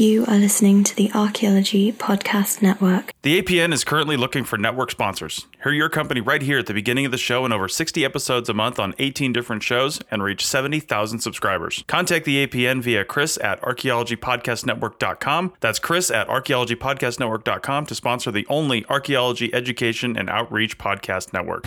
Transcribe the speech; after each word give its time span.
You 0.00 0.24
are 0.24 0.38
listening 0.38 0.82
to 0.84 0.96
the 0.96 1.12
Archaeology 1.12 1.92
Podcast 1.92 2.62
Network. 2.62 3.12
The 3.20 3.42
APN 3.42 3.70
is 3.74 3.84
currently 3.84 4.16
looking 4.16 4.44
for 4.44 4.56
network 4.56 4.90
sponsors. 4.90 5.46
Hear 5.62 5.72
your 5.72 5.90
company 5.90 6.22
right 6.22 6.40
here 6.40 6.58
at 6.58 6.64
the 6.64 6.72
beginning 6.72 7.04
of 7.04 7.12
the 7.12 7.18
show 7.18 7.44
in 7.44 7.52
over 7.52 7.68
60 7.68 8.02
episodes 8.02 8.48
a 8.48 8.54
month 8.54 8.78
on 8.78 8.94
18 8.98 9.34
different 9.34 9.62
shows 9.62 10.00
and 10.10 10.22
reach 10.22 10.46
70,000 10.46 11.18
subscribers. 11.18 11.84
Contact 11.86 12.24
the 12.24 12.46
APN 12.46 12.80
via 12.80 13.04
Chris 13.04 13.36
at 13.42 13.60
archaeologypodcastnetwork.com. 13.60 15.52
That's 15.60 15.78
Chris 15.78 16.10
at 16.10 16.28
archaeologypodcastnetwork.com 16.28 17.84
to 17.84 17.94
sponsor 17.94 18.30
the 18.30 18.46
only 18.48 18.86
archaeology 18.86 19.52
education 19.52 20.16
and 20.16 20.30
outreach 20.30 20.78
podcast 20.78 21.34
network. 21.34 21.66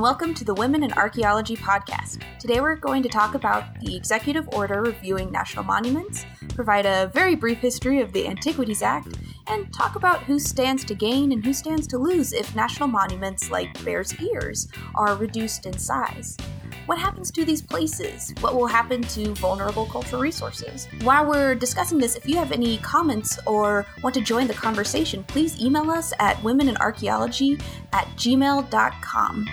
And 0.00 0.04
welcome 0.04 0.32
to 0.32 0.46
the 0.46 0.54
Women 0.54 0.82
in 0.82 0.94
Archaeology 0.94 1.54
podcast. 1.56 2.22
Today 2.38 2.62
we're 2.62 2.74
going 2.74 3.02
to 3.02 3.08
talk 3.10 3.34
about 3.34 3.78
the 3.80 3.94
executive 3.94 4.48
order 4.54 4.80
reviewing 4.80 5.30
national 5.30 5.62
monuments, 5.62 6.24
provide 6.54 6.86
a 6.86 7.10
very 7.12 7.36
brief 7.36 7.58
history 7.58 8.00
of 8.00 8.10
the 8.14 8.26
Antiquities 8.26 8.80
Act, 8.80 9.18
and 9.46 9.70
talk 9.74 9.96
about 9.96 10.22
who 10.22 10.38
stands 10.38 10.86
to 10.86 10.94
gain 10.94 11.32
and 11.32 11.44
who 11.44 11.52
stands 11.52 11.86
to 11.88 11.98
lose 11.98 12.32
if 12.32 12.56
national 12.56 12.88
monuments 12.88 13.50
like 13.50 13.84
Bears 13.84 14.18
Ears 14.18 14.68
are 14.94 15.16
reduced 15.16 15.66
in 15.66 15.76
size. 15.76 16.38
What 16.86 16.98
happens 16.98 17.30
to 17.32 17.44
these 17.44 17.62
places? 17.62 18.34
What 18.40 18.54
will 18.54 18.66
happen 18.66 19.02
to 19.02 19.34
vulnerable 19.34 19.86
cultural 19.86 20.22
resources? 20.22 20.88
While 21.02 21.26
we're 21.26 21.54
discussing 21.54 21.98
this, 21.98 22.16
if 22.16 22.28
you 22.28 22.36
have 22.36 22.52
any 22.52 22.78
comments 22.78 23.38
or 23.46 23.86
want 24.02 24.14
to 24.14 24.20
join 24.20 24.46
the 24.46 24.54
conversation, 24.54 25.22
please 25.24 25.60
email 25.60 25.90
us 25.90 26.12
at 26.18 26.36
womeninarchaeology 26.38 27.60
at 27.92 28.06
gmail.com. 28.16 29.48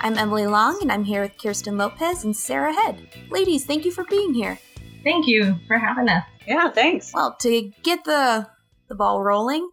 I'm 0.00 0.16
Emily 0.16 0.46
Long, 0.46 0.78
and 0.80 0.92
I'm 0.92 1.04
here 1.04 1.22
with 1.22 1.36
Kirsten 1.36 1.76
Lopez 1.76 2.24
and 2.24 2.34
Sarah 2.34 2.72
Head. 2.72 3.08
Ladies, 3.30 3.66
thank 3.66 3.84
you 3.84 3.90
for 3.90 4.04
being 4.04 4.32
here. 4.32 4.58
Thank 5.04 5.26
you 5.26 5.58
for 5.66 5.76
having 5.76 6.08
us. 6.08 6.24
Yeah, 6.46 6.70
thanks. 6.70 7.12
Well, 7.12 7.36
to 7.40 7.72
get 7.82 8.04
the 8.04 8.48
the 8.88 8.94
ball 8.94 9.22
rolling, 9.22 9.68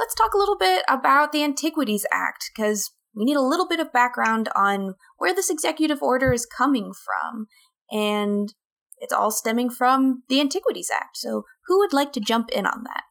let's 0.00 0.14
talk 0.14 0.32
a 0.34 0.38
little 0.38 0.56
bit 0.56 0.82
about 0.88 1.30
the 1.30 1.44
Antiquities 1.44 2.06
Act 2.10 2.50
because 2.52 2.90
we 3.14 3.24
need 3.24 3.36
a 3.36 3.42
little 3.42 3.68
bit 3.68 3.80
of 3.80 3.92
background 3.92 4.48
on 4.56 4.94
where 5.18 5.34
this 5.34 5.50
executive 5.50 6.02
order 6.02 6.32
is 6.32 6.46
coming 6.46 6.92
from, 6.92 7.46
and 7.90 8.54
it's 8.98 9.12
all 9.12 9.30
stemming 9.30 9.68
from 9.68 10.22
the 10.28 10.40
Antiquities 10.40 10.90
Act. 10.92 11.18
So, 11.18 11.44
who 11.66 11.78
would 11.78 11.92
like 11.92 12.12
to 12.14 12.20
jump 12.20 12.50
in 12.50 12.66
on 12.66 12.84
that? 12.84 13.02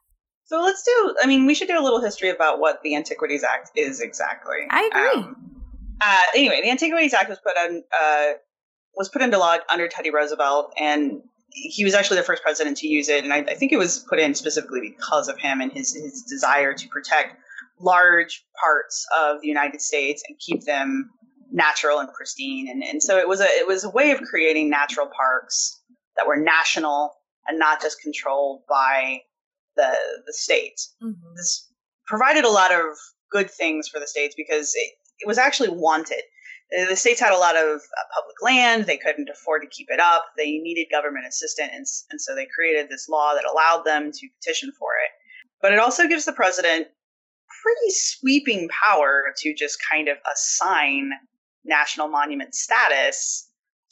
So 0.45 0.61
let's 0.61 0.81
do. 0.83 1.15
I 1.21 1.27
mean, 1.27 1.45
we 1.45 1.53
should 1.53 1.67
do 1.67 1.79
a 1.79 1.83
little 1.83 2.01
history 2.01 2.29
about 2.29 2.59
what 2.59 2.81
the 2.81 2.95
Antiquities 2.95 3.43
Act 3.43 3.69
is 3.75 4.01
exactly. 4.01 4.57
I 4.71 4.89
agree. 4.91 5.23
Um, 5.23 5.61
uh, 6.01 6.21
anyway, 6.35 6.61
the 6.63 6.71
Antiquities 6.71 7.13
Act 7.13 7.29
was 7.29 7.37
put 7.37 7.55
on 7.55 7.83
uh, 8.01 8.31
was 8.95 9.09
put 9.09 9.21
into 9.21 9.37
law 9.37 9.57
under 9.71 9.87
Teddy 9.87 10.09
Roosevelt, 10.09 10.73
and 10.79 11.21
he 11.51 11.83
was 11.83 11.93
actually 11.93 12.17
the 12.17 12.23
first 12.23 12.43
president 12.43 12.77
to 12.77 12.87
use 12.87 13.09
it. 13.09 13.23
And 13.23 13.33
I, 13.33 13.39
I 13.39 13.55
think 13.55 13.71
it 13.71 13.77
was 13.77 13.99
put 13.99 14.19
in 14.19 14.35
specifically 14.35 14.81
because 14.81 15.27
of 15.27 15.37
him 15.37 15.61
and 15.61 15.71
his 15.71 15.93
his 15.93 16.23
desire 16.23 16.73
to 16.73 16.87
protect 16.89 17.37
large 17.79 18.45
parts 18.61 19.05
of 19.19 19.41
the 19.41 19.47
United 19.47 19.81
States 19.81 20.23
and 20.27 20.37
keep 20.39 20.65
them 20.65 21.09
natural 21.51 21.99
and 21.99 22.11
pristine. 22.13 22.67
And, 22.69 22.83
and 22.83 23.01
so 23.01 23.17
it 23.17 23.27
was 23.27 23.41
a 23.41 23.45
it 23.45 23.67
was 23.67 23.83
a 23.83 23.89
way 23.89 24.11
of 24.11 24.21
creating 24.21 24.69
natural 24.69 25.07
parks 25.07 25.81
that 26.17 26.27
were 26.27 26.37
national 26.37 27.13
and 27.47 27.57
not 27.57 27.81
just 27.81 28.01
controlled 28.01 28.61
by 28.67 29.21
the 29.75 29.91
the 30.25 30.33
states. 30.33 30.95
Mm-hmm. 31.01 31.35
This 31.35 31.71
provided 32.05 32.43
a 32.43 32.49
lot 32.49 32.73
of 32.73 32.97
good 33.31 33.49
things 33.49 33.87
for 33.87 33.99
the 33.99 34.07
states 34.07 34.35
because 34.35 34.73
it, 34.75 34.91
it 35.19 35.27
was 35.27 35.37
actually 35.37 35.69
wanted. 35.69 36.21
Uh, 36.77 36.85
The 36.85 36.95
states 36.95 37.19
had 37.19 37.33
a 37.33 37.37
lot 37.37 37.55
of 37.55 37.81
uh, 37.81 38.03
public 38.13 38.41
land; 38.41 38.85
they 38.85 38.97
couldn't 38.97 39.29
afford 39.29 39.61
to 39.61 39.67
keep 39.67 39.87
it 39.89 39.99
up. 39.99 40.25
They 40.37 40.57
needed 40.59 40.87
government 40.91 41.25
assistance, 41.27 42.05
and, 42.11 42.19
so 42.21 42.35
they 42.35 42.45
created 42.53 42.89
this 42.89 43.09
law 43.09 43.33
that 43.33 43.49
allowed 43.51 43.83
them 43.85 44.11
to 44.11 44.27
petition 44.39 44.71
for 44.77 44.89
it. 45.03 45.11
But 45.61 45.73
it 45.73 45.79
also 45.79 46.07
gives 46.07 46.25
the 46.25 46.33
president 46.33 46.87
pretty 47.63 47.89
sweeping 47.91 48.69
power 48.69 49.33
to 49.37 49.53
just 49.53 49.79
kind 49.91 50.07
of 50.07 50.17
assign 50.31 51.11
national 51.65 52.07
monument 52.07 52.55
status 52.55 53.49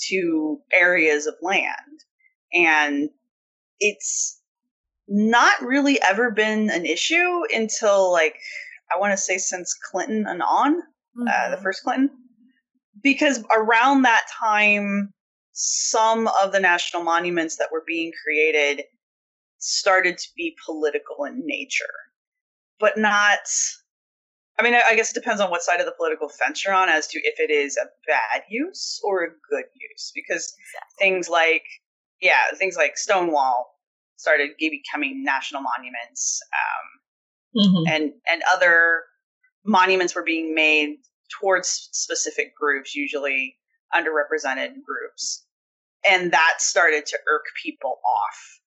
to 0.10 0.60
areas 0.72 1.26
of 1.26 1.36
land. 1.42 2.04
And 2.54 3.10
it's 3.80 4.40
not 5.08 5.62
really 5.62 6.00
ever 6.02 6.32
been 6.32 6.70
an 6.70 6.86
issue 6.86 7.42
until 7.54 8.12
like 8.12 8.36
I 8.96 9.00
want 9.00 9.12
to 9.14 9.18
say 9.18 9.38
since 9.38 9.74
Clinton 9.74 10.26
and 10.28 10.42
on, 10.42 10.82
uh, 11.28 11.50
the 11.50 11.58
Mhm. 11.58 11.64
first 11.64 11.84
Clinton, 11.84 12.10
because 13.02 13.44
around 13.56 14.04
that 14.04 14.24
time, 14.40 15.14
some 15.54 16.30
of 16.42 16.52
the 16.52 16.60
national 16.60 17.04
monuments 17.04 17.58
that 17.58 17.70
were 17.72 17.84
being 17.86 18.12
created 18.24 18.84
started 19.58 20.18
to 20.18 20.28
be 20.36 20.56
political 20.66 21.26
in 21.26 21.42
nature, 21.46 21.86
but 22.80 22.98
not. 22.98 23.40
I 24.60 24.64
mean, 24.64 24.74
I 24.74 24.96
guess 24.96 25.12
it 25.12 25.14
depends 25.14 25.40
on 25.40 25.52
what 25.52 25.62
side 25.62 25.80
of 25.80 25.86
the 25.86 25.94
political 25.96 26.30
fence 26.30 26.66
you're 26.66 26.74
on 26.74 26.90
as 26.90 27.06
to 27.10 27.20
if 27.20 27.40
it 27.40 27.52
is 27.52 27.78
a 27.78 27.86
bad 28.08 28.42
use 28.50 29.00
or 29.04 29.24
a 29.24 29.28
good 29.28 29.66
use. 29.76 30.12
Because 30.16 30.52
things 30.98 31.30
like, 31.30 31.64
yeah, 32.22 32.40
things 32.56 32.76
like 32.76 32.98
Stonewall 32.98 33.76
started 34.16 34.52
becoming 34.58 35.24
national 35.24 35.62
monuments, 35.62 36.42
um, 36.54 36.98
Mhm. 37.56 37.84
and 37.88 38.14
and 38.30 38.42
other 38.54 39.04
monuments 39.64 40.16
were 40.16 40.24
being 40.24 40.56
made 40.56 40.98
towards 41.40 41.90
specific 41.92 42.56
groups, 42.56 42.96
usually 42.96 43.58
underrepresented 43.96 44.74
groups, 44.86 45.46
and 46.10 46.32
that 46.32 46.56
started 46.60 47.06
to 47.08 47.18
irk 47.30 47.46
people 47.64 48.00
off. 48.06 48.60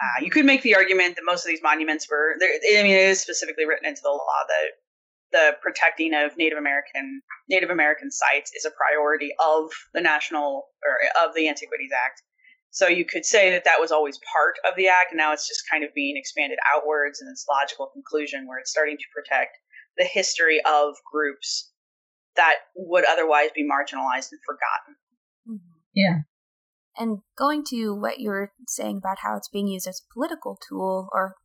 Uh, 0.00 0.24
you 0.24 0.30
could 0.30 0.46
make 0.46 0.62
the 0.62 0.74
argument 0.74 1.16
that 1.16 1.22
most 1.26 1.44
of 1.44 1.48
these 1.48 1.62
monuments 1.62 2.08
were. 2.10 2.34
I 2.40 2.82
mean, 2.82 2.92
it 2.92 3.10
is 3.10 3.20
specifically 3.20 3.66
written 3.66 3.86
into 3.86 4.00
the 4.02 4.08
law 4.08 4.40
that 4.48 4.70
the 5.32 5.56
protecting 5.62 6.14
of 6.14 6.36
Native 6.36 6.58
American 6.58 7.22
Native 7.48 7.70
American 7.70 8.10
sites 8.10 8.50
is 8.56 8.64
a 8.64 8.70
priority 8.70 9.30
of 9.38 9.70
the 9.94 10.00
national 10.00 10.68
or 10.84 11.26
of 11.26 11.34
the 11.34 11.48
Antiquities 11.48 11.90
Act. 12.04 12.22
So 12.70 12.86
you 12.86 13.04
could 13.04 13.24
say 13.24 13.50
that 13.50 13.64
that 13.64 13.80
was 13.80 13.90
always 13.90 14.18
part 14.32 14.54
of 14.64 14.76
the 14.76 14.88
act, 14.88 15.10
and 15.10 15.18
now 15.18 15.32
it's 15.32 15.48
just 15.48 15.68
kind 15.70 15.82
of 15.82 15.92
being 15.92 16.16
expanded 16.16 16.58
outwards 16.72 17.20
in 17.20 17.28
its 17.28 17.44
logical 17.50 17.88
conclusion, 17.92 18.46
where 18.46 18.58
it's 18.58 18.70
starting 18.70 18.96
to 18.96 19.04
protect 19.14 19.56
the 19.98 20.04
history 20.04 20.60
of 20.64 20.94
groups 21.10 21.72
that 22.36 22.54
would 22.76 23.04
otherwise 23.04 23.50
be 23.54 23.66
marginalized 23.66 24.30
and 24.32 24.40
forgotten. 24.46 24.96
Mhm. 25.48 25.80
Yeah. 25.94 26.16
And 26.96 27.18
going 27.36 27.64
to 27.70 27.94
what 27.94 28.18
you 28.18 28.30
were 28.30 28.52
saying 28.68 28.98
about 28.98 29.18
how 29.22 29.36
it's 29.36 29.48
being 29.48 29.68
used 29.68 29.86
as 29.88 30.00
a 30.00 30.12
political 30.12 30.58
tool, 30.68 31.08
or 31.12 31.36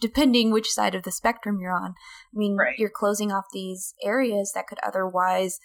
depending 0.00 0.50
which 0.50 0.70
side 0.70 0.94
of 0.94 1.02
the 1.02 1.12
spectrum 1.12 1.58
you're 1.60 1.72
on, 1.72 1.90
I 1.92 2.34
mean, 2.34 2.56
Right. 2.56 2.78
you're 2.78 2.90
closing 2.90 3.30
off 3.32 3.44
these 3.52 3.94
areas 4.02 4.52
that 4.54 4.66
could 4.66 4.78
otherwise 4.82 5.58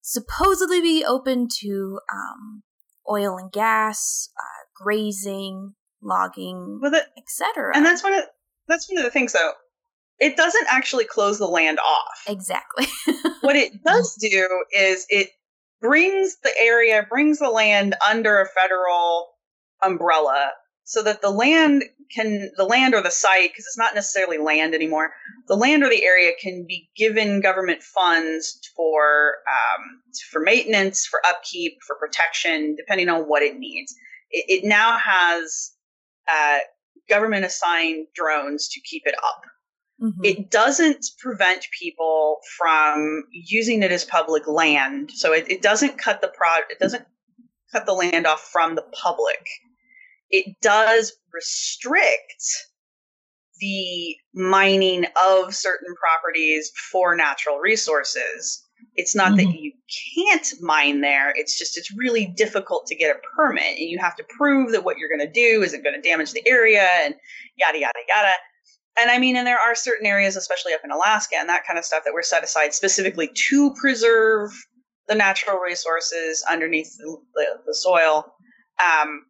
supposedly 0.00 0.80
be 0.80 1.04
open 1.04 1.48
to 1.60 2.00
um, 2.12 2.62
oil 3.08 3.36
and 3.36 3.50
gas, 3.52 4.28
uh, 4.38 4.64
grazing, 4.74 5.74
logging, 6.02 6.80
With 6.82 6.94
it, 6.94 7.06
etc. 7.16 7.72
and 7.74 7.86
that's 7.86 8.02
one 8.02 8.12
of 8.14 8.24
that's 8.68 8.88
one 8.90 8.98
of 8.98 9.04
the 9.04 9.10
things 9.10 9.32
though. 9.32 9.52
It 10.22 10.36
doesn't 10.36 10.68
actually 10.70 11.04
close 11.04 11.38
the 11.38 11.48
land 11.48 11.80
off. 11.80 12.22
exactly. 12.28 12.86
what 13.40 13.56
it 13.56 13.82
does 13.82 14.14
do 14.20 14.46
is 14.72 15.04
it 15.08 15.30
brings 15.80 16.36
the 16.44 16.52
area, 16.60 17.04
brings 17.10 17.40
the 17.40 17.50
land 17.50 17.96
under 18.08 18.40
a 18.40 18.46
federal 18.46 19.30
umbrella 19.82 20.52
so 20.84 21.02
that 21.02 21.22
the 21.22 21.30
land 21.30 21.82
can, 22.14 22.52
the 22.56 22.64
land 22.64 22.94
or 22.94 23.02
the 23.02 23.10
site, 23.10 23.50
because 23.50 23.64
it's 23.66 23.76
not 23.76 23.96
necessarily 23.96 24.38
land 24.38 24.76
anymore, 24.76 25.10
the 25.48 25.56
land 25.56 25.82
or 25.82 25.88
the 25.88 26.04
area 26.04 26.30
can 26.40 26.66
be 26.68 26.88
given 26.96 27.40
government 27.40 27.82
funds 27.82 28.60
for, 28.76 29.38
um, 29.50 30.02
for 30.30 30.40
maintenance, 30.40 31.04
for 31.04 31.20
upkeep, 31.26 31.78
for 31.84 31.96
protection, 31.96 32.76
depending 32.76 33.08
on 33.08 33.22
what 33.22 33.42
it 33.42 33.58
needs. 33.58 33.92
It, 34.30 34.62
it 34.62 34.68
now 34.68 34.98
has 34.98 35.72
uh, 36.32 36.58
government 37.08 37.44
assigned 37.44 38.06
drones 38.14 38.68
to 38.68 38.80
keep 38.88 39.02
it 39.04 39.16
up 39.16 39.42
Mhm. 40.02 40.24
it 40.24 40.50
doesn't 40.50 41.06
prevent 41.20 41.66
people 41.78 42.40
from 42.58 43.24
using 43.30 43.82
it 43.82 43.92
as 43.92 44.04
public 44.04 44.46
land 44.48 45.10
so 45.12 45.32
it, 45.32 45.48
it 45.48 45.62
doesn't 45.62 45.96
cut 45.98 46.20
the 46.20 46.28
pro 46.28 46.48
it 46.70 46.78
doesn't 46.80 47.06
cut 47.72 47.86
the 47.86 47.92
land 47.92 48.26
off 48.26 48.40
from 48.52 48.74
the 48.74 48.84
public 48.92 49.46
it 50.30 50.56
does 50.60 51.12
restrict 51.32 52.44
the 53.60 54.16
mining 54.34 55.06
of 55.24 55.54
certain 55.54 55.94
properties 55.94 56.72
for 56.90 57.14
natural 57.14 57.58
resources 57.58 58.64
It's 58.94 59.14
not 59.14 59.32
mm-hmm. 59.32 59.36
that 59.50 59.60
you 59.60 59.72
can't 60.16 60.46
mine 60.60 61.00
there. 61.00 61.32
It's 61.34 61.58
just 61.58 61.78
it's 61.78 61.96
really 61.96 62.26
difficult 62.36 62.86
to 62.86 62.96
get 62.96 63.14
a 63.14 63.20
permit, 63.36 63.78
and 63.78 63.88
you 63.88 63.98
have 64.00 64.16
to 64.16 64.24
prove 64.36 64.72
that 64.72 64.84
what 64.84 64.98
you're 64.98 65.08
going 65.08 65.26
to 65.26 65.32
do 65.32 65.62
isn't 65.62 65.84
going 65.84 65.94
to 66.00 66.08
damage 66.08 66.32
the 66.32 66.46
area, 66.46 66.86
and 67.04 67.14
yada 67.56 67.78
yada 67.78 67.98
yada. 68.08 68.32
And 68.98 69.10
I 69.10 69.18
mean, 69.18 69.36
and 69.36 69.46
there 69.46 69.58
are 69.58 69.74
certain 69.74 70.06
areas, 70.06 70.36
especially 70.36 70.74
up 70.74 70.82
in 70.84 70.90
Alaska 70.90 71.36
and 71.38 71.48
that 71.48 71.66
kind 71.66 71.78
of 71.78 71.84
stuff, 71.84 72.04
that 72.04 72.12
were 72.12 72.22
set 72.22 72.44
aside 72.44 72.74
specifically 72.74 73.30
to 73.48 73.74
preserve 73.80 74.50
the 75.08 75.14
natural 75.14 75.58
resources 75.58 76.44
underneath 76.50 76.94
the, 76.98 77.16
the, 77.34 77.46
the 77.66 77.74
soil. 77.74 78.26
Um, 78.82 79.24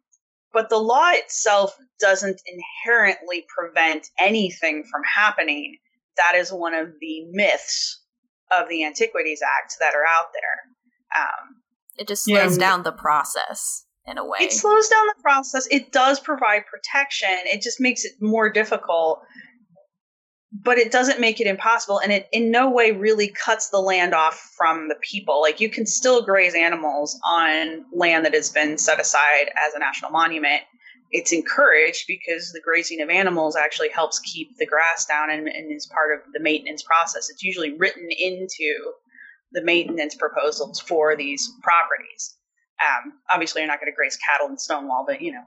but 0.51 0.69
the 0.69 0.77
law 0.77 1.11
itself 1.13 1.75
doesn't 1.99 2.41
inherently 2.45 3.45
prevent 3.57 4.07
anything 4.19 4.83
from 4.91 5.01
happening. 5.03 5.77
That 6.17 6.35
is 6.35 6.51
one 6.51 6.73
of 6.73 6.89
the 6.99 7.25
myths 7.31 8.01
of 8.55 8.69
the 8.69 8.83
Antiquities 8.85 9.41
Act 9.41 9.77
that 9.79 9.95
are 9.95 10.05
out 10.05 10.27
there. 10.33 11.21
Um, 11.21 11.55
it 11.97 12.07
just 12.07 12.25
slows 12.25 12.57
yeah. 12.57 12.69
down 12.69 12.83
the 12.83 12.91
process 12.91 13.85
in 14.05 14.17
a 14.17 14.25
way. 14.25 14.39
It 14.41 14.51
slows 14.51 14.87
down 14.89 15.07
the 15.07 15.21
process. 15.21 15.67
It 15.71 15.91
does 15.91 16.19
provide 16.19 16.63
protection. 16.65 17.35
It 17.45 17.61
just 17.61 17.79
makes 17.79 18.03
it 18.05 18.13
more 18.19 18.51
difficult 18.51 19.21
but 20.61 20.77
it 20.77 20.91
doesn't 20.91 21.19
make 21.19 21.41
it 21.41 21.47
impossible 21.47 21.99
and 21.99 22.11
it 22.11 22.27
in 22.31 22.51
no 22.51 22.69
way 22.69 22.91
really 22.91 23.27
cuts 23.27 23.69
the 23.69 23.79
land 23.79 24.13
off 24.13 24.53
from 24.55 24.87
the 24.87 24.95
people 25.01 25.41
like 25.41 25.59
you 25.59 25.69
can 25.69 25.85
still 25.85 26.21
graze 26.21 26.53
animals 26.53 27.19
on 27.25 27.85
land 27.91 28.23
that 28.25 28.33
has 28.33 28.49
been 28.49 28.77
set 28.77 28.99
aside 28.99 29.49
as 29.65 29.73
a 29.73 29.79
national 29.79 30.11
monument 30.11 30.61
it's 31.11 31.31
encouraged 31.31 32.05
because 32.07 32.51
the 32.51 32.61
grazing 32.61 33.01
of 33.01 33.09
animals 33.09 33.55
actually 33.55 33.89
helps 33.89 34.19
keep 34.19 34.57
the 34.57 34.65
grass 34.65 35.05
down 35.05 35.29
and, 35.29 35.47
and 35.47 35.71
is 35.71 35.85
part 35.87 36.11
of 36.13 36.19
the 36.33 36.39
maintenance 36.39 36.83
process 36.83 37.29
it's 37.29 37.43
usually 37.43 37.73
written 37.77 38.07
into 38.17 38.93
the 39.53 39.63
maintenance 39.63 40.15
proposals 40.15 40.79
for 40.79 41.15
these 41.15 41.51
properties 41.63 42.37
um, 42.83 43.13
obviously 43.33 43.61
you're 43.61 43.67
not 43.67 43.79
going 43.79 43.91
to 43.91 43.95
graze 43.95 44.17
cattle 44.17 44.49
in 44.49 44.57
stonewall 44.57 45.03
but 45.07 45.19
you 45.19 45.31
know 45.31 45.43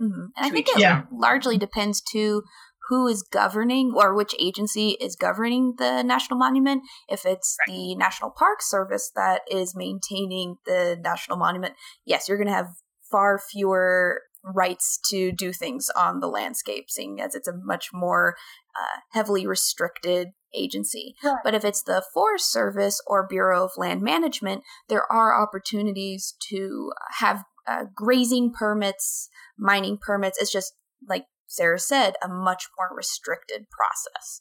mm-hmm. 0.00 0.26
i 0.36 0.48
think 0.48 0.68
it 0.68 0.78
yeah. 0.78 1.02
largely 1.12 1.58
depends 1.58 2.00
too 2.00 2.42
who 2.88 3.06
is 3.06 3.22
governing 3.22 3.92
or 3.96 4.14
which 4.14 4.34
agency 4.40 4.96
is 5.00 5.16
governing 5.16 5.74
the 5.78 6.02
national 6.02 6.38
monument. 6.38 6.82
If 7.08 7.24
it's 7.24 7.56
right. 7.66 7.74
the 7.74 7.94
National 7.94 8.30
Park 8.30 8.62
Service 8.62 9.10
that 9.16 9.42
is 9.50 9.74
maintaining 9.74 10.56
the 10.66 10.98
national 11.02 11.38
monument, 11.38 11.74
yes, 12.04 12.28
you're 12.28 12.38
going 12.38 12.48
to 12.48 12.54
have 12.54 12.68
far 13.10 13.38
fewer 13.38 14.22
rights 14.44 14.98
to 15.10 15.32
do 15.32 15.52
things 15.52 15.88
on 15.96 16.20
the 16.20 16.28
landscape, 16.28 16.90
seeing 16.90 17.20
as 17.20 17.34
it's 17.34 17.48
a 17.48 17.56
much 17.56 17.88
more 17.92 18.36
uh, 18.76 19.00
heavily 19.10 19.46
restricted 19.46 20.28
agency. 20.54 21.14
Right. 21.22 21.38
But 21.42 21.54
if 21.54 21.64
it's 21.64 21.82
the 21.82 22.02
Forest 22.12 22.52
Service 22.52 23.00
or 23.06 23.26
Bureau 23.26 23.64
of 23.64 23.72
Land 23.76 24.02
Management, 24.02 24.62
there 24.88 25.10
are 25.10 25.40
opportunities 25.40 26.34
to 26.50 26.92
have 27.18 27.44
uh, 27.66 27.84
grazing 27.94 28.52
permits, 28.52 29.28
mining 29.58 29.98
permits. 30.00 30.40
It's 30.40 30.52
just 30.52 30.74
like 31.08 31.24
Sarah 31.46 31.78
said, 31.78 32.14
a 32.22 32.28
much 32.28 32.68
more 32.78 32.96
restricted 32.96 33.66
process. 33.70 34.40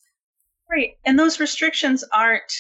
Right. 0.70 0.92
And 1.06 1.20
those 1.20 1.40
restrictions 1.40 2.04
aren't 2.12 2.52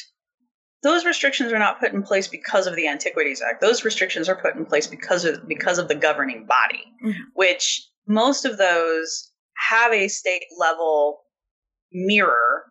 those 0.84 1.06
restrictions 1.06 1.54
are 1.54 1.60
not 1.60 1.80
put 1.80 1.94
in 1.94 2.04
place 2.04 2.28
because 2.28 2.68
of 2.68 2.76
the 2.76 2.90
Antiquities 2.90 3.42
Act. 3.42 3.62
Those 3.62 3.86
restrictions 3.86 4.28
are 4.28 4.36
put 4.36 4.56
in 4.56 4.66
place 4.66 4.86
because 4.86 5.24
of 5.24 5.48
because 5.48 5.80
of 5.80 5.88
the 5.88 5.96
governing 5.96 6.46
body, 6.46 6.84
mm-hmm. 7.04 7.22
which 7.34 7.88
most 8.08 8.44
of 8.46 8.58
those 8.58 9.32
have 9.56 9.94
a 9.94 10.10
state 10.10 10.44
level 10.60 11.22
mirror. 11.92 12.66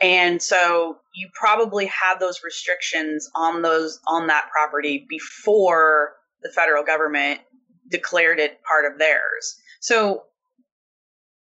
And 0.00 0.40
so 0.40 0.98
you 1.14 1.28
probably 1.34 1.86
had 1.86 2.20
those 2.20 2.40
restrictions 2.44 3.28
on 3.34 3.62
those 3.62 3.98
on 4.06 4.26
that 4.26 4.48
property 4.52 5.06
before 5.08 6.12
the 6.42 6.50
federal 6.54 6.84
government 6.84 7.40
declared 7.90 8.38
it 8.38 8.62
part 8.62 8.84
of 8.84 8.98
theirs. 8.98 9.56
So 9.80 10.24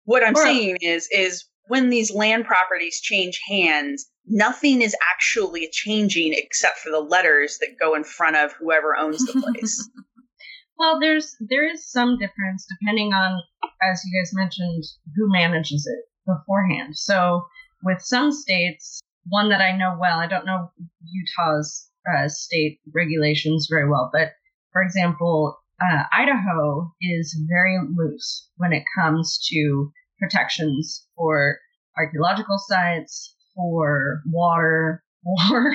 what 0.08 0.24
I'm 0.24 0.36
or, 0.36 0.42
saying 0.42 0.78
is, 0.80 1.10
is 1.12 1.44
when 1.68 1.90
these 1.90 2.14
land 2.14 2.46
properties 2.46 3.02
change 3.02 3.42
hands, 3.50 4.10
nothing 4.26 4.82
is 4.82 4.96
actually 5.14 5.70
changing 5.70 6.32
except 6.34 6.78
for 6.78 6.90
the 6.90 7.02
letters 7.02 7.58
that 7.60 7.76
go 7.78 7.94
in 7.94 8.06
front 8.06 8.38
of 8.38 8.54
whoever 8.54 8.96
owns 8.96 9.20
the 9.26 9.34
place. 9.42 9.90
well, 10.80 10.98
there's 11.02 11.36
there 11.42 11.70
is 11.70 11.92
some 11.92 12.18
difference 12.18 12.66
depending 12.80 13.12
on, 13.12 13.42
as 13.84 14.02
you 14.06 14.18
guys 14.18 14.32
mentioned, 14.34 14.86
who 15.18 15.30
manages 15.30 15.86
it 15.86 16.06
beforehand. 16.26 16.98
So 16.98 17.46
with 17.84 18.02
some 18.02 18.32
states, 18.32 19.02
one 19.28 19.50
that 19.50 19.60
I 19.60 19.76
know 19.76 19.98
well, 20.00 20.20
I 20.20 20.28
don't 20.28 20.46
know 20.46 20.72
Utah's 21.04 21.90
uh, 22.10 22.30
state 22.30 22.80
regulations 22.96 23.68
very 23.70 23.90
well, 23.90 24.10
but 24.14 24.30
for 24.72 24.82
example, 24.82 25.58
uh, 25.82 26.04
Idaho 26.12 26.92
is 27.02 27.40
very 27.48 27.78
loose 27.96 28.50
when 28.58 28.74
it 28.74 28.84
comes 28.98 29.40
to 29.52 29.92
protections 30.20 31.06
for 31.16 31.60
archaeological 31.98 32.58
sites, 32.68 33.36
for 33.56 34.22
water, 34.26 35.04
for 35.48 35.74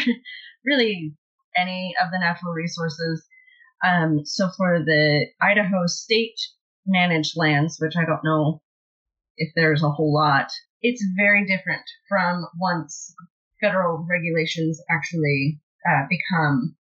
really 0.65 1.15
any 1.57 1.95
of 2.03 2.11
the 2.11 2.19
natural 2.19 2.53
resources. 2.53 3.27
Um, 3.85 4.25
so 4.25 4.49
for 4.57 4.83
the 4.85 5.27
Idaho 5.41 5.87
state 5.87 6.39
managed 6.87 7.37
lands, 7.37 7.79
which 7.81 7.95
I 7.97 8.05
don't 8.05 8.25
know 8.25 8.63
if 9.37 9.53
there's 9.55 9.83
a 9.83 9.91
whole 9.91 10.15
lot, 10.15 10.51
it's 10.81 11.05
very 11.17 11.47
different 11.47 11.83
from 12.09 12.45
once 12.59 13.15
federal 13.61 14.07
regulations 14.09 14.81
actually 14.91 15.61
uh, 15.89 16.07
become, 16.09 16.77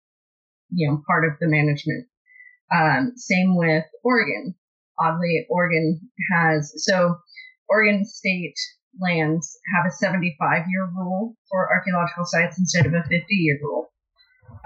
you 0.71 0.89
know, 0.89 1.03
part 1.07 1.25
of 1.25 1.33
the 1.41 1.49
management. 1.49 2.07
Um, 2.75 3.13
same 3.17 3.57
with 3.57 3.85
Oregon. 4.03 4.55
Oddly, 4.99 5.47
Oregon 5.51 6.01
has 6.33 6.73
so 6.77 7.17
Oregon 7.69 8.05
state 8.05 8.55
lands 9.01 9.59
have 9.75 9.87
a 9.87 9.95
75 9.95 10.65
year 10.71 10.89
rule 10.97 11.35
for 11.51 11.71
archaeological 11.71 12.25
sites 12.27 12.59
instead 12.59 12.87
of 12.87 12.93
a 12.93 13.03
50 13.03 13.25
year 13.31 13.59
rule 13.63 13.91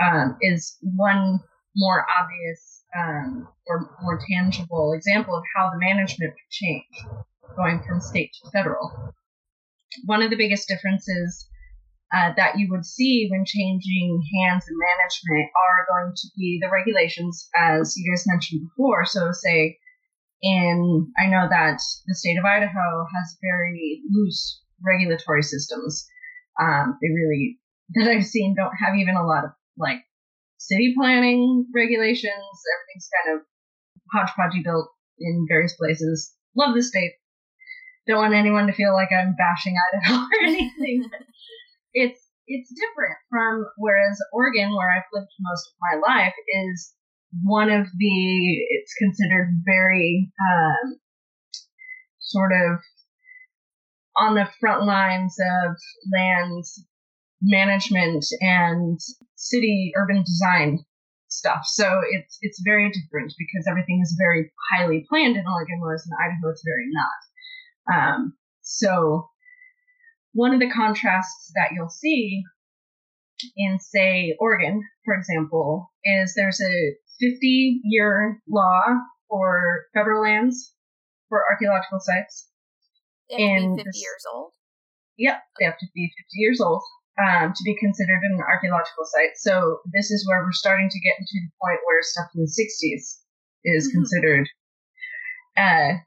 um, 0.03 0.37
is 0.41 0.77
one 0.83 1.41
more 1.77 2.07
obvious 2.21 2.85
um, 2.97 3.49
or 3.67 3.91
more 4.03 4.21
tangible 4.31 4.93
example 4.95 5.37
of 5.37 5.45
how 5.55 5.71
the 5.71 5.79
management 5.79 6.33
could 6.33 6.51
change 6.51 6.85
going 7.57 7.83
from 7.87 8.01
state 8.01 8.31
to 8.43 8.51
federal. 8.51 9.15
One 10.05 10.23
of 10.23 10.31
the 10.31 10.37
biggest 10.37 10.69
differences 10.69 11.49
uh, 12.15 12.33
that 12.37 12.59
you 12.59 12.69
would 12.71 12.85
see 12.85 13.29
when 13.31 13.45
changing 13.45 14.23
hands 14.39 14.65
and 14.69 14.77
management 14.79 15.51
are 15.55 15.87
going 15.89 16.13
to 16.15 16.29
be 16.37 16.59
the 16.63 16.71
regulations, 16.71 17.49
as 17.57 17.95
you 17.97 18.11
guys 18.11 18.25
mentioned 18.27 18.63
before. 18.63 19.05
So, 19.05 19.33
say 19.33 19.79
and 20.43 21.09
I 21.19 21.27
know 21.29 21.49
that 21.49 21.81
the 22.07 22.15
state 22.15 22.39
of 22.39 22.45
Idaho 22.45 23.07
has 23.15 23.39
very 23.43 24.03
loose 24.11 24.61
regulatory 24.85 25.43
systems. 25.43 26.07
Um, 26.61 26.99
they 27.01 27.09
really, 27.09 27.59
that 27.95 28.09
I've 28.09 28.27
seen, 28.27 28.55
don't 28.55 28.77
have 28.77 28.97
even 28.97 29.17
a 29.17 29.27
lot 29.27 29.45
of 29.45 29.51
like 29.79 30.01
city 30.59 30.95
planning 30.97 31.67
regulations. 31.75 32.25
Everything's 32.25 33.09
kind 33.25 33.37
of 33.37 33.47
hodgepodgey 34.15 34.65
built 34.65 34.89
in 35.19 35.47
various 35.49 35.75
places. 35.75 36.35
Love 36.55 36.75
the 36.75 36.83
state. 36.83 37.13
Don't 38.07 38.19
want 38.19 38.35
anyone 38.35 38.67
to 38.67 38.73
feel 38.73 38.93
like 38.93 39.09
I'm 39.11 39.35
bashing 39.37 39.75
Idaho 39.95 40.23
or 40.23 40.45
anything. 40.45 41.09
It's 41.97 42.21
it's 42.47 42.71
different 42.71 43.17
from 43.29 43.67
whereas 43.77 44.21
Oregon, 44.33 44.77
where 44.77 44.91
I've 44.91 45.11
lived 45.13 45.33
most 45.41 45.67
of 45.67 45.75
my 45.81 46.15
life, 46.15 46.35
is 46.69 46.95
one 47.43 47.71
of 47.71 47.87
the 47.97 48.57
it's 48.71 48.95
considered 48.95 49.49
very 49.65 50.31
um, 50.41 51.01
sort 52.21 52.53
of 52.53 52.79
on 54.17 54.35
the 54.35 54.49
front 54.61 54.85
lines 54.85 55.37
of 55.41 55.77
land 56.13 56.65
management 57.43 58.25
and 58.41 58.99
city 59.35 59.93
urban 59.97 60.23
design 60.23 60.79
stuff. 61.29 61.63
So 61.65 62.01
it's 62.11 62.39
it's 62.43 62.63
very 62.65 62.91
different 62.91 63.33
because 63.39 63.67
everything 63.69 64.01
is 64.03 64.15
very 64.19 64.53
highly 64.71 65.05
planned 65.09 65.37
in 65.37 65.45
Oregon, 65.49 65.81
whereas 65.81 66.07
in 66.07 66.13
Idaho 66.25 66.51
it's 66.51 66.63
very 66.65 66.89
not. 66.93 67.19
Um, 67.97 68.35
so 68.61 69.29
one 70.37 70.53
of 70.53 70.61
the 70.61 70.71
contrasts 70.71 71.51
that 71.55 71.71
you'll 71.75 71.89
see 71.89 72.43
in 73.57 73.79
say 73.81 74.37
Oregon, 74.39 74.83
for 75.05 75.15
example, 75.15 75.91
is 76.05 76.35
there's 76.35 76.61
a 76.61 76.93
50 77.19 77.81
year 77.85 78.39
law 78.47 78.83
for 79.29 79.87
federal 79.95 80.23
lands 80.23 80.75
for 81.31 81.43
archaeological 81.51 82.01
sites. 82.01 82.51
They 83.31 83.43
have 83.43 83.63
and 83.63 83.79
to 83.79 83.85
be 83.85 83.85
50 83.85 83.89
this, 83.89 84.03
years 84.03 84.25
old? 84.33 84.53
Yep, 85.17 85.43
they 85.59 85.65
have 85.65 85.79
to 85.79 85.87
be 85.95 86.13
50 86.19 86.27
years 86.35 86.61
old 86.61 86.83
um, 87.17 87.55
to 87.57 87.63
be 87.65 87.75
considered 87.81 88.21
an 88.31 88.39
archaeological 88.41 89.05
site. 89.05 89.37
So 89.37 89.81
this 89.93 90.11
is 90.11 90.29
where 90.29 90.45
we're 90.45 90.53
starting 90.53 90.91
to 90.91 91.01
get 91.01 91.17
into 91.19 91.33
the 91.33 91.57
point 91.65 91.81
where 91.87 92.03
stuff 92.03 92.29
in 92.35 92.43
the 92.43 92.53
60s 92.53 93.17
is 93.65 93.89
mm-hmm. 93.89 93.97
considered, 93.97 94.49
uh, 95.57 96.05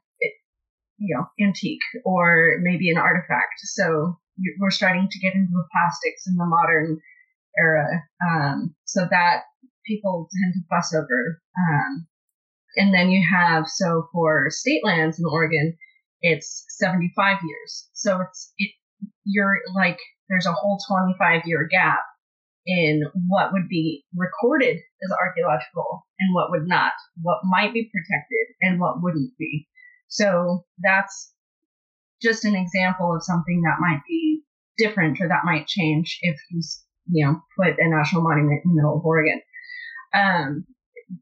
you 1.00 1.16
know, 1.16 1.26
antique 1.44 1.80
or 2.04 2.58
maybe 2.60 2.90
an 2.90 2.98
artifact. 2.98 3.54
So 3.58 4.18
we're 4.58 4.70
starting 4.70 5.08
to 5.10 5.18
get 5.18 5.34
into 5.34 5.50
the 5.52 5.66
plastics 5.72 6.26
in 6.26 6.36
the 6.36 6.46
modern 6.46 7.00
era. 7.58 8.02
Um, 8.30 8.74
so 8.84 9.06
that 9.10 9.42
people 9.86 10.28
tend 10.42 10.54
to 10.54 10.60
fuss 10.68 10.94
over. 10.94 11.40
Um, 11.58 12.06
and 12.76 12.94
then 12.94 13.10
you 13.10 13.22
have, 13.28 13.64
so 13.66 14.08
for 14.12 14.46
state 14.50 14.84
lands 14.84 15.18
in 15.18 15.24
Oregon, 15.24 15.76
it's 16.22 16.64
75 16.78 17.38
years. 17.44 17.88
So 17.94 18.20
it's, 18.20 18.52
it, 18.58 18.70
you're 19.24 19.56
like, 19.74 19.98
there's 20.28 20.46
a 20.46 20.52
whole 20.52 20.78
25 20.86 21.42
year 21.46 21.66
gap 21.70 22.00
in 22.66 23.02
what 23.28 23.52
would 23.52 23.68
be 23.68 24.04
recorded 24.14 24.76
as 24.76 25.10
archaeological 25.18 26.06
and 26.20 26.34
what 26.34 26.50
would 26.50 26.68
not, 26.68 26.92
what 27.22 27.38
might 27.44 27.72
be 27.72 27.90
protected 27.90 28.54
and 28.60 28.78
what 28.78 29.02
wouldn't 29.02 29.32
be. 29.38 29.66
So 30.10 30.64
that's 30.78 31.32
just 32.20 32.44
an 32.44 32.54
example 32.54 33.14
of 33.14 33.24
something 33.24 33.62
that 33.62 33.80
might 33.80 34.02
be 34.06 34.42
different 34.76 35.20
or 35.20 35.28
that 35.28 35.44
might 35.44 35.66
change 35.66 36.18
if 36.22 36.38
you, 36.50 36.60
you 37.10 37.26
know, 37.26 37.40
put 37.56 37.78
a 37.78 37.88
national 37.88 38.22
monument 38.22 38.60
in 38.64 38.70
the 38.70 38.76
middle 38.76 38.98
of 38.98 39.04
Oregon. 39.04 39.40
Um, 40.12 40.66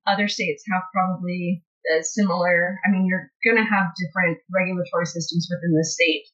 other 0.06 0.26
states 0.26 0.64
have 0.72 0.82
probably 0.92 1.62
similar, 2.02 2.78
I 2.86 2.90
mean, 2.90 3.06
you're 3.06 3.30
going 3.44 3.56
to 3.56 3.68
have 3.68 3.96
different 3.96 4.38
regulatory 4.52 5.06
systems 5.06 5.48
within 5.50 5.72
the 5.72 5.84
state. 5.84 6.24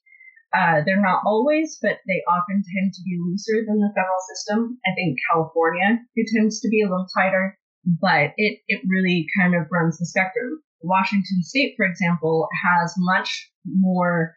Uh, 0.55 0.83
they're 0.87 1.03
not 1.03 1.23
always, 1.27 1.79
but 1.83 1.99
they 2.07 2.23
often 2.31 2.63
tend 2.63 2.95
to 2.95 3.03
be 3.03 3.19
looser 3.19 3.67
than 3.67 3.81
the 3.81 3.93
federal 3.95 4.23
system. 4.35 4.79
I 4.87 4.95
think 4.95 5.19
California, 5.31 5.99
it 6.15 6.31
tends 6.35 6.61
to 6.61 6.69
be 6.69 6.83
a 6.83 6.87
little 6.87 7.07
tighter, 7.15 7.59
but 7.85 8.31
it, 8.37 8.61
it 8.69 8.83
really 8.87 9.27
kind 9.39 9.55
of 9.55 9.67
runs 9.71 9.99
the 9.99 10.07
spectrum. 10.07 10.63
Washington 10.85 11.43
State, 11.43 11.75
for 11.77 11.87
example, 11.87 12.49
has 12.65 12.95
much 12.99 13.51
more 13.65 14.35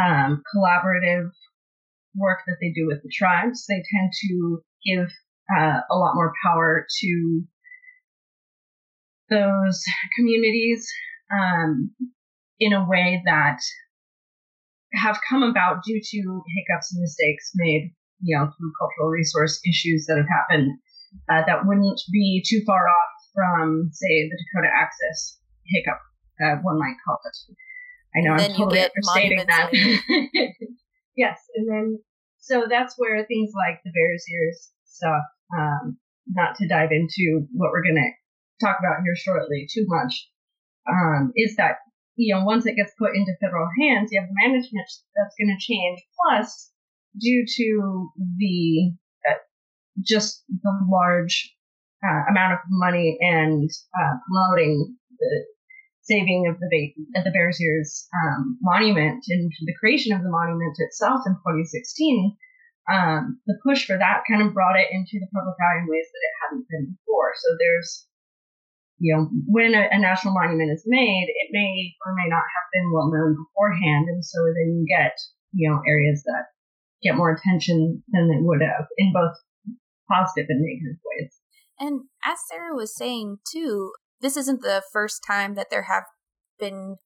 um, 0.00 0.42
collaborative 0.54 1.30
work 2.14 2.38
that 2.46 2.56
they 2.60 2.72
do 2.74 2.86
with 2.86 3.02
the 3.02 3.10
tribes. 3.12 3.66
They 3.66 3.82
tend 3.94 4.12
to 4.28 4.62
give 4.84 5.08
uh, 5.56 5.80
a 5.90 5.96
lot 5.96 6.14
more 6.14 6.32
power 6.44 6.86
to 7.00 7.42
those 9.28 9.84
communities 10.16 10.86
um, 11.32 11.90
in 12.58 12.72
a 12.72 12.88
way 12.88 13.22
that 13.26 13.58
have 14.94 15.18
come 15.28 15.42
about 15.42 15.82
due 15.84 16.00
to 16.00 16.42
hiccups 16.56 16.94
and 16.94 17.02
mistakes 17.02 17.50
made, 17.54 17.92
you 18.22 18.36
know, 18.36 18.46
through 18.46 18.72
cultural 18.80 19.10
resource 19.10 19.60
issues 19.68 20.06
that 20.06 20.16
have 20.16 20.28
happened 20.28 20.78
uh, 21.30 21.42
that 21.46 21.66
wouldn't 21.66 22.00
be 22.12 22.42
too 22.46 22.62
far 22.66 22.88
off 22.88 23.12
from, 23.34 23.90
say, 23.92 24.28
the 24.28 24.38
Dakota 24.38 24.72
Access 24.74 25.38
hiccup, 25.68 25.98
uh, 26.42 26.56
one 26.62 26.78
might 26.78 26.96
call 27.04 27.18
it. 27.24 27.56
I 28.16 28.20
know 28.22 28.32
I'm 28.32 28.52
totally 28.52 28.80
understating 28.80 29.44
that. 29.46 29.70
yes, 31.16 31.38
and 31.54 31.68
then 31.68 31.98
so 32.38 32.66
that's 32.68 32.94
where 32.96 33.24
things 33.24 33.50
like 33.54 33.80
the 33.84 33.90
Bears 33.90 34.24
Ears 34.32 34.70
stuff, 34.84 35.24
um, 35.56 35.98
not 36.28 36.54
to 36.56 36.68
dive 36.68 36.90
into 36.92 37.46
what 37.52 37.70
we're 37.72 37.82
going 37.82 37.96
to 37.96 38.64
talk 38.64 38.76
about 38.78 39.02
here 39.04 39.16
shortly 39.16 39.66
too 39.70 39.84
much, 39.88 40.28
um, 40.88 41.32
is 41.36 41.56
that 41.56 41.76
you 42.16 42.34
know 42.34 42.44
once 42.44 42.66
it 42.66 42.76
gets 42.76 42.92
put 42.98 43.14
into 43.14 43.36
federal 43.40 43.68
hands, 43.80 44.10
you 44.12 44.20
have 44.20 44.30
management 44.32 44.88
that's 45.14 45.34
going 45.38 45.54
to 45.54 45.64
change. 45.64 46.00
Plus, 46.22 46.70
due 47.18 47.44
to 47.46 48.10
the 48.38 48.92
uh, 49.28 49.38
just 50.04 50.44
the 50.62 50.72
large 50.88 51.54
uh, 52.04 52.30
amount 52.30 52.52
of 52.52 52.58
money 52.68 53.18
and 53.20 53.68
uh, 54.00 54.14
promoting 54.26 54.96
the 55.18 55.44
saving 56.06 56.46
of 56.46 56.58
the 56.58 56.70
ba- 56.70 57.22
the 57.24 57.30
Bears 57.30 57.60
Ears 57.60 58.08
um, 58.14 58.58
monument 58.62 59.24
and 59.28 59.50
the 59.66 59.74
creation 59.78 60.14
of 60.14 60.22
the 60.22 60.30
monument 60.30 60.76
itself 60.78 61.20
in 61.26 61.34
2016, 61.34 62.36
um, 62.90 63.38
the 63.46 63.58
push 63.66 63.86
for 63.86 63.98
that 63.98 64.22
kind 64.30 64.42
of 64.42 64.54
brought 64.54 64.78
it 64.78 64.86
into 64.90 65.18
the 65.18 65.30
public 65.34 65.58
eye 65.58 65.82
in 65.82 65.90
ways 65.90 66.06
that 66.06 66.22
it 66.22 66.38
hadn't 66.42 66.66
been 66.70 66.94
before. 66.94 67.34
So 67.34 67.48
there's, 67.58 68.06
you 68.98 69.14
know, 69.14 69.28
when 69.50 69.74
a, 69.74 69.90
a 69.90 69.98
national 69.98 70.34
monument 70.34 70.70
is 70.70 70.86
made, 70.86 71.26
it 71.28 71.50
may 71.50 71.94
or 72.06 72.14
may 72.14 72.30
not 72.30 72.46
have 72.46 72.66
been 72.72 72.92
well 72.94 73.10
known 73.10 73.34
beforehand, 73.34 74.06
and 74.08 74.24
so 74.24 74.38
then 74.54 74.78
you 74.78 74.86
get, 74.86 75.18
you 75.52 75.68
know, 75.68 75.82
areas 75.86 76.22
that 76.24 76.54
get 77.02 77.16
more 77.16 77.34
attention 77.34 78.02
than 78.14 78.30
they 78.30 78.40
would 78.40 78.62
have 78.62 78.86
in 78.96 79.12
both 79.12 79.34
positive 80.08 80.46
and 80.48 80.62
negative 80.62 81.02
ways. 81.02 81.34
And 81.78 82.02
as 82.24 82.38
Sarah 82.48 82.74
was 82.74 82.96
saying 82.96 83.38
too, 83.52 83.92
this 84.20 84.36
isn't 84.36 84.62
the 84.62 84.82
first 84.92 85.22
time 85.26 85.54
that 85.54 85.68
there 85.70 85.84
have 85.84 86.04
been 86.58 86.96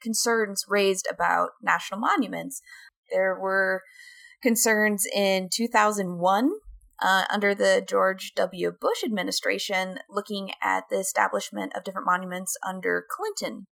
concerns 0.00 0.64
raised 0.68 1.06
about 1.10 1.50
national 1.62 2.00
monuments. 2.00 2.60
There 3.10 3.38
were 3.38 3.82
concerns 4.42 5.04
in 5.14 5.48
2001 5.52 6.50
uh, 7.02 7.24
under 7.30 7.54
the 7.54 7.82
George 7.86 8.32
W. 8.36 8.72
Bush 8.78 9.04
administration 9.04 9.98
looking 10.08 10.50
at 10.62 10.84
the 10.90 10.98
establishment 10.98 11.72
of 11.76 11.84
different 11.84 12.06
monuments 12.06 12.56
under 12.66 13.04
Clinton, 13.10 13.66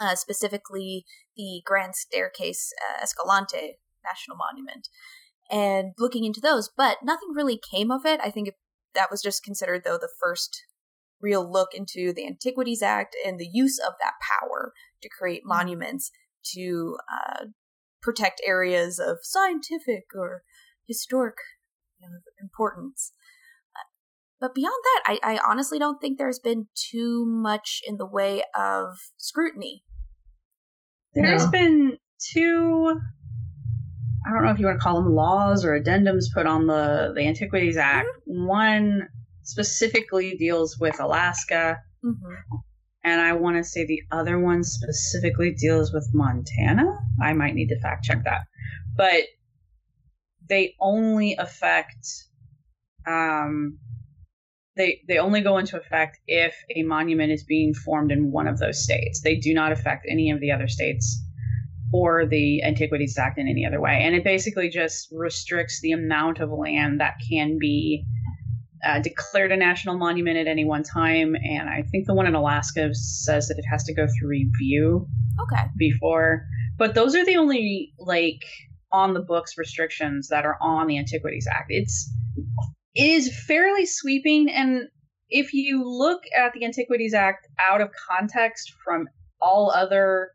uh, 0.00 0.14
specifically 0.14 1.04
the 1.36 1.62
Grand 1.64 1.94
Staircase 1.94 2.72
uh, 2.80 3.02
Escalante 3.02 3.78
National 4.04 4.36
Monument, 4.36 4.88
and 5.50 5.92
looking 5.98 6.24
into 6.24 6.40
those. 6.40 6.70
But 6.76 6.98
nothing 7.02 7.30
really 7.34 7.58
came 7.58 7.90
of 7.90 8.06
it. 8.06 8.20
I 8.22 8.30
think 8.30 8.50
that 8.94 9.10
was 9.10 9.22
just 9.22 9.42
considered, 9.42 9.82
though, 9.84 9.98
the 9.98 10.12
first 10.20 10.62
real 11.22 11.50
look 11.50 11.70
into 11.74 12.12
the 12.12 12.26
Antiquities 12.26 12.82
Act 12.82 13.16
and 13.24 13.38
the 13.38 13.48
use 13.50 13.78
of 13.78 13.94
that 14.00 14.14
power 14.20 14.72
to 15.02 15.08
create 15.08 15.42
monuments 15.44 16.10
to 16.54 16.96
uh, 17.10 17.44
protect 18.02 18.40
areas 18.46 18.98
of 18.98 19.18
scientific 19.22 20.04
or 20.14 20.42
historic 20.86 21.36
you 22.00 22.08
know, 22.08 22.16
importance. 22.40 23.12
Uh, 23.76 23.86
but 24.40 24.54
beyond 24.54 24.74
that, 24.84 25.18
I, 25.22 25.34
I 25.34 25.40
honestly 25.48 25.78
don't 25.78 26.00
think 26.00 26.18
there's 26.18 26.40
been 26.40 26.66
too 26.74 27.24
much 27.26 27.80
in 27.86 27.96
the 27.96 28.06
way 28.06 28.42
of 28.56 28.96
scrutiny. 29.16 29.84
There's 31.14 31.44
no. 31.44 31.50
been 31.50 31.98
two 32.32 33.00
I 34.26 34.32
don't 34.32 34.44
know 34.44 34.50
if 34.50 34.58
you 34.58 34.66
want 34.66 34.78
to 34.78 34.82
call 34.82 35.02
them 35.02 35.14
laws 35.14 35.64
or 35.64 35.78
addendums 35.78 36.32
put 36.32 36.46
on 36.46 36.66
the 36.66 37.12
the 37.14 37.26
Antiquities 37.26 37.76
Act. 37.76 38.08
Mm-hmm. 38.28 38.46
One 38.46 39.08
specifically 39.42 40.36
deals 40.36 40.78
with 40.78 41.00
Alaska. 41.00 41.78
Mm-hmm. 42.04 42.56
And 43.04 43.20
I 43.20 43.32
want 43.32 43.56
to 43.56 43.64
say 43.64 43.84
the 43.84 44.02
other 44.12 44.38
one 44.38 44.62
specifically 44.62 45.52
deals 45.52 45.92
with 45.92 46.08
Montana. 46.12 46.84
I 47.20 47.32
might 47.32 47.54
need 47.54 47.68
to 47.68 47.80
fact 47.80 48.04
check 48.04 48.24
that. 48.24 48.42
But 48.96 49.24
they 50.48 50.74
only 50.80 51.34
affect 51.36 52.06
um, 53.06 53.78
they 54.76 55.02
they 55.08 55.18
only 55.18 55.40
go 55.40 55.58
into 55.58 55.76
effect 55.76 56.18
if 56.26 56.54
a 56.74 56.82
monument 56.82 57.32
is 57.32 57.44
being 57.44 57.74
formed 57.74 58.12
in 58.12 58.30
one 58.30 58.46
of 58.46 58.58
those 58.58 58.82
states. 58.82 59.20
They 59.20 59.36
do 59.36 59.52
not 59.52 59.72
affect 59.72 60.06
any 60.08 60.30
of 60.30 60.40
the 60.40 60.52
other 60.52 60.68
states 60.68 61.20
or 61.92 62.26
the 62.26 62.62
Antiquities 62.62 63.18
Act 63.18 63.38
in 63.38 63.48
any 63.48 63.66
other 63.66 63.80
way. 63.80 64.00
And 64.02 64.14
it 64.14 64.24
basically 64.24 64.70
just 64.70 65.08
restricts 65.12 65.80
the 65.80 65.92
amount 65.92 66.40
of 66.40 66.50
land 66.50 67.00
that 67.00 67.16
can 67.28 67.58
be 67.58 68.06
uh, 68.84 68.98
declared 68.98 69.52
a 69.52 69.56
national 69.56 69.96
monument 69.96 70.36
at 70.36 70.46
any 70.46 70.64
one 70.64 70.82
time, 70.82 71.34
and 71.36 71.68
I 71.68 71.82
think 71.90 72.06
the 72.06 72.14
one 72.14 72.26
in 72.26 72.34
Alaska 72.34 72.94
says 72.94 73.48
that 73.48 73.58
it 73.58 73.64
has 73.70 73.84
to 73.84 73.94
go 73.94 74.06
through 74.06 74.28
review. 74.28 75.06
Okay. 75.40 75.64
Before, 75.76 76.46
but 76.76 76.94
those 76.94 77.14
are 77.14 77.24
the 77.24 77.36
only 77.36 77.92
like 77.98 78.42
on 78.92 79.14
the 79.14 79.20
books 79.20 79.56
restrictions 79.56 80.28
that 80.28 80.44
are 80.44 80.58
on 80.60 80.86
the 80.86 80.98
Antiquities 80.98 81.46
Act. 81.50 81.66
It's 81.70 82.12
it 82.94 83.06
is 83.06 83.34
fairly 83.46 83.86
sweeping, 83.86 84.50
and 84.50 84.88
if 85.30 85.54
you 85.54 85.82
look 85.84 86.22
at 86.36 86.52
the 86.52 86.64
Antiquities 86.64 87.14
Act 87.14 87.46
out 87.58 87.80
of 87.80 87.90
context 88.08 88.74
from 88.84 89.08
all 89.40 89.70
other 89.70 90.30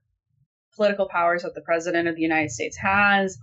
political 0.76 1.08
powers 1.08 1.44
that 1.44 1.54
the 1.54 1.62
president 1.62 2.08
of 2.08 2.16
the 2.16 2.22
United 2.22 2.52
States 2.52 2.78
has, 2.78 3.38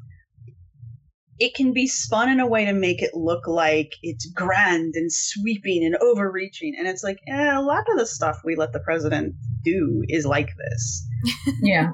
it 1.39 1.55
can 1.55 1.73
be 1.73 1.87
spun 1.87 2.29
in 2.29 2.41
a 2.41 2.47
way 2.47 2.65
to 2.65 2.73
make 2.73 3.03
it 3.03 3.15
look 3.15 3.47
like 3.47 3.95
it's 4.03 4.27
grand 4.27 4.95
and 4.95 5.13
sweeping 5.13 5.85
and 5.85 5.97
overreaching. 5.97 6.75
And 6.79 6.87
it's 6.87 7.03
like, 7.03 7.19
eh, 7.29 7.57
a 7.57 7.61
lot 7.61 7.85
of 7.91 7.99
the 7.99 8.07
stuff 8.07 8.39
we 8.45 8.55
let 8.55 8.73
the 8.73 8.81
president 8.81 9.35
do 9.63 10.03
is 10.09 10.25
like 10.25 10.51
this. 10.57 11.09
Yeah. 11.63 11.93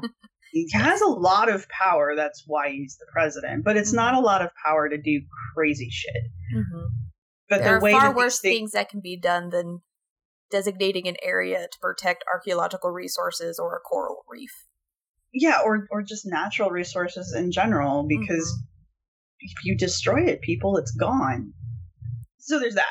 he 0.53 0.69
has 0.73 1.01
a 1.01 1.07
lot 1.07 1.49
of 1.49 1.67
power. 1.69 2.15
That's 2.17 2.45
why 2.47 2.71
he's 2.71 2.97
the 2.99 3.07
president. 3.13 3.65
But 3.65 3.77
it's 3.77 3.93
not 3.93 4.15
a 4.15 4.21
lot 4.21 4.43
of 4.43 4.51
power 4.65 4.89
to 4.89 4.99
do 4.99 5.23
crazy 5.55 5.89
shit. 5.91 6.23
Mm-hmm. 6.55 6.87
But 7.49 7.63
there 7.63 7.81
the 7.81 7.87
are 7.87 7.91
far 7.91 8.15
worse 8.15 8.41
things, 8.41 8.55
things 8.55 8.73
that 8.73 8.89
can 8.91 9.01
be 9.01 9.17
done 9.17 9.51
than 9.51 9.81
designating 10.51 11.07
an 11.09 11.17
area 11.23 11.69
to 11.71 11.79
protect 11.81 12.25
archaeological 12.33 12.91
resources 12.91 13.59
or 13.59 13.77
a 13.77 13.81
coral 13.81 14.25
reef. 14.29 14.67
Yeah, 15.33 15.61
or 15.65 15.87
or 15.91 16.03
just 16.03 16.27
natural 16.27 16.71
resources 16.71 17.33
in 17.37 17.53
general, 17.53 18.05
because 18.09 18.53
mm-hmm 18.53 18.70
if 19.41 19.65
you 19.65 19.77
destroy 19.77 20.25
it, 20.25 20.41
people, 20.43 20.77
it's 20.77 20.93
gone. 20.93 21.53
So 22.39 22.59
there's 22.59 22.75
that. 22.75 22.85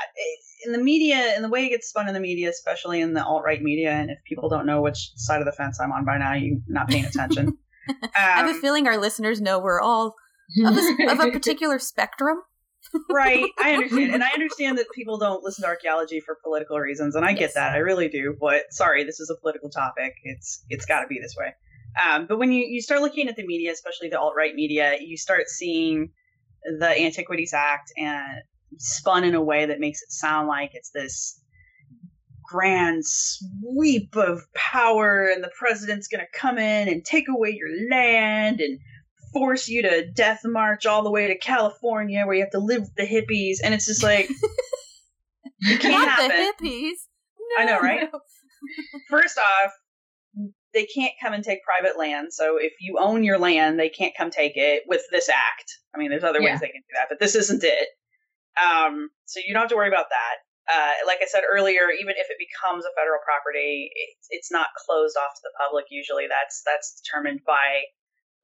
In 0.66 0.72
the 0.72 0.78
media, 0.78 1.36
in 1.36 1.42
the 1.42 1.50
way 1.50 1.66
it 1.66 1.70
gets 1.70 1.88
spun 1.90 2.08
in 2.08 2.14
the 2.14 2.20
media, 2.20 2.50
especially 2.50 3.02
in 3.02 3.14
the 3.14 3.24
alt 3.24 3.44
right 3.46 3.62
media, 3.62 3.92
and 3.92 4.10
if 4.10 4.18
people 4.28 4.50
don't 4.50 4.66
know 4.66 4.82
which 4.82 5.12
side 5.16 5.40
of 5.42 5.46
the 5.46 5.52
fence 5.52 5.80
I'm 5.80 5.92
on 5.92 6.06
by 6.06 6.18
now, 6.18 6.34
you're 6.34 6.58
not 6.68 6.88
paying 6.88 7.06
attention. 7.06 7.48
um, 7.88 8.00
I 8.16 8.20
have 8.20 8.48
a 8.48 8.52
um, 8.52 8.62
feeling 8.62 8.88
our 8.88 8.98
listeners 8.98 9.42
know 9.42 9.60
we're 9.60 9.82
all 9.82 10.16
of 10.66 10.78
a, 10.78 11.08
of 11.12 11.20
a 11.20 11.32
particular 11.32 11.80
spectrum. 11.80 12.38
right. 13.10 13.50
I 13.62 13.74
understand. 13.74 14.14
And 14.14 14.24
I 14.24 14.30
understand 14.30 14.78
that 14.78 14.88
people 14.94 15.18
don't 15.18 15.44
listen 15.44 15.64
to 15.64 15.68
archaeology 15.68 16.20
for 16.20 16.38
political 16.44 16.80
reasons, 16.80 17.16
and 17.16 17.26
I 17.26 17.32
Yes. 17.32 17.40
get 17.40 17.54
that. 17.56 17.74
I 17.74 17.78
really 17.78 18.10
do. 18.10 18.36
But 18.40 18.64
sorry, 18.72 19.04
this 19.04 19.20
is 19.20 19.30
a 19.30 19.40
political 19.40 19.70
topic. 19.70 20.14
It's 20.24 20.64
it's 20.70 20.86
got 20.86 21.02
to 21.02 21.08
be 21.08 21.20
this 21.20 21.36
way. 21.38 21.54
Um, 22.04 22.28
but 22.28 22.38
when 22.38 22.52
you, 22.52 22.66
you 22.66 22.82
start 22.82 23.02
looking 23.02 23.28
at 23.28 23.36
the 23.36 23.46
media, 23.46 23.72
especially 23.72 24.10
the 24.10 24.20
alt 24.20 24.34
right 24.38 24.54
media, 24.54 24.98
you 25.02 25.18
start 25.18 25.50
seeing 25.50 26.12
the 26.80 27.00
Antiquities 27.02 27.54
Act 27.54 27.92
and 27.98 28.42
spun 28.78 29.24
in 29.24 29.36
a 29.36 29.42
way 29.42 29.66
that 29.66 29.80
makes 29.80 30.02
it 30.02 30.12
sound 30.12 30.48
like 30.48 30.72
it's 30.74 30.92
this 30.92 31.40
grand 32.44 33.04
sweep 33.06 34.16
of 34.16 34.42
power 34.56 35.30
and 35.32 35.44
the 35.44 35.52
president's 35.58 36.08
going 36.08 36.20
to 36.24 36.40
come 36.40 36.58
in 36.58 36.88
and 36.88 37.06
take 37.06 37.28
away 37.28 37.52
your 37.52 37.70
land 37.92 38.60
and 38.60 38.80
force 39.34 39.68
you 39.68 39.84
to 39.84 40.10
death 40.12 40.42
march 40.44 40.88
all 40.88 41.04
the 41.04 41.12
way 41.12 41.28
to 41.28 41.38
California 41.38 42.26
where 42.26 42.36
you 42.36 42.42
have 42.42 42.50
to 42.52 42.60
live 42.60 42.82
with 42.82 42.96
the 42.96 43.04
hippies 43.06 43.58
and 43.64 43.74
it's 43.76 43.86
just 43.86 44.02
like 44.02 44.28
it 45.62 45.80
can't 45.80 45.94
Not 45.94 46.10
happen. 46.10 46.30
the 46.30 46.68
hippies. 46.68 46.94
I 47.60 47.66
know, 47.66 47.80
right? 47.80 48.10
no. 48.12 48.20
First 49.10 49.38
off, 49.38 49.72
they 50.74 50.86
can't 50.86 51.14
come 51.22 51.34
and 51.34 51.44
take 51.44 51.64
private 51.64 51.98
land. 51.98 52.34
So 52.34 52.58
if 52.58 52.74
you 52.80 52.98
own 53.00 53.24
your 53.24 53.40
land, 53.40 53.80
they 53.80 53.90
can't 53.90 54.14
come 54.16 54.30
take 54.30 54.54
it 54.56 54.84
with 54.88 55.02
this 55.12 55.30
act. 55.30 55.80
I 55.96 55.98
mean, 55.98 56.10
there's 56.10 56.24
other 56.24 56.42
Yeah. 56.42 56.52
ways 56.52 56.60
they 56.60 56.70
can 56.70 56.82
do 56.82 56.94
that, 56.96 57.08
but 57.10 57.20
this 57.20 57.36
isn't 57.36 57.64
it. 57.64 57.88
Um, 58.58 59.10
so 59.26 59.40
you 59.46 59.54
don't 59.54 59.64
have 59.64 59.70
to 59.70 59.76
worry 59.76 59.88
about 59.88 60.10
that. 60.10 60.36
Uh, 60.72 60.94
like 61.08 61.20
I 61.22 61.26
said 61.26 61.42
earlier, 61.50 61.90
even 61.90 62.14
if 62.18 62.30
it 62.30 62.38
becomes 62.38 62.86
a 62.86 62.94
federal 62.96 63.20
property, 63.26 63.90
it, 63.96 64.18
it's 64.30 64.52
not 64.52 64.68
closed 64.86 65.18
off 65.18 65.34
to 65.34 65.42
the 65.42 65.54
public. 65.58 65.86
Usually, 65.90 66.28
that's 66.30 66.62
that's 66.64 67.02
determined 67.02 67.42
by, 67.48 67.90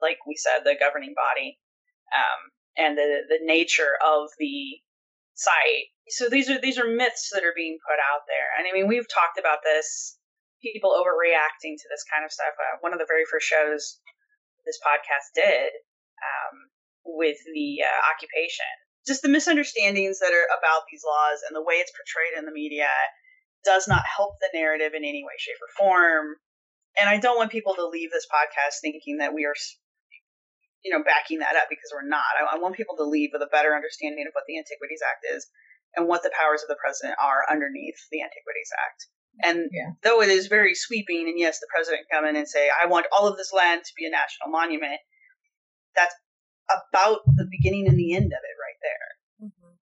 like 0.02 0.18
we 0.26 0.36
said, 0.36 0.64
the 0.66 0.76
governing 0.80 1.14
body, 1.14 1.60
um, 2.18 2.50
and 2.78 2.98
the 2.98 3.30
the 3.30 3.40
nature 3.46 3.94
of 4.02 4.30
the 4.40 4.82
site. 5.36 5.94
So 6.10 6.28
these 6.30 6.50
are 6.50 6.60
these 6.60 6.80
are 6.80 6.88
myths 6.88 7.30
that 7.34 7.44
are 7.44 7.54
being 7.56 7.78
put 7.86 8.00
out 8.02 8.26
there. 8.26 8.50
And 8.58 8.66
I 8.66 8.74
mean, 8.74 8.88
we've 8.88 9.08
talked 9.08 9.38
about 9.38 9.60
this 9.64 10.18
people 10.66 10.98
overreacting 10.98 11.78
to 11.78 11.88
this 11.94 12.06
kind 12.10 12.26
of 12.26 12.34
stuff. 12.34 12.58
Uh, 12.58 12.82
one 12.82 12.94
of 12.94 13.00
the 13.00 13.10
very 13.10 13.26
first 13.30 13.46
shows 13.46 14.02
this 14.66 14.82
podcast 14.82 15.30
did 15.38 15.70
um, 16.18 16.56
with 17.06 17.38
the 17.54 17.86
uh, 17.86 18.00
occupation, 18.10 18.70
just 19.06 19.22
the 19.22 19.30
misunderstandings 19.30 20.18
that 20.20 20.34
are 20.34 20.50
about 20.58 20.90
these 20.90 21.06
laws 21.06 21.46
and 21.46 21.54
the 21.54 21.62
way 21.62 21.78
it's 21.78 21.94
portrayed 21.94 22.34
in 22.34 22.50
the 22.50 22.56
media 22.56 22.90
does 23.62 23.88
not 23.88 24.06
help 24.06 24.38
the 24.42 24.54
narrative 24.54 24.94
in 24.94 25.06
any 25.06 25.22
way, 25.26 25.38
shape, 25.38 25.62
or 25.62 25.72
form. 25.78 26.26
And 26.98 27.10
I 27.10 27.22
don't 27.22 27.38
want 27.38 27.54
people 27.54 27.76
to 27.76 27.90
leave 27.90 28.10
this 28.10 28.30
podcast 28.30 28.82
thinking 28.82 29.18
that 29.22 29.34
we 29.34 29.46
are, 29.46 29.58
you 30.82 30.94
know, 30.94 31.04
backing 31.04 31.40
that 31.46 31.58
up 31.58 31.70
because 31.70 31.92
we're 31.94 32.08
not. 32.08 32.38
I, 32.40 32.56
I 32.56 32.62
want 32.62 32.78
people 32.78 32.98
to 32.98 33.10
leave 33.10 33.30
with 33.34 33.46
a 33.46 33.52
better 33.52 33.76
understanding 33.76 34.26
of 34.26 34.34
what 34.34 34.46
the 34.48 34.58
Antiquities 34.58 35.02
Act 35.06 35.26
is 35.30 35.46
and 35.98 36.08
what 36.08 36.24
the 36.24 36.34
powers 36.34 36.62
of 36.62 36.70
the 36.70 36.80
president 36.80 37.18
are 37.22 37.46
underneath 37.50 38.00
the 38.10 38.22
Antiquities 38.22 38.72
Act. 38.74 39.10
And 39.44 39.70
Yeah. 39.72 39.92
though 40.04 40.22
it 40.22 40.30
is 40.30 40.48
very 40.48 40.76
sweeping, 40.76 41.28
and 41.28 41.38
yes, 41.38 41.60
the 41.60 41.68
president 41.74 42.08
come 42.12 42.26
in 42.26 42.36
and 42.36 42.48
say, 42.48 42.70
"I 42.70 42.86
want 42.86 43.08
all 43.12 43.28
of 43.28 43.38
this 43.38 43.52
land 43.52 43.84
to 43.84 43.94
be 43.96 44.06
a 44.06 44.10
national 44.10 44.50
monument," 44.50 45.02
that's 45.96 46.16
about 46.70 47.22
the 47.36 47.48
beginning 47.50 47.88
and 47.88 47.98
the 47.98 48.16
end 48.16 48.28
of 48.32 48.40
it, 48.44 48.58
right 48.60 48.80
there. 48.82 49.50
Mhm. 49.50 49.78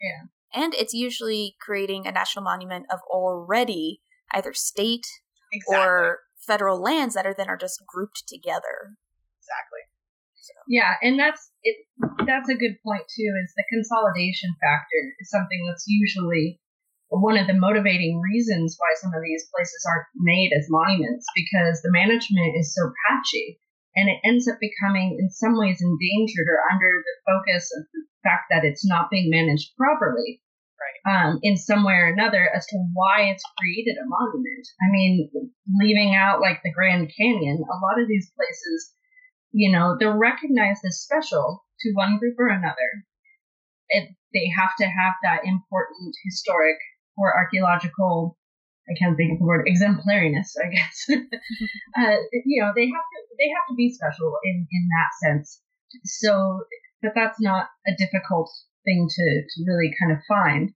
Yeah. 0.00 0.22
And 0.52 0.74
it's 0.74 0.94
usually 0.94 1.56
creating 1.60 2.06
a 2.06 2.12
national 2.12 2.42
monument 2.44 2.86
of 2.90 3.00
already 3.10 4.02
either 4.32 4.52
state 4.52 5.06
Exactly. 5.52 5.76
or 5.76 6.20
federal 6.36 6.80
lands 6.80 7.14
that 7.14 7.26
are 7.26 7.34
then 7.34 7.48
are 7.48 7.56
just 7.56 7.84
grouped 7.86 8.26
together. 8.26 8.96
exactly. 9.40 9.80
Yeah, 10.66 10.94
and 11.02 11.18
that's 11.18 11.50
it. 11.62 11.86
That's 12.26 12.48
a 12.48 12.54
good 12.54 12.76
point 12.84 13.02
too. 13.08 13.32
Is 13.42 13.54
the 13.56 13.64
consolidation 13.70 14.50
factor 14.60 15.14
is 15.18 15.30
something 15.30 15.66
that's 15.66 15.84
usually 15.86 16.60
one 17.08 17.38
of 17.38 17.46
the 17.46 17.54
motivating 17.54 18.20
reasons 18.20 18.76
why 18.78 18.92
some 19.00 19.14
of 19.14 19.22
these 19.22 19.48
places 19.54 19.84
aren't 19.88 20.08
made 20.16 20.52
as 20.56 20.68
monuments 20.68 21.26
because 21.34 21.80
the 21.80 21.92
management 21.92 22.56
is 22.56 22.74
so 22.74 22.92
patchy, 23.08 23.60
and 23.96 24.08
it 24.08 24.20
ends 24.24 24.46
up 24.48 24.58
becoming 24.60 25.16
in 25.18 25.30
some 25.30 25.56
ways 25.56 25.80
endangered 25.80 26.48
or 26.48 26.60
under 26.70 27.02
the 27.04 27.16
focus 27.24 27.70
of 27.76 27.84
the 27.92 28.02
fact 28.22 28.46
that 28.50 28.64
it's 28.64 28.86
not 28.86 29.10
being 29.10 29.30
managed 29.30 29.76
properly. 29.76 30.42
Um, 31.08 31.38
in 31.42 31.56
some 31.56 31.84
way 31.84 31.94
or 31.94 32.06
another, 32.06 32.48
as 32.54 32.66
to 32.66 32.76
why 32.92 33.22
it's 33.22 33.42
created 33.58 33.96
a 33.96 34.06
monument. 34.06 34.66
I 34.82 34.90
mean, 34.90 35.30
leaving 35.80 36.14
out 36.14 36.40
like 36.40 36.60
the 36.62 36.72
Grand 36.72 37.10
Canyon, 37.16 37.64
a 37.64 37.80
lot 37.80 38.00
of 38.00 38.08
these 38.08 38.30
places 38.36 38.92
you 39.52 39.72
know, 39.72 39.96
they're 39.98 40.16
recognized 40.16 40.84
as 40.86 41.00
special 41.00 41.64
to 41.80 41.92
one 41.94 42.18
group 42.18 42.36
or 42.38 42.48
another. 42.48 43.04
It, 43.88 44.14
they 44.34 44.50
have 44.56 44.76
to 44.78 44.84
have 44.84 45.14
that 45.22 45.44
important 45.44 46.14
historic 46.24 46.76
or 47.18 47.36
archaeological, 47.36 48.38
I 48.88 48.94
can't 48.98 49.16
think 49.16 49.32
of 49.32 49.38
the 49.38 49.44
word, 49.44 49.66
exemplariness, 49.66 50.56
I 50.56 50.70
guess. 50.70 50.96
uh, 51.98 52.16
you 52.44 52.62
know, 52.62 52.72
they 52.74 52.86
have 52.86 53.06
to, 53.12 53.18
they 53.38 53.48
have 53.52 53.66
to 53.68 53.74
be 53.76 53.92
special 53.92 54.32
in, 54.44 54.66
in 54.70 54.88
that 54.88 55.10
sense. 55.26 55.60
So, 56.04 56.62
but 57.02 57.12
that's 57.14 57.40
not 57.40 57.68
a 57.86 57.92
difficult 57.96 58.50
thing 58.84 59.08
to, 59.08 59.42
to 59.42 59.64
really 59.66 59.92
kind 60.00 60.12
of 60.12 60.18
find. 60.28 60.72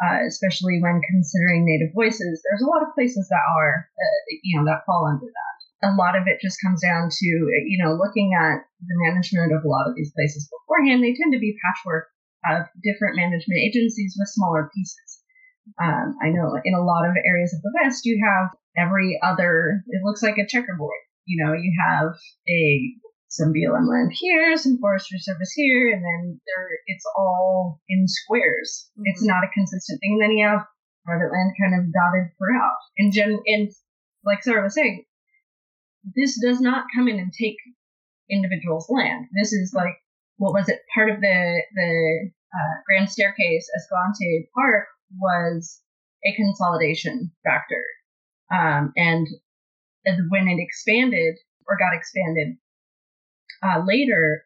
Uh, 0.00 0.24
especially 0.26 0.80
when 0.80 0.98
considering 1.12 1.68
native 1.68 1.92
voices, 1.92 2.40
there's 2.40 2.64
a 2.64 2.70
lot 2.72 2.80
of 2.80 2.94
places 2.94 3.28
that 3.28 3.44
are, 3.60 3.84
uh, 3.84 4.20
you 4.42 4.56
know, 4.56 4.64
that 4.64 4.80
fall 4.86 5.04
under 5.04 5.26
that 5.26 5.50
a 5.82 5.96
lot 5.96 6.16
of 6.16 6.28
it 6.28 6.40
just 6.40 6.60
comes 6.60 6.80
down 6.80 7.08
to 7.08 7.26
you 7.66 7.80
know 7.82 7.96
looking 7.96 8.32
at 8.36 8.60
the 8.84 8.96
management 9.08 9.52
of 9.52 9.64
a 9.64 9.68
lot 9.68 9.88
of 9.88 9.96
these 9.96 10.12
places 10.12 10.48
beforehand 10.48 11.02
they 11.02 11.16
tend 11.16 11.32
to 11.32 11.40
be 11.40 11.56
patchwork 11.64 12.08
of 12.52 12.68
different 12.84 13.16
management 13.16 13.60
agencies 13.60 14.16
with 14.18 14.28
smaller 14.28 14.70
pieces 14.74 15.09
um, 15.82 16.16
i 16.22 16.28
know 16.28 16.58
in 16.64 16.74
a 16.74 16.82
lot 16.82 17.08
of 17.08 17.16
areas 17.24 17.52
of 17.54 17.62
the 17.62 17.72
west 17.82 18.04
you 18.04 18.20
have 18.24 18.50
every 18.76 19.18
other 19.22 19.82
it 19.88 20.00
looks 20.04 20.22
like 20.22 20.38
a 20.38 20.46
checkerboard 20.46 21.00
you 21.26 21.42
know 21.42 21.52
you 21.52 21.72
have 21.88 22.08
a 22.48 22.92
some 23.28 23.52
blm 23.52 23.88
land 23.88 24.10
here 24.12 24.56
some 24.56 24.78
forestry 24.80 25.18
service 25.18 25.52
here 25.54 25.92
and 25.92 26.02
then 26.04 26.40
there 26.46 26.68
it's 26.86 27.04
all 27.16 27.80
in 27.88 28.06
squares 28.08 28.90
it's 29.04 29.22
Mhm. 29.22 29.28
not 29.28 29.44
a 29.44 29.52
consistent 29.54 30.00
thing 30.00 30.14
and 30.14 30.22
then 30.22 30.36
you 30.36 30.46
have 30.46 30.66
private 31.04 31.32
land 31.32 31.52
kind 31.60 31.74
of 31.74 31.92
dotted 31.92 32.30
throughout 32.38 32.76
and 32.98 33.12
gen 33.12 33.38
and 33.46 33.70
like 34.24 34.42
sarah 34.42 34.62
was 34.64 34.74
saying 34.74 35.04
this 36.16 36.40
does 36.40 36.60
not 36.60 36.86
come 36.94 37.08
in 37.08 37.18
and 37.18 37.32
take 37.32 37.56
individuals' 38.30 38.88
land. 38.88 39.26
This 39.34 39.52
is 39.52 39.72
like 39.74 39.96
what 40.38 40.54
was 40.54 40.68
it? 40.68 40.80
Part 40.94 41.10
of 41.10 41.20
the 41.20 41.62
the 41.74 42.30
uh, 42.54 42.74
Grand 42.86 43.10
Staircase 43.10 43.68
Escalante 43.76 44.48
Park 44.54 44.86
was 45.18 45.80
a 46.24 46.34
consolidation 46.36 47.30
factor, 47.44 47.84
um, 48.52 48.92
and 48.96 49.26
when 50.30 50.48
it 50.48 50.58
expanded 50.58 51.36
or 51.66 51.76
got 51.78 51.96
expanded 51.96 52.56
uh, 53.62 53.82
later, 53.86 54.44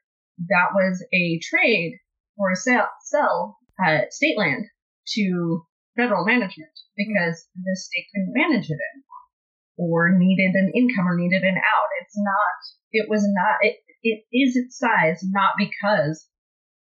that 0.49 0.75
was 0.75 1.05
a 1.13 1.41
trade 1.43 1.99
or 2.37 2.53
a 2.53 2.57
sell, 2.57 2.89
sell 3.05 3.59
uh, 3.85 4.03
state 4.11 4.37
land 4.37 4.67
to 5.15 5.63
federal 5.97 6.25
management 6.25 6.73
because 6.97 7.47
the 7.55 7.77
state 7.77 8.07
couldn't 8.15 8.35
manage 8.35 8.69
it 8.71 8.79
anymore 8.93 9.15
or 9.77 10.17
needed 10.17 10.55
an 10.55 10.73
income 10.75 11.07
or 11.07 11.17
needed 11.17 11.43
an 11.43 11.57
out. 11.57 11.91
It's 12.03 12.17
not, 12.17 12.59
it 12.93 13.09
was 13.09 13.23
not, 13.27 13.57
it, 13.61 13.77
it 14.03 14.25
is 14.33 14.57
its 14.57 14.79
size 14.79 15.21
not 15.23 15.53
because 15.59 16.29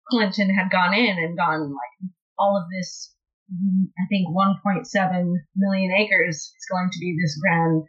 Clinton 0.08 0.50
had 0.54 0.70
gone 0.70 0.94
in 0.94 1.16
and 1.18 1.36
gone 1.36 1.70
like 1.70 2.10
all 2.38 2.56
of 2.56 2.70
this, 2.70 3.14
I 3.50 4.04
think 4.08 4.28
1.7 4.28 5.32
million 5.56 5.92
acres 5.92 6.36
is 6.36 6.66
going 6.70 6.88
to 6.90 6.98
be 7.00 7.16
this 7.20 7.38
grand 7.40 7.84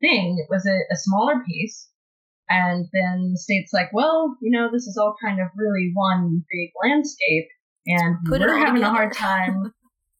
thing. 0.00 0.38
It 0.38 0.46
was 0.50 0.66
a, 0.66 0.76
a 0.92 0.96
smaller 0.96 1.42
piece. 1.46 1.88
And 2.48 2.86
then 2.92 3.30
the 3.32 3.38
state's 3.38 3.72
like, 3.72 3.92
well, 3.92 4.36
you 4.42 4.50
know, 4.50 4.68
this 4.72 4.86
is 4.86 4.96
all 4.96 5.14
kind 5.22 5.40
of 5.40 5.48
really 5.56 5.90
one 5.94 6.44
big 6.50 6.70
landscape 6.82 7.48
and 7.86 8.16
Put 8.24 8.40
we're 8.40 8.56
having 8.56 8.82
a 8.82 8.90
hard 8.90 9.14
time 9.14 9.72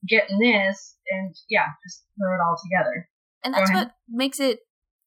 getting 0.09 0.39
this. 0.39 0.97
And 1.11 1.35
yeah, 1.49 1.67
just 1.87 2.05
throw 2.19 2.35
it 2.35 2.41
all 2.41 2.57
together. 2.63 3.09
And 3.45 3.55
that's 3.55 3.73
what 3.73 3.93
makes 4.09 4.41
it 4.41 4.61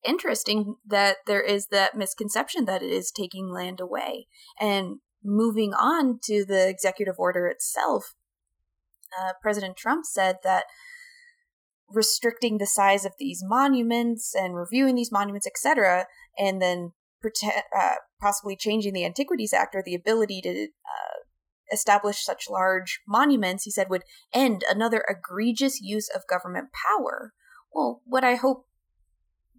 interesting 0.03 0.75
that 0.85 1.17
there 1.27 1.41
is 1.41 1.67
that 1.67 1.95
misconception 1.95 2.65
that 2.65 2.83
it 2.83 2.91
is 2.91 3.11
taking 3.11 3.51
land 3.51 3.79
away. 3.79 4.27
And 4.59 4.97
moving 5.23 5.73
on 5.73 6.19
to 6.23 6.45
the 6.45 6.67
executive 6.67 7.15
order 7.17 7.47
itself, 7.47 8.13
uh, 9.19 9.33
President 9.41 9.77
Trump 9.77 10.05
said 10.05 10.37
that 10.43 10.65
restricting 11.89 12.57
the 12.57 12.65
size 12.65 13.05
of 13.05 13.13
these 13.19 13.41
monuments 13.43 14.33
and 14.35 14.55
reviewing 14.55 14.95
these 14.95 15.11
monuments, 15.11 15.47
etc., 15.47 16.07
and 16.37 16.61
then 16.61 16.91
prote- 17.23 17.61
uh, 17.77 17.95
possibly 18.19 18.55
changing 18.55 18.93
the 18.93 19.05
Antiquities 19.05 19.53
Act 19.53 19.75
or 19.75 19.83
the 19.83 19.95
ability 19.95 20.41
to 20.41 20.49
uh, 20.49 21.19
establish 21.71 22.23
such 22.23 22.49
large 22.49 23.01
monuments, 23.07 23.63
he 23.63 23.71
said 23.71 23.89
would 23.89 24.03
end 24.33 24.63
another 24.69 25.03
egregious 25.09 25.79
use 25.81 26.09
of 26.13 26.27
government 26.29 26.69
power. 26.87 27.33
Well, 27.73 28.01
what 28.05 28.23
I 28.23 28.35
hope 28.35 28.67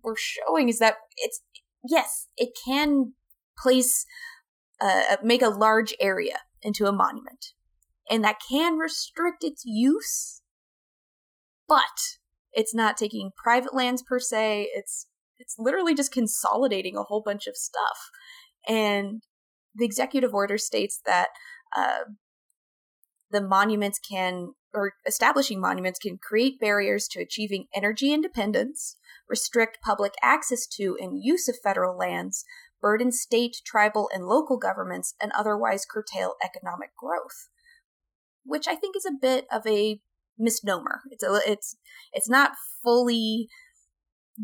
we're 0.03 0.17
showing 0.17 0.69
is 0.69 0.79
that 0.79 0.97
it's 1.17 1.41
yes, 1.89 2.29
it 2.37 2.51
can 2.65 3.15
place 3.59 4.07
uh, 4.81 5.17
make 5.23 5.43
a 5.43 5.49
large 5.49 5.95
area 6.01 6.41
into 6.63 6.87
a 6.87 6.93
monument, 6.93 7.53
and 8.11 8.25
that 8.25 8.37
can 8.49 8.77
restrict 8.77 9.43
its 9.43 9.63
use, 9.65 10.43
but 11.69 12.19
it's 12.53 12.75
not 12.75 12.97
taking 12.97 13.31
private 13.37 13.75
lands 13.75 14.03
per 14.03 14.19
se. 14.19 14.69
It's 14.75 15.07
it's 15.39 15.57
literally 15.59 15.95
just 15.95 16.13
consolidating 16.13 16.97
a 16.97 17.03
whole 17.03 17.23
bunch 17.25 17.47
of 17.47 17.57
stuff. 17.57 17.99
And 18.69 19.23
the 19.75 19.85
executive 19.85 20.33
order 20.33 20.57
states 20.57 21.01
that 21.05 21.29
uh, 21.77 22.05
the 23.31 23.41
monuments 23.41 23.99
can, 23.99 24.55
or 24.73 24.93
establishing 25.07 25.61
monuments 25.61 25.99
can 25.99 26.19
create 26.19 26.61
barriers 26.61 27.09
to 27.09 27.21
achieving 27.21 27.67
energy 27.75 28.13
independence, 28.13 28.97
restrict 29.29 29.79
public 29.83 30.15
access 30.23 30.67
to 30.67 30.97
and 31.01 31.23
use 31.23 31.49
of 31.49 31.57
federal 31.63 31.99
lands, 31.99 32.45
burden 32.81 33.11
state, 33.11 33.57
tribal, 33.67 34.09
and 34.15 34.27
local 34.27 34.57
governments, 34.57 35.15
and 35.21 35.33
otherwise 35.33 35.85
curtail 35.85 36.35
economic 36.45 36.91
growth. 36.97 37.49
Which 38.45 38.69
I 38.69 38.75
think 38.75 38.97
is 38.97 39.07
a 39.07 39.19
bit 39.21 39.47
of 39.51 39.67
a 39.67 40.01
misnomer. 40.39 41.03
It's 41.11 41.23
a, 41.23 41.41
it's 41.47 41.77
it's 42.13 42.29
not 42.29 42.53
fully 42.83 43.49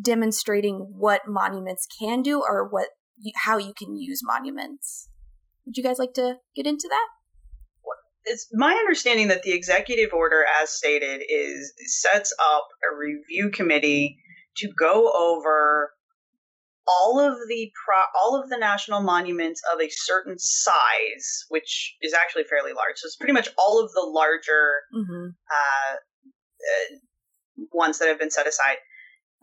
demonstrating 0.00 0.92
what 0.96 1.22
monuments 1.26 1.86
can 2.00 2.22
do 2.22 2.40
or 2.40 2.68
what 2.68 2.88
how 3.36 3.58
you 3.58 3.72
can 3.76 3.96
use 3.96 4.20
monuments. 4.24 5.08
Would 5.66 5.76
you 5.76 5.82
guys 5.82 5.98
like 5.98 6.14
to 6.14 6.36
get 6.56 6.66
into 6.66 6.88
that? 6.88 7.06
It's 8.24 8.48
my 8.52 8.74
understanding 8.74 9.28
that 9.28 9.42
the 9.42 9.52
executive 9.52 10.12
order, 10.12 10.44
as 10.60 10.70
stated, 10.70 11.22
is 11.28 11.72
sets 11.86 12.34
up 12.42 12.68
a 12.84 12.94
review 12.94 13.50
committee 13.50 14.18
to 14.58 14.68
go 14.78 15.10
over 15.10 15.92
all 16.86 17.20
of 17.20 17.36
the 17.48 17.70
pro- 17.84 18.20
all 18.20 18.40
of 18.40 18.48
the 18.48 18.58
national 18.58 19.02
monuments 19.02 19.60
of 19.72 19.80
a 19.80 19.88
certain 19.90 20.38
size, 20.38 21.44
which 21.48 21.96
is 22.00 22.14
actually 22.14 22.44
fairly 22.44 22.72
large. 22.72 22.96
So 22.96 23.06
it's 23.06 23.16
pretty 23.16 23.32
much 23.32 23.48
all 23.58 23.82
of 23.82 23.92
the 23.92 24.02
larger 24.02 24.80
mm-hmm. 24.94 25.26
uh, 25.50 25.94
uh, 25.96 26.96
ones 27.72 27.98
that 27.98 28.08
have 28.08 28.18
been 28.18 28.30
set 28.30 28.46
aside. 28.46 28.76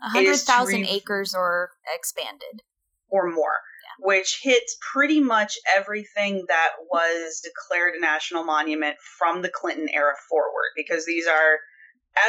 A 0.03 0.09
hundred 0.09 0.37
thousand 0.37 0.81
re- 0.81 0.89
acres 0.89 1.33
or 1.35 1.71
expanded, 1.95 2.61
or 3.09 3.31
more, 3.31 3.59
yeah. 3.99 4.05
which 4.05 4.39
hits 4.43 4.77
pretty 4.93 5.19
much 5.19 5.57
everything 5.75 6.45
that 6.47 6.73
was 6.91 7.41
declared 7.43 7.95
a 7.95 8.01
national 8.01 8.43
monument 8.43 8.97
from 9.17 9.41
the 9.41 9.49
Clinton 9.49 9.89
era 9.91 10.13
forward. 10.29 10.71
Because 10.75 11.05
these 11.05 11.25
are, 11.25 11.57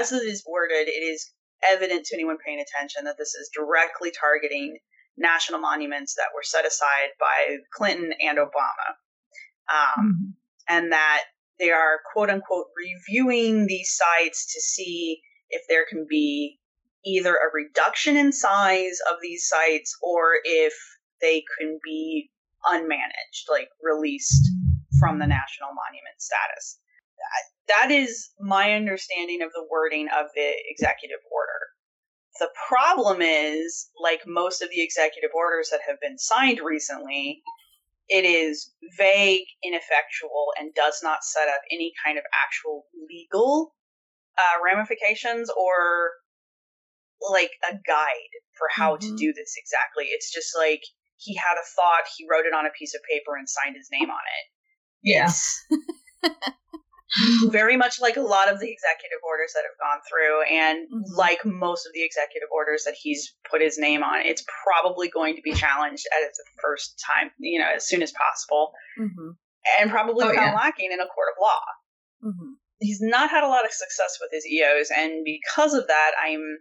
as 0.00 0.12
it 0.12 0.22
is 0.22 0.44
worded, 0.46 0.88
it 0.88 1.02
is 1.02 1.30
evident 1.70 2.06
to 2.06 2.16
anyone 2.16 2.38
paying 2.44 2.60
attention 2.60 3.04
that 3.04 3.18
this 3.18 3.34
is 3.34 3.50
directly 3.54 4.12
targeting 4.18 4.78
national 5.18 5.60
monuments 5.60 6.14
that 6.14 6.30
were 6.34 6.42
set 6.42 6.66
aside 6.66 7.10
by 7.18 7.56
Clinton 7.72 8.12
and 8.20 8.38
Obama. 8.38 8.88
Um, 9.70 10.04
mm-hmm. 10.04 10.30
And 10.68 10.92
that 10.92 11.24
they 11.58 11.70
are, 11.70 12.00
quote 12.12 12.30
unquote, 12.30 12.66
reviewing 12.76 13.66
these 13.66 13.96
sites 13.96 14.52
to 14.54 14.60
see 14.60 15.20
if 15.50 15.62
there 15.68 15.84
can 15.88 16.06
be 16.08 16.58
either 17.04 17.34
a 17.34 17.52
reduction 17.52 18.16
in 18.16 18.32
size 18.32 18.98
of 19.10 19.18
these 19.22 19.48
sites 19.48 19.96
or 20.02 20.32
if 20.44 20.74
they 21.20 21.42
can 21.58 21.78
be 21.84 22.30
unmanaged, 22.66 23.50
like 23.50 23.68
released 23.82 24.50
from 24.98 25.18
the 25.18 25.26
national 25.26 25.68
monument 25.68 26.18
status. 26.18 26.78
That 27.68 27.90
is 27.90 28.30
my 28.40 28.72
understanding 28.74 29.42
of 29.42 29.52
the 29.52 29.66
wording 29.70 30.08
of 30.08 30.26
the 30.34 30.52
executive 30.68 31.20
order. 31.30 31.77
The 32.38 32.50
problem 32.68 33.20
is, 33.20 33.90
like 34.00 34.20
most 34.26 34.62
of 34.62 34.70
the 34.70 34.82
executive 34.82 35.30
orders 35.34 35.68
that 35.70 35.80
have 35.86 36.00
been 36.00 36.18
signed 36.18 36.60
recently, 36.64 37.42
it 38.08 38.24
is 38.24 38.72
vague, 38.96 39.46
ineffectual, 39.64 40.52
and 40.58 40.74
does 40.74 41.00
not 41.02 41.24
set 41.24 41.48
up 41.48 41.60
any 41.72 41.92
kind 42.04 42.16
of 42.16 42.24
actual 42.32 42.86
legal 43.08 43.74
uh, 44.38 44.62
ramifications 44.64 45.50
or 45.50 46.12
like 47.30 47.50
a 47.68 47.74
guide 47.86 48.32
for 48.56 48.68
how 48.72 48.96
mm-hmm. 48.96 49.08
to 49.08 49.16
do 49.16 49.32
this 49.32 49.54
exactly. 49.58 50.04
It's 50.06 50.32
just 50.32 50.56
like 50.56 50.82
he 51.16 51.34
had 51.34 51.54
a 51.54 51.66
thought, 51.74 52.08
he 52.16 52.26
wrote 52.30 52.46
it 52.46 52.54
on 52.54 52.66
a 52.66 52.70
piece 52.78 52.94
of 52.94 53.00
paper 53.10 53.36
and 53.36 53.48
signed 53.48 53.76
his 53.76 53.88
name 53.90 54.10
on 54.10 54.16
it. 54.16 54.46
Yes. 55.02 55.64
very 57.50 57.76
much 57.76 58.00
like 58.00 58.16
a 58.16 58.22
lot 58.22 58.52
of 58.52 58.60
the 58.60 58.70
executive 58.70 59.20
orders 59.26 59.52
that 59.54 59.64
have 59.64 59.78
gone 59.80 60.00
through, 60.04 60.42
and 60.44 60.86
mm-hmm. 60.86 61.16
like 61.16 61.44
most 61.44 61.86
of 61.86 61.92
the 61.94 62.04
executive 62.04 62.48
orders 62.52 62.84
that 62.84 62.94
he's 63.00 63.34
put 63.50 63.62
his 63.62 63.78
name 63.78 64.02
on, 64.02 64.20
it's 64.20 64.44
probably 64.62 65.08
going 65.08 65.34
to 65.36 65.42
be 65.42 65.52
challenged 65.52 66.06
at 66.14 66.26
its 66.28 66.40
first 66.62 67.02
time, 67.04 67.30
you 67.38 67.58
know, 67.58 67.70
as 67.74 67.88
soon 67.88 68.02
as 68.02 68.12
possible, 68.12 68.72
mm-hmm. 68.98 69.30
and 69.80 69.90
probably 69.90 70.24
oh, 70.24 70.34
found 70.34 70.52
yeah. 70.52 70.54
lacking 70.54 70.92
in 70.92 71.00
a 71.00 71.06
court 71.06 71.28
of 71.32 71.40
law. 71.40 72.30
Mm-hmm. 72.30 72.52
He's 72.80 73.00
not 73.00 73.30
had 73.30 73.42
a 73.42 73.48
lot 73.48 73.64
of 73.64 73.72
success 73.72 74.18
with 74.20 74.30
his 74.30 74.46
EOs, 74.46 74.90
and 74.94 75.24
because 75.24 75.72
of 75.74 75.86
that, 75.88 76.12
I'm 76.22 76.58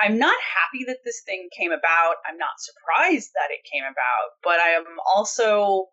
I'm 0.00 0.18
not 0.18 0.36
happy 0.40 0.84
that 0.86 0.98
this 1.04 1.22
thing 1.26 1.48
came 1.56 1.72
about. 1.72 2.16
I'm 2.26 2.38
not 2.38 2.56
surprised 2.58 3.30
that 3.34 3.50
it 3.50 3.68
came 3.70 3.84
about, 3.84 4.38
but 4.42 4.60
I 4.60 4.70
am 4.70 4.84
also 5.14 5.86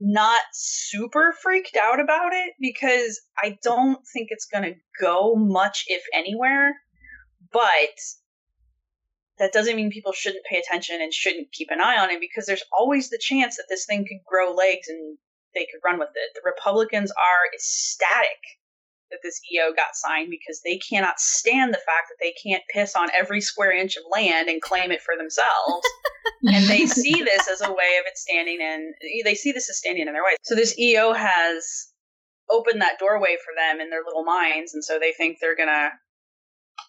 not 0.00 0.40
super 0.52 1.34
freaked 1.42 1.76
out 1.76 2.00
about 2.00 2.32
it 2.32 2.54
because 2.60 3.20
I 3.42 3.58
don't 3.62 3.98
think 4.12 4.28
it's 4.30 4.46
going 4.46 4.64
to 4.64 4.80
go 5.00 5.34
much, 5.34 5.84
if 5.88 6.02
anywhere. 6.12 6.74
But 7.52 7.98
that 9.38 9.52
doesn't 9.52 9.76
mean 9.76 9.90
people 9.90 10.12
shouldn't 10.12 10.44
pay 10.44 10.58
attention 10.58 11.00
and 11.00 11.12
shouldn't 11.12 11.52
keep 11.52 11.68
an 11.70 11.80
eye 11.80 11.98
on 11.98 12.10
it 12.10 12.20
because 12.20 12.46
there's 12.46 12.64
always 12.76 13.10
the 13.10 13.20
chance 13.20 13.56
that 13.56 13.66
this 13.68 13.86
thing 13.86 14.04
could 14.06 14.24
grow 14.26 14.52
legs 14.52 14.88
and 14.88 15.18
they 15.54 15.66
could 15.66 15.80
run 15.84 15.98
with 15.98 16.10
it. 16.14 16.34
The 16.34 16.42
Republicans 16.44 17.10
are 17.10 17.54
ecstatic 17.54 18.40
that 19.10 19.20
this 19.22 19.40
EO 19.52 19.72
got 19.74 19.94
signed 19.94 20.30
because 20.30 20.60
they 20.64 20.78
cannot 20.78 21.20
stand 21.20 21.72
the 21.72 21.78
fact 21.78 22.08
that 22.08 22.18
they 22.20 22.34
can't 22.42 22.62
piss 22.72 22.94
on 22.94 23.08
every 23.18 23.40
square 23.40 23.72
inch 23.72 23.96
of 23.96 24.02
land 24.10 24.48
and 24.48 24.60
claim 24.60 24.90
it 24.90 25.02
for 25.02 25.16
themselves. 25.16 25.86
and 26.54 26.66
they 26.66 26.86
see 26.86 27.22
this 27.22 27.48
as 27.48 27.60
a 27.60 27.70
way 27.70 27.98
of 28.00 28.06
it 28.06 28.16
standing 28.16 28.60
in, 28.60 28.92
they 29.24 29.34
see 29.34 29.52
this 29.52 29.70
as 29.70 29.78
standing 29.78 30.06
in 30.06 30.12
their 30.12 30.24
way. 30.24 30.36
So 30.42 30.54
this 30.54 30.78
EO 30.78 31.12
has 31.12 31.92
opened 32.50 32.80
that 32.82 32.98
doorway 32.98 33.36
for 33.44 33.52
them 33.56 33.80
in 33.80 33.90
their 33.90 34.02
little 34.04 34.24
minds. 34.24 34.74
And 34.74 34.84
so 34.84 34.98
they 34.98 35.12
think 35.12 35.38
they're 35.40 35.56
going 35.56 35.68
to 35.68 35.90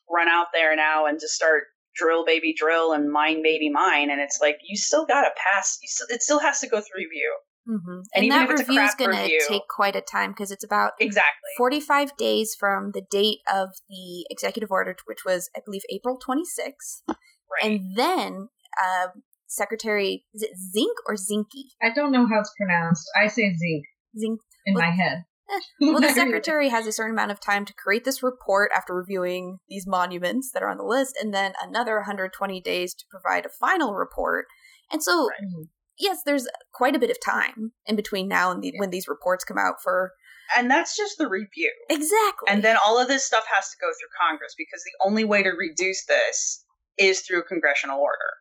run 0.09 0.27
out 0.27 0.47
there 0.53 0.75
now 0.75 1.05
and 1.05 1.19
just 1.19 1.33
start 1.33 1.63
drill 1.95 2.25
baby 2.25 2.53
drill 2.55 2.93
and 2.93 3.11
mine 3.11 3.41
baby 3.41 3.69
mine. 3.69 4.09
And 4.09 4.21
it's 4.21 4.39
like, 4.41 4.57
you 4.63 4.77
still 4.77 5.05
got 5.05 5.23
to 5.23 5.29
pass, 5.35 5.79
still, 5.83 6.07
it 6.09 6.21
still 6.21 6.39
has 6.39 6.59
to 6.59 6.67
go 6.67 6.77
through 6.77 7.03
review. 7.03 7.35
Mm-hmm. 7.67 7.99
And, 8.15 8.23
and 8.23 8.31
that 8.31 8.49
review 8.49 8.81
is 8.81 8.95
going 8.95 9.11
to 9.11 9.45
take 9.47 9.67
quite 9.69 9.95
a 9.95 10.01
time 10.01 10.31
because 10.31 10.51
it's 10.51 10.63
about 10.63 10.93
exactly 10.99 11.49
45 11.57 12.15
days 12.17 12.55
from 12.57 12.91
the 12.93 13.01
date 13.01 13.39
of 13.51 13.69
the 13.89 14.25
executive 14.29 14.71
order, 14.71 14.95
which 15.05 15.25
was, 15.25 15.49
I 15.55 15.59
believe, 15.65 15.81
April 15.89 16.17
26th. 16.17 17.03
Right. 17.07 17.17
And 17.63 17.95
then 17.95 18.49
uh, 18.81 19.07
Secretary, 19.47 20.25
is 20.33 20.43
it 20.43 20.51
Zink 20.57 20.97
or 21.07 21.15
Zinky? 21.15 21.71
I 21.81 21.93
don't 21.93 22.11
know 22.11 22.25
how 22.25 22.39
it's 22.39 22.53
pronounced. 22.57 23.09
I 23.21 23.27
say 23.27 23.53
Zink. 23.53 23.85
Zink. 24.17 24.39
In 24.65 24.73
well, 24.73 24.83
my 24.83 24.91
head. 24.91 25.23
Eh, 25.49 25.59
well, 25.91 26.01
the 26.01 26.09
secretary 26.13 26.69
has 26.69 26.87
a 26.87 26.91
certain 26.91 27.13
amount 27.13 27.31
of 27.31 27.39
time 27.39 27.65
to 27.65 27.73
create 27.73 28.03
this 28.03 28.21
report 28.21 28.71
after 28.75 28.93
reviewing 28.93 29.59
these 29.69 29.85
monuments 29.87 30.51
that 30.53 30.63
are 30.63 30.69
on 30.69 30.77
the 30.77 30.83
list, 30.83 31.17
and 31.21 31.33
then 31.33 31.53
another 31.61 31.95
120 31.97 32.61
days 32.61 32.93
to 32.93 33.05
provide 33.09 33.45
a 33.45 33.49
final 33.49 33.93
report. 33.93 34.45
And 34.91 35.01
so, 35.01 35.27
right 35.27 35.67
yes, 35.99 36.19
there's 36.25 36.47
quite 36.73 36.95
a 36.95 36.99
bit 36.99 37.09
of 37.09 37.17
time 37.23 37.71
in 37.85 37.95
between 37.95 38.27
now 38.27 38.51
and 38.51 38.61
the, 38.61 38.67
yeah. 38.67 38.79
when 38.79 38.89
these 38.89 39.07
reports 39.07 39.43
come 39.43 39.57
out 39.57 39.75
for. 39.83 40.11
And 40.57 40.71
that's 40.71 40.95
just 40.95 41.17
the 41.17 41.27
review. 41.27 41.73
Exactly. 41.89 42.47
And 42.47 42.63
then 42.63 42.77
all 42.85 42.99
of 42.99 43.07
this 43.07 43.25
stuff 43.25 43.45
has 43.53 43.69
to 43.69 43.77
go 43.81 43.87
through 43.87 44.29
Congress 44.29 44.55
because 44.57 44.83
the 44.83 45.05
only 45.05 45.25
way 45.25 45.43
to 45.43 45.49
reduce 45.49 46.05
this 46.05 46.63
is 46.97 47.21
through 47.21 47.39
a 47.39 47.43
congressional 47.43 47.99
order. 47.99 48.31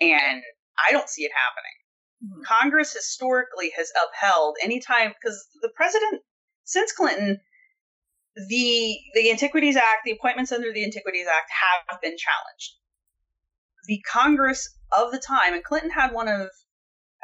And 0.00 0.42
I 0.86 0.92
don't 0.92 1.08
see 1.08 1.22
it 1.22 1.32
happening. 1.32 1.72
Mm-hmm. 2.24 2.42
Congress 2.44 2.92
historically 2.92 3.72
has 3.76 3.90
upheld 3.96 4.56
any 4.62 4.80
time 4.80 5.12
because 5.20 5.46
the 5.62 5.70
president 5.76 6.22
since 6.64 6.92
Clinton 6.92 7.40
the 8.36 8.98
the 9.14 9.30
Antiquities 9.30 9.76
Act, 9.76 10.04
the 10.04 10.12
appointments 10.12 10.52
under 10.52 10.72
the 10.72 10.84
Antiquities 10.84 11.26
Act 11.26 11.50
have 11.88 12.00
been 12.00 12.16
challenged. 12.16 12.74
The 13.86 14.02
Congress 14.10 14.68
of 14.96 15.10
the 15.10 15.18
time, 15.18 15.54
and 15.54 15.64
Clinton 15.64 15.90
had 15.90 16.12
one 16.12 16.28
of 16.28 16.50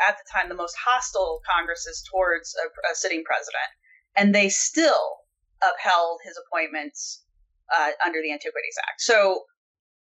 at 0.01 0.17
the 0.17 0.25
time 0.33 0.49
the 0.49 0.55
most 0.55 0.77
hostile 0.85 1.41
Congresses 1.49 2.03
towards 2.11 2.55
a, 2.57 2.69
a 2.93 2.95
sitting 2.95 3.25
president, 3.25 3.71
and 4.17 4.35
they 4.35 4.49
still 4.49 5.23
upheld 5.63 6.19
his 6.25 6.39
appointments 6.47 7.25
uh, 7.75 7.91
under 8.05 8.21
the 8.21 8.33
Antiquities 8.33 8.77
Act. 8.89 9.01
So 9.01 9.45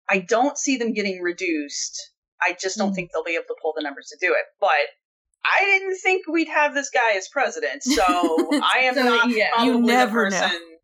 I 0.09 0.18
don't 0.18 0.57
see 0.57 0.77
them 0.77 0.92
getting 0.92 1.20
reduced. 1.20 2.12
I 2.40 2.57
just 2.61 2.79
don't 2.79 2.92
mm. 2.92 2.94
think 2.94 3.11
they'll 3.12 3.24
be 3.24 3.35
able 3.35 3.48
to 3.48 3.57
pull 3.61 3.72
the 3.77 3.83
numbers 3.83 4.09
to 4.09 4.27
do 4.27 4.33
it. 4.33 4.44
But 4.61 4.87
I 5.44 5.64
didn't 5.64 5.98
think 5.98 6.27
we'd 6.27 6.48
have 6.48 6.74
this 6.74 6.90
guy 6.90 7.16
as 7.16 7.29
president, 7.29 7.83
so 7.83 8.03
I 8.07 8.81
am 8.85 8.94
so, 8.94 9.03
not 9.03 9.31
yeah, 9.31 9.51
probably 9.55 9.72
you 9.72 9.81
never 9.81 10.31
the 10.31 10.37
person. 10.37 10.51
Know. 10.51 10.77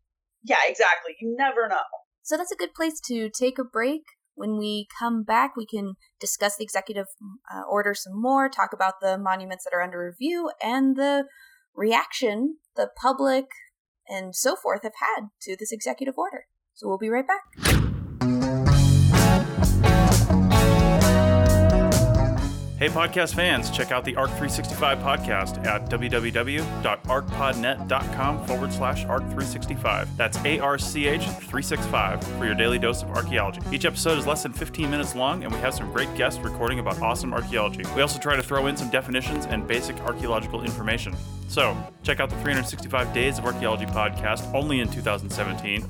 Yeah, 0.43 0.57
exactly. 0.67 1.15
You 1.19 1.35
never 1.37 1.67
know. 1.67 1.81
So 2.23 2.37
that's 2.37 2.51
a 2.51 2.55
good 2.55 2.73
place 2.73 2.99
to 3.07 3.29
take 3.29 3.57
a 3.57 3.63
break. 3.63 4.01
When 4.35 4.57
we 4.57 4.87
come 4.99 5.23
back, 5.23 5.55
we 5.55 5.65
can 5.65 5.93
discuss 6.25 6.57
the 6.57 6.63
executive 6.63 7.07
uh, 7.53 7.61
order 7.69 7.93
some 7.93 8.19
more, 8.19 8.49
talk 8.49 8.71
about 8.73 8.95
the 9.01 9.17
monuments 9.17 9.63
that 9.63 9.75
are 9.75 9.81
under 9.81 9.99
review, 10.03 10.51
and 10.61 10.95
the 10.95 11.25
reaction 11.75 12.57
the 12.75 12.89
public 13.01 13.45
and 14.07 14.35
so 14.35 14.55
forth 14.55 14.83
have 14.83 14.93
had 14.99 15.27
to 15.41 15.55
this 15.57 15.71
executive 15.71 16.15
order. 16.17 16.45
So 16.73 16.87
we'll 16.87 16.97
be 16.97 17.09
right 17.09 17.25
back. 17.27 17.94
Hey, 22.85 22.91
podcast 22.91 23.33
fans, 23.33 23.71
check 23.71 23.91
out 23.91 24.05
the 24.05 24.15
ARCH 24.15 24.29
365 24.29 24.99
podcast 24.99 25.65
at 25.65 25.89
www.archpodnet.com 25.89 28.45
forward 28.45 28.71
slash 28.71 29.05
ARCH 29.05 29.23
365. 29.23 30.15
That's 30.15 30.37
A 30.45 30.59
R 30.59 30.77
C 30.77 31.07
H 31.07 31.23
365 31.23 32.23
for 32.23 32.45
your 32.45 32.53
daily 32.53 32.77
dose 32.77 33.01
of 33.01 33.09
archaeology. 33.09 33.59
Each 33.71 33.85
episode 33.85 34.19
is 34.19 34.27
less 34.27 34.43
than 34.43 34.53
15 34.53 34.91
minutes 34.91 35.15
long, 35.15 35.43
and 35.43 35.51
we 35.51 35.57
have 35.61 35.73
some 35.73 35.91
great 35.91 36.13
guests 36.13 36.39
recording 36.41 36.77
about 36.77 37.01
awesome 37.01 37.33
archaeology. 37.33 37.81
We 37.95 38.03
also 38.03 38.19
try 38.19 38.35
to 38.35 38.43
throw 38.43 38.67
in 38.67 38.77
some 38.77 38.91
definitions 38.91 39.47
and 39.47 39.67
basic 39.67 39.99
archaeological 40.01 40.63
information. 40.63 41.15
So, 41.47 41.75
check 42.03 42.19
out 42.19 42.29
the 42.29 42.35
365 42.35 43.15
Days 43.15 43.39
of 43.39 43.45
Archaeology 43.45 43.87
podcast 43.87 44.53
only 44.53 44.81
in 44.81 44.91
2017 44.91 45.83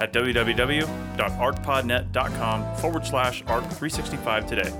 at 0.00 0.14
www.archpodnet.com 0.14 2.76
forward 2.76 3.04
slash 3.04 3.42
ARCH 3.46 3.64
365 3.64 4.46
today. 4.46 4.72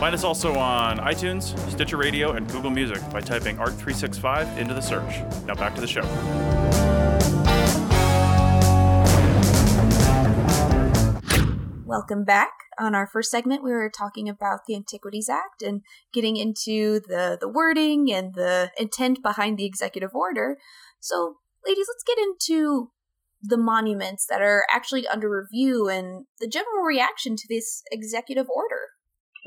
Find 0.00 0.14
us 0.14 0.24
also 0.24 0.54
on 0.54 0.96
iTunes, 1.00 1.54
Stitcher 1.70 1.98
Radio, 1.98 2.32
and 2.32 2.50
Google 2.50 2.70
Music 2.70 3.02
by 3.10 3.20
typing 3.20 3.58
ARCH365 3.58 4.56
into 4.56 4.72
the 4.72 4.80
search. 4.80 5.20
Now 5.44 5.54
back 5.54 5.74
to 5.74 5.82
the 5.82 5.86
show. 5.86 6.00
Welcome 11.84 12.24
back. 12.24 12.48
On 12.78 12.94
our 12.94 13.06
first 13.06 13.30
segment, 13.30 13.62
we 13.62 13.72
were 13.72 13.90
talking 13.94 14.26
about 14.26 14.60
the 14.66 14.74
Antiquities 14.74 15.28
Act 15.28 15.60
and 15.60 15.82
getting 16.14 16.38
into 16.38 17.00
the, 17.00 17.36
the 17.38 17.50
wording 17.50 18.10
and 18.10 18.34
the 18.34 18.70
intent 18.78 19.22
behind 19.22 19.58
the 19.58 19.66
executive 19.66 20.14
order. 20.14 20.56
So, 21.00 21.36
ladies, 21.66 21.88
let's 21.90 22.04
get 22.04 22.16
into 22.16 22.90
the 23.42 23.58
monuments 23.58 24.24
that 24.30 24.40
are 24.40 24.64
actually 24.72 25.06
under 25.06 25.28
review 25.28 25.90
and 25.90 26.24
the 26.40 26.48
general 26.48 26.84
reaction 26.84 27.36
to 27.36 27.44
this 27.50 27.82
executive 27.92 28.46
order. 28.48 28.88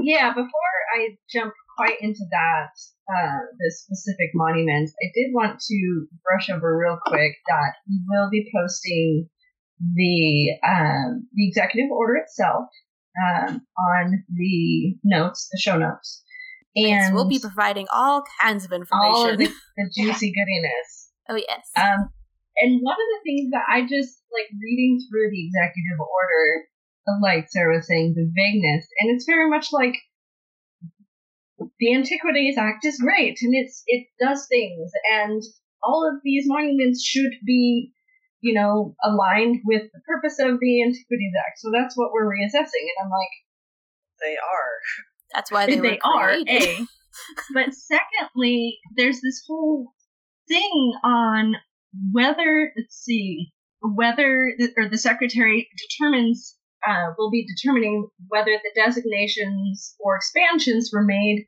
Yeah, 0.04 0.30
before 0.30 0.74
I 0.96 1.16
jump 1.32 1.54
quite 1.78 1.98
into 2.02 2.24
that, 2.32 2.70
uh, 3.10 3.40
the 3.58 3.72
specific 3.72 4.32
monuments, 4.34 4.94
I 5.02 5.08
did 5.16 5.34
want 5.34 5.60
to 5.60 6.08
brush 6.24 6.50
over 6.50 6.78
real 6.78 7.00
quick 7.06 7.34
that 7.48 7.74
we 7.88 8.02
will 8.08 8.30
be 8.30 8.50
posting 8.54 9.30
the 9.96 10.58
um, 10.68 11.28
the 11.34 11.48
executive 11.48 11.90
order 11.92 12.16
itself 12.16 12.66
um, 13.24 13.62
on 13.78 14.24
the 14.34 14.96
notes, 15.04 15.48
the 15.52 15.60
show 15.60 15.78
notes, 15.78 16.24
and 16.76 16.86
yes, 16.86 17.12
we'll 17.14 17.28
be 17.28 17.40
providing 17.40 17.88
all 17.92 18.24
kinds 18.42 18.66
of 18.66 18.72
information, 18.72 19.16
all 19.16 19.30
of 19.30 19.38
the, 19.38 19.46
the 19.78 19.92
juicy 19.96 20.34
goodiness. 20.34 21.12
oh 21.30 21.36
yes. 21.36 21.70
Um, 21.76 22.10
and 22.58 22.80
one 22.82 22.94
of 22.96 23.08
the 23.18 23.22
things 23.24 23.50
that 23.52 23.66
I 23.70 23.82
just 23.82 24.22
like 24.32 24.50
reading 24.62 25.00
through 25.10 25.30
the 25.30 25.46
executive 25.48 26.00
order 26.00 26.66
like 27.22 27.46
Sarah 27.50 27.76
was 27.76 27.88
saying, 27.88 28.14
the 28.16 28.32
vagueness. 28.34 28.88
And 29.00 29.16
it's 29.16 29.26
very 29.26 29.50
much 29.50 29.68
like 29.72 29.96
the 31.80 31.94
Antiquities 31.94 32.58
Act 32.58 32.86
is 32.86 32.98
great 33.00 33.38
and 33.42 33.54
it's 33.56 33.84
it 33.88 34.08
does 34.20 34.48
things 34.50 34.92
and 35.14 35.42
all 35.84 36.10
of 36.10 36.22
these 36.24 36.46
monuments 36.48 37.06
should 37.06 37.32
be, 37.46 37.92
you 38.42 38.54
know, 38.54 38.96
aligned 39.04 39.62
with 39.66 39.84
the 39.94 40.02
purpose 40.08 40.40
of 40.40 40.60
the 40.60 40.84
Antiquities 40.84 41.34
Act. 41.46 41.60
So 41.60 41.72
that's 41.74 41.96
what 41.98 42.12
we're 42.12 42.30
reassessing. 42.30 42.86
And 42.88 43.06
I'm 43.06 43.12
like, 43.12 43.30
they 44.22 44.36
are. 44.38 44.74
That's 45.34 45.52
why 45.52 45.66
they, 45.66 45.80
they 45.80 46.00
are, 46.00 46.32
eh? 46.32 46.44
A. 46.48 46.88
but 47.54 47.74
secondly, 47.74 48.78
there's 48.96 49.22
this 49.22 49.44
whole 49.48 49.94
thing 50.48 50.94
on 51.04 51.56
whether, 52.12 52.72
let's 52.78 52.96
see, 52.96 53.52
whether, 53.82 54.54
the, 54.58 54.70
or 54.78 54.90
the 54.90 54.98
secretary 54.98 55.68
determines 55.90 56.56
uh, 56.88 57.14
will 57.18 57.32
be 57.32 57.48
determining 57.48 58.08
whether 58.28 58.52
the 58.52 58.72
designations 58.76 59.96
or 60.00 60.16
expansions 60.16 60.92
were 60.94 61.04
made 61.04 61.46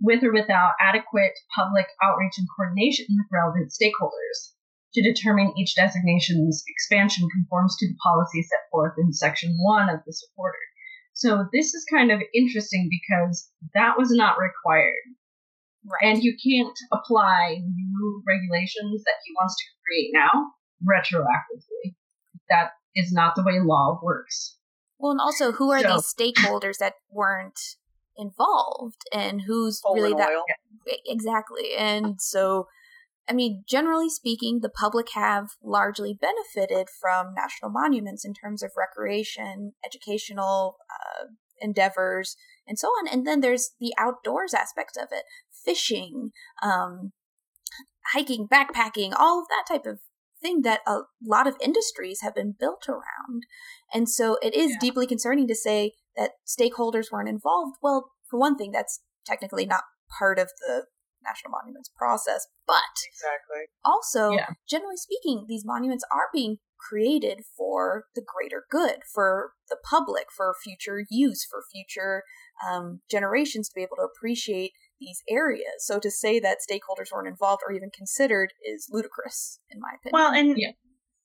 with 0.00 0.24
or 0.24 0.32
without 0.32 0.72
adequate 0.80 1.32
public 1.56 1.86
outreach 2.02 2.34
and 2.38 2.48
coordination 2.56 3.06
with 3.10 3.26
relevant 3.32 3.70
stakeholders 3.70 4.52
to 4.94 5.02
determine 5.02 5.54
each 5.56 5.74
designation's 5.74 6.62
expansion 6.68 7.28
conforms 7.32 7.76
to 7.78 7.88
the 7.88 7.96
policy 8.02 8.42
set 8.42 8.68
forth 8.70 8.92
in 8.98 9.12
section 9.12 9.56
one 9.62 9.88
of 9.88 10.00
this 10.04 10.22
order. 10.36 10.58
So 11.14 11.46
this 11.52 11.74
is 11.74 11.84
kind 11.90 12.10
of 12.10 12.20
interesting 12.34 12.90
because 12.90 13.50
that 13.74 13.94
was 13.96 14.10
not 14.10 14.36
required. 14.38 15.16
Right. 15.84 16.10
And 16.10 16.22
you 16.22 16.36
can't 16.36 16.76
apply 16.92 17.58
new 17.60 18.22
regulations 18.26 19.02
that 19.04 19.18
he 19.24 19.34
wants 19.34 19.56
to 19.56 19.64
create 19.84 20.10
now 20.12 20.52
retroactively. 20.84 21.96
That 22.48 22.72
is 22.94 23.12
not 23.12 23.34
the 23.34 23.42
way 23.42 23.58
law 23.60 23.98
works. 24.02 24.58
Well, 25.02 25.10
and 25.10 25.20
also, 25.20 25.50
who 25.50 25.72
are 25.72 25.80
So- 25.80 25.94
these 25.96 26.14
stakeholders 26.14 26.78
that 26.78 26.94
weren't 27.10 27.58
involved, 28.16 29.02
and 29.12 29.42
who's 29.42 29.80
Coal 29.80 29.96
really 29.96 30.12
and 30.12 30.20
that 30.20 30.30
oil. 30.30 30.44
exactly? 31.04 31.74
And 31.76 32.22
so, 32.22 32.68
I 33.28 33.32
mean, 33.32 33.64
generally 33.66 34.08
speaking, 34.08 34.60
the 34.60 34.68
public 34.68 35.08
have 35.14 35.56
largely 35.60 36.14
benefited 36.14 36.88
from 36.88 37.34
national 37.34 37.72
monuments 37.72 38.24
in 38.24 38.32
terms 38.32 38.62
of 38.62 38.70
recreation, 38.76 39.72
educational 39.84 40.76
uh, 40.88 41.24
endeavors, 41.60 42.36
and 42.66 42.78
so 42.78 42.88
on. 42.88 43.08
And 43.08 43.26
then 43.26 43.40
there's 43.40 43.72
the 43.80 43.92
outdoors 43.98 44.54
aspect 44.54 44.96
of 44.96 45.08
it: 45.10 45.24
fishing, 45.50 46.30
um, 46.62 47.12
hiking, 48.12 48.46
backpacking, 48.46 49.12
all 49.16 49.40
of 49.40 49.48
that 49.48 49.64
type 49.66 49.84
of 49.86 49.98
thing 50.42 50.62
that 50.62 50.80
a 50.86 51.00
lot 51.24 51.46
of 51.46 51.56
industries 51.60 52.20
have 52.22 52.34
been 52.34 52.54
built 52.58 52.88
around. 52.88 53.44
And 53.92 54.08
so 54.08 54.36
it 54.42 54.54
is 54.54 54.72
Yeah. 54.72 54.78
deeply 54.80 55.06
concerning 55.06 55.46
to 55.48 55.54
say 55.54 55.94
that 56.16 56.32
stakeholders 56.46 57.10
weren't 57.10 57.28
involved. 57.28 57.76
Well, 57.82 58.12
for 58.28 58.38
one 58.38 58.56
thing, 58.56 58.72
that's 58.72 59.00
technically 59.24 59.66
not 59.66 59.84
part 60.18 60.38
of 60.38 60.50
the 60.66 60.86
national 61.22 61.52
monuments 61.52 61.88
process, 61.96 62.46
but 62.66 62.82
Exactly. 63.06 63.66
also, 63.84 64.32
Yeah. 64.32 64.50
generally 64.68 64.96
speaking, 64.96 65.46
these 65.48 65.64
monuments 65.64 66.04
are 66.10 66.28
being 66.32 66.58
created 66.78 67.44
for 67.56 68.06
the 68.14 68.22
greater 68.22 68.66
good, 68.68 69.02
for 69.04 69.54
the 69.68 69.76
public, 69.88 70.32
for 70.32 70.54
future 70.62 71.04
use, 71.08 71.46
for 71.48 71.62
future 71.70 72.24
um, 72.66 73.02
generations 73.08 73.68
to 73.68 73.74
be 73.74 73.82
able 73.82 73.96
to 73.96 74.02
appreciate 74.02 74.72
these 75.02 75.22
areas. 75.28 75.80
So 75.80 75.98
to 75.98 76.10
say 76.10 76.38
that 76.40 76.58
stakeholders 76.68 77.12
weren't 77.12 77.28
involved 77.28 77.62
or 77.66 77.72
even 77.74 77.90
considered 77.90 78.52
is 78.64 78.88
ludicrous, 78.90 79.58
in 79.70 79.80
my 79.80 79.90
opinion. 79.98 80.12
Well, 80.12 80.32
and 80.32 80.56
Yeah. 80.56 80.70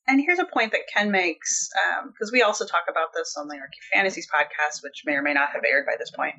and 0.08 0.20
here's 0.22 0.40
a 0.40 0.46
point 0.46 0.72
that 0.72 0.88
Ken 0.94 1.12
makes 1.12 1.70
um, 1.86 2.10
because 2.12 2.32
we 2.32 2.42
also 2.42 2.66
talk 2.66 2.86
about 2.90 3.10
this 3.14 3.36
on 3.38 3.48
the 3.48 3.56
Archy 3.58 3.80
Fantasies 3.94 4.28
podcast, 4.34 4.82
which 4.84 5.04
may 5.06 5.14
or 5.14 5.22
may 5.22 5.34
not 5.34 5.50
have 5.54 5.64
aired 5.70 5.86
by 5.86 5.96
this 6.00 6.12
point. 6.12 6.36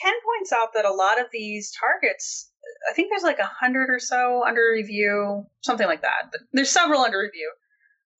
Ken 0.00 0.14
points 0.24 0.52
out 0.52 0.68
that 0.74 0.84
a 0.84 0.92
lot 0.92 1.20
of 1.20 1.26
these 1.32 1.72
targets, 1.78 2.50
I 2.90 2.94
think 2.94 3.10
there's 3.10 3.22
like 3.22 3.38
a 3.38 3.46
hundred 3.60 3.90
or 3.90 3.98
so 3.98 4.44
under 4.46 4.70
review, 4.72 5.44
something 5.62 5.86
like 5.86 6.02
that. 6.02 6.30
There's 6.52 6.70
several 6.70 7.00
under 7.02 7.18
review. 7.18 7.50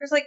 There's 0.01 0.13
like 0.13 0.27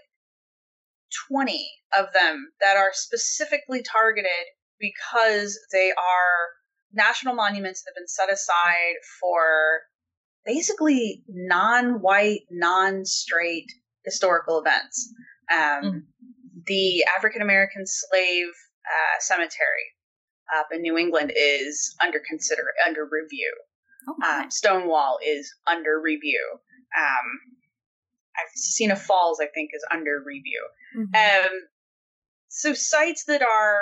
twenty 1.28 1.68
of 1.98 2.06
them 2.14 2.52
that 2.62 2.78
are 2.78 2.92
specifically 2.94 3.82
targeted 3.82 4.46
because 4.80 5.60
they 5.72 5.92
are 5.92 6.38
national 6.94 7.36
monuments 7.36 7.84
that 7.84 7.92
have 7.92 7.96
been 7.96 8.08
set 8.08 8.32
aside 8.32 8.96
for 9.22 9.82
basically 10.46 11.24
non-white, 11.28 12.42
non-straight 12.52 13.68
historical 14.06 14.60
events. 14.60 15.14
Um, 15.52 15.84
Mm. 15.84 16.02
The 16.66 17.04
African 17.18 17.42
American 17.42 17.84
slave 17.86 18.48
uh, 18.86 19.20
cemetery 19.20 19.86
up 20.58 20.68
in 20.72 20.82
New 20.82 20.98
England 20.98 21.32
is 21.36 21.96
under 22.04 22.20
consider 22.28 22.64
under 22.86 23.06
review. 23.06 23.54
oh. 24.08 24.16
Um, 24.44 24.52
Stonewall 24.52 25.18
is 25.26 25.52
under 25.68 26.00
review. 26.02 26.44
Um, 26.98 27.28
I've 28.38 28.52
Seneca 28.56 29.00
Falls, 29.00 29.40
I 29.42 29.48
think, 29.48 29.72
is 29.74 29.84
under 29.92 30.22
review. 30.24 30.68
Mhm. 30.98 31.16
Um, 31.46 31.52
so 32.50 32.74
sites 32.74 33.24
that 33.26 33.42
are 33.42 33.80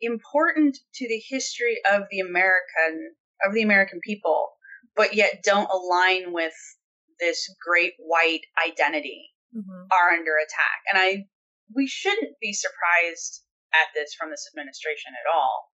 important 0.00 0.78
to 0.94 1.08
the 1.08 1.22
history 1.28 1.78
of 1.90 2.02
the 2.10 2.20
American 2.20 3.14
of 3.44 3.54
the 3.54 3.62
American 3.62 4.00
people, 4.02 4.50
but 4.96 5.14
yet 5.14 5.42
don't 5.42 5.70
align 5.70 6.32
with 6.32 6.54
this 7.18 7.48
great 7.66 7.94
white 7.98 8.42
identity 8.66 9.30
Mhm. 9.54 9.86
are 9.92 10.10
under 10.10 10.36
attack. 10.36 10.80
And 10.88 10.98
I 10.98 11.28
we 11.74 11.86
shouldn't 11.86 12.38
be 12.40 12.52
surprised 12.52 13.44
at 13.72 13.88
this 13.94 14.14
from 14.14 14.30
this 14.30 14.48
administration 14.52 15.12
at 15.14 15.32
all. 15.32 15.70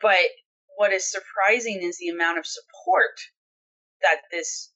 But 0.00 0.30
what 0.76 0.92
is 0.92 1.10
surprising 1.10 1.82
is 1.82 1.98
the 1.98 2.08
amount 2.08 2.38
of 2.38 2.46
support 2.46 3.20
that 4.00 4.22
this 4.30 4.72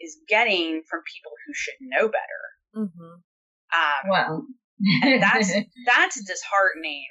is 0.00 0.18
getting 0.28 0.82
from 0.88 1.02
people 1.14 1.32
who 1.46 1.54
should 1.54 1.74
know 1.80 2.08
better. 2.08 2.42
Mhm. 2.74 3.22
Um, 3.72 4.08
Well, 4.08 4.46
and 5.02 5.22
that's 5.22 5.48
that's 5.86 6.24
disheartening 6.24 7.06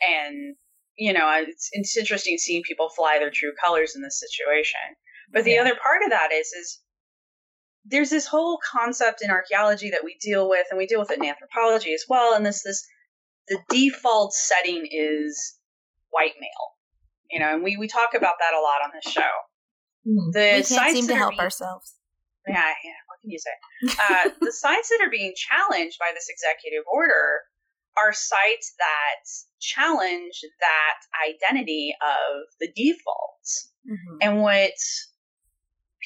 and 0.00 0.56
you 0.96 1.12
know 1.12 1.30
it's, 1.46 1.68
it's 1.72 1.96
interesting 1.96 2.38
seeing 2.38 2.62
people 2.62 2.88
fly 2.88 3.18
their 3.18 3.30
true 3.30 3.52
colors 3.62 3.94
in 3.96 4.02
this 4.02 4.20
situation 4.20 4.80
but 5.32 5.44
the 5.44 5.52
Yeah. 5.52 5.60
other 5.62 5.74
part 5.82 6.02
of 6.04 6.10
that 6.10 6.30
is 6.32 6.48
is 6.52 6.80
there's 7.88 8.10
this 8.10 8.26
whole 8.26 8.58
concept 8.68 9.22
in 9.22 9.30
archaeology 9.30 9.90
that 9.90 10.02
we 10.02 10.16
deal 10.20 10.48
with, 10.48 10.66
and 10.70 10.76
we 10.78 10.86
deal 10.86 10.98
with 10.98 11.12
it 11.12 11.18
in 11.18 11.24
anthropology 11.24 11.94
as 11.94 12.02
well. 12.08 12.34
And 12.34 12.44
this 12.44 12.64
this 12.64 12.84
the 13.46 13.58
default 13.68 14.32
setting 14.34 14.88
is 14.90 15.56
white 16.10 16.32
male, 16.40 16.66
you 17.30 17.38
know, 17.38 17.54
and 17.54 17.62
we 17.62 17.76
we 17.76 17.86
talk 17.86 18.14
about 18.14 18.34
that 18.40 18.54
a 18.54 18.60
lot 18.60 18.82
on 18.82 18.90
this 18.92 19.12
show. 19.12 19.30
Mhm. 20.04 20.32
The 20.32 20.38
we 20.40 20.44
can't 20.50 20.66
sites 20.66 20.94
seem 20.94 21.06
to 21.06 21.14
help 21.16 21.30
being- 21.30 21.40
ourselves. 21.40 21.94
yeah, 22.48 22.74
yeah. 22.82 22.98
What 23.06 23.20
can 23.20 23.30
you 23.30 23.38
say? 23.38 23.50
Uh, 24.00 24.30
the 24.40 24.52
sites 24.52 24.88
that 24.88 25.00
are 25.06 25.10
being 25.10 25.32
challenged 25.36 25.96
by 26.00 26.10
this 26.12 26.26
executive 26.28 26.82
order 26.92 27.42
are 27.96 28.12
sites 28.12 28.74
that 28.78 29.24
challenge 29.60 30.40
that 30.60 30.98
identity 31.28 31.94
of 32.02 32.42
the 32.60 32.68
defaults 32.76 33.72
Mhm. 33.88 34.18
and 34.20 34.42
what 34.42 34.72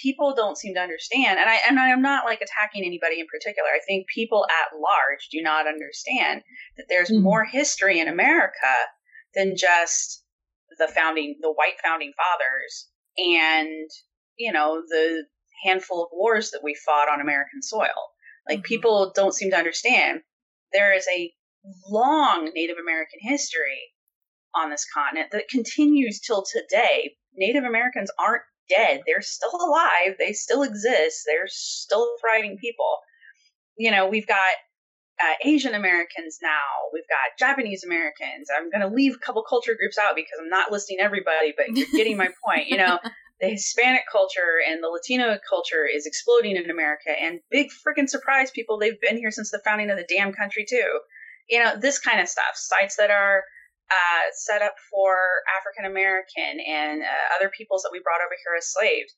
people 0.01 0.35
don't 0.35 0.57
seem 0.57 0.75
to 0.75 0.81
understand 0.81 1.39
and 1.39 1.51
i 1.51 1.59
and 1.69 1.79
i'm 1.79 2.01
not 2.01 2.25
like 2.25 2.41
attacking 2.41 2.85
anybody 2.85 3.21
in 3.21 3.27
particular 3.27 3.69
i 3.75 3.81
think 3.87 4.07
people 4.09 4.47
at 4.63 4.79
large 4.79 5.29
do 5.31 5.43
not 5.43 5.67
understand 5.67 6.43
that 6.77 6.87
there's 6.89 7.11
Mhm. 7.11 7.23
more 7.23 7.45
history 7.45 7.99
in 7.99 8.09
america 8.09 8.75
than 9.35 9.57
just 9.57 10.25
the 10.79 10.89
founding 10.89 11.37
the 11.41 11.53
white 11.53 11.79
founding 11.83 12.13
fathers 12.17 12.89
and 13.19 13.91
you 14.37 14.53
know 14.53 14.83
the 14.89 15.27
handful 15.65 16.05
of 16.05 16.11
wars 16.13 16.51
that 16.53 16.63
we 16.63 16.75
fought 16.75 17.09
on 17.11 17.21
american 17.21 17.61
soil 17.61 18.13
like 18.49 18.61
Mhm. 18.61 18.65
people 18.65 19.13
don't 19.15 19.35
seem 19.35 19.51
to 19.51 19.59
understand 19.59 20.23
there 20.73 20.93
is 20.95 21.07
a 21.09 21.35
long 21.89 22.51
native 22.55 22.77
american 22.79 23.19
history 23.21 23.93
on 24.55 24.71
this 24.71 24.87
continent 24.93 25.29
that 25.33 25.49
continues 25.49 26.21
till 26.21 26.45
today. 26.45 27.15
Native 27.35 27.65
americans 27.65 28.11
aren't 28.19 28.43
dead. 28.69 29.03
They're 29.07 29.23
still 29.23 29.55
alive. 29.55 30.17
They 30.19 30.33
still 30.33 30.63
exist. 30.63 31.23
They're 31.27 31.49
still 31.49 32.09
thriving 32.21 32.59
people. 32.59 32.99
You 33.77 33.91
know 33.91 34.09
we've 34.09 34.27
got 34.27 34.55
uh, 35.23 35.35
asian 35.45 35.75
americans 35.75 36.39
now. 36.43 36.91
We've 36.93 37.09
got 37.09 37.39
japanese 37.39 37.85
americans. 37.85 38.49
I'm 38.57 38.71
going 38.71 38.89
to 38.89 38.95
leave 38.95 39.15
a 39.15 39.19
couple 39.19 39.43
culture 39.49 39.75
groups 39.79 39.99
out 39.99 40.17
because 40.17 40.39
i'm 40.41 40.49
not 40.49 40.73
listing 40.73 40.99
everybody 41.01 41.55
but 41.57 41.77
you're 41.77 41.87
getting 41.93 42.17
my 42.17 42.29
point. 42.45 42.69
You 42.69 42.79
know 42.79 42.99
the 43.41 43.49
hispanic 43.49 44.03
culture 44.11 44.61
and 44.69 44.83
the 44.83 44.89
latino 44.89 45.39
culture 45.49 45.87
is 45.87 46.05
exploding 46.05 46.57
in 46.57 46.69
america 46.69 47.11
and 47.19 47.41
big 47.51 47.69
freaking 47.71 48.09
surprise 48.09 48.51
people 48.51 48.79
they've 48.79 49.01
been 49.01 49.17
here 49.17 49.31
since 49.31 49.51
the 49.51 49.63
founding 49.65 49.91
of 49.91 49.97
the 49.97 50.05
damn 50.07 50.33
country 50.33 50.67
too 50.69 51.01
you 51.51 51.63
know 51.63 51.75
this 51.79 51.99
kind 51.99 52.21
of 52.21 52.29
stuff 52.29 52.55
sites 52.55 52.97
that 52.97 53.11
are 53.11 53.43
uh, 53.91 54.23
set 54.33 54.63
up 54.63 54.75
for 54.91 55.15
African 55.59 55.91
American 55.91 56.61
and 56.67 57.03
uh, 57.03 57.37
other 57.37 57.51
peoples 57.51 57.83
that 57.83 57.91
we 57.93 58.01
brought 58.03 58.21
over 58.25 58.37
here 58.45 58.57
as 58.57 58.73
slaves. 58.73 59.13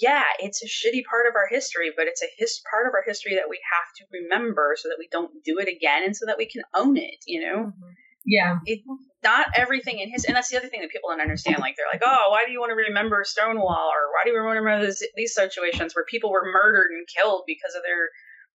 Yeah, 0.00 0.24
it's 0.38 0.62
a 0.62 0.66
shitty 0.66 1.04
part 1.08 1.26
of 1.28 1.34
our 1.34 1.46
history, 1.48 1.92
but 1.96 2.06
it's 2.06 2.22
a 2.22 2.26
his- 2.38 2.62
part 2.70 2.86
of 2.88 2.94
our 2.94 3.02
history 3.06 3.34
that 3.36 3.48
we 3.50 3.60
have 3.72 3.88
to 3.98 4.04
remember 4.12 4.74
so 4.78 4.88
that 4.88 4.96
we 4.98 5.08
don't 5.12 5.30
do 5.44 5.58
it 5.58 5.68
again 5.68 6.02
and 6.04 6.16
so 6.16 6.26
that 6.26 6.38
we 6.38 6.46
can 6.46 6.62
own 6.74 6.96
it, 6.96 7.18
you 7.26 7.40
know? 7.42 7.66
Mhm. 7.66 7.94
Yeah. 8.24 8.58
It, 8.64 8.80
not 9.22 9.46
everything 9.56 9.98
in 9.98 10.08
his, 10.08 10.24
and 10.24 10.34
that's 10.36 10.48
the 10.48 10.56
other 10.56 10.68
thing 10.68 10.80
that 10.80 10.90
people 10.90 11.10
don't 11.10 11.20
understand. 11.20 11.58
Like, 11.58 11.76
they're 11.76 11.90
like, 11.92 12.02
oh, 12.04 12.30
why 12.30 12.44
do 12.46 12.52
you 12.52 12.60
want 12.60 12.70
to 12.70 12.76
remember 12.76 13.22
Stonewall? 13.24 13.90
Or 13.90 14.10
why 14.14 14.22
do 14.24 14.30
you 14.30 14.42
want 14.42 14.56
to 14.56 14.60
remember 14.62 14.86
this, 14.86 15.02
these 15.16 15.34
situations 15.34 15.94
where 15.94 16.04
people 16.04 16.30
were 16.30 16.44
murdered 16.50 16.90
and 16.92 17.06
killed 17.06 17.42
because 17.46 17.74
of 17.74 17.82
their, 17.82 18.08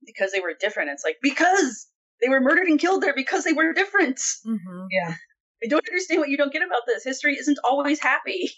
because 0.04 0.32
they 0.32 0.40
were 0.40 0.54
different? 0.58 0.90
It's 0.90 1.04
like, 1.04 1.18
because 1.22 1.86
they 2.22 2.28
were 2.28 2.40
murdered 2.40 2.66
and 2.68 2.78
killed 2.80 3.02
there 3.02 3.14
because 3.14 3.44
they 3.44 3.52
were 3.52 3.72
different. 3.72 4.18
Mhm. 4.46 4.86
Yeah. 4.90 5.14
I 5.64 5.68
don't 5.68 5.86
understand 5.86 6.20
what 6.20 6.28
you 6.28 6.36
don't 6.36 6.52
get 6.52 6.62
about 6.62 6.82
this. 6.86 7.04
History 7.04 7.36
isn't 7.38 7.58
always 7.64 8.00
happy. 8.00 8.50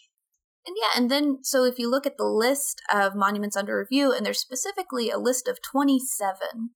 And 0.67 0.77
yeah, 0.81 0.99
and 0.99 1.11
then 1.11 1.41
so 1.43 1.65
if 1.65 1.79
you 1.79 1.91
look 1.91 2.07
at 2.07 2.17
the 2.17 2.25
list 2.25 2.81
of 2.91 3.15
monuments 3.15 3.55
under 3.57 3.79
review, 3.79 4.13
and 4.13 4.25
there's 4.25 4.41
specifically 4.41 5.11
a 5.11 5.19
list 5.19 5.47
of 5.47 5.61
27, 5.61 6.71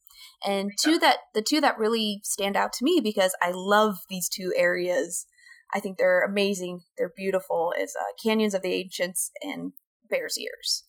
and 0.44 0.72
two 0.79 0.98
that 0.98 1.18
the 1.33 1.40
two 1.40 1.61
that 1.62 1.79
really 1.79 2.20
stand 2.22 2.55
out 2.55 2.74
to 2.74 2.85
me 2.85 3.01
because 3.03 3.35
I 3.40 3.51
love 3.53 4.01
these 4.11 4.29
two 4.29 4.53
areas. 4.57 5.24
I 5.72 5.81
think 5.81 5.96
they're 5.96 6.20
amazing. 6.22 6.81
They're 6.98 7.12
beautiful. 7.16 7.72
Is 7.79 7.96
uh, 7.98 8.12
Canyons 8.22 8.53
of 8.53 8.61
the 8.61 8.74
Ancients 8.74 9.31
and 9.40 9.72
Bears 10.11 10.37
Ears, 10.38 10.85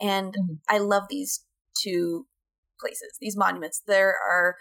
and 0.00 0.34
Mhm. 0.34 0.58
I 0.68 0.78
love 0.78 1.04
these 1.08 1.44
two 1.82 2.28
places. 2.78 3.16
These 3.20 3.36
monuments. 3.36 3.82
There 3.84 4.16
are 4.16 4.56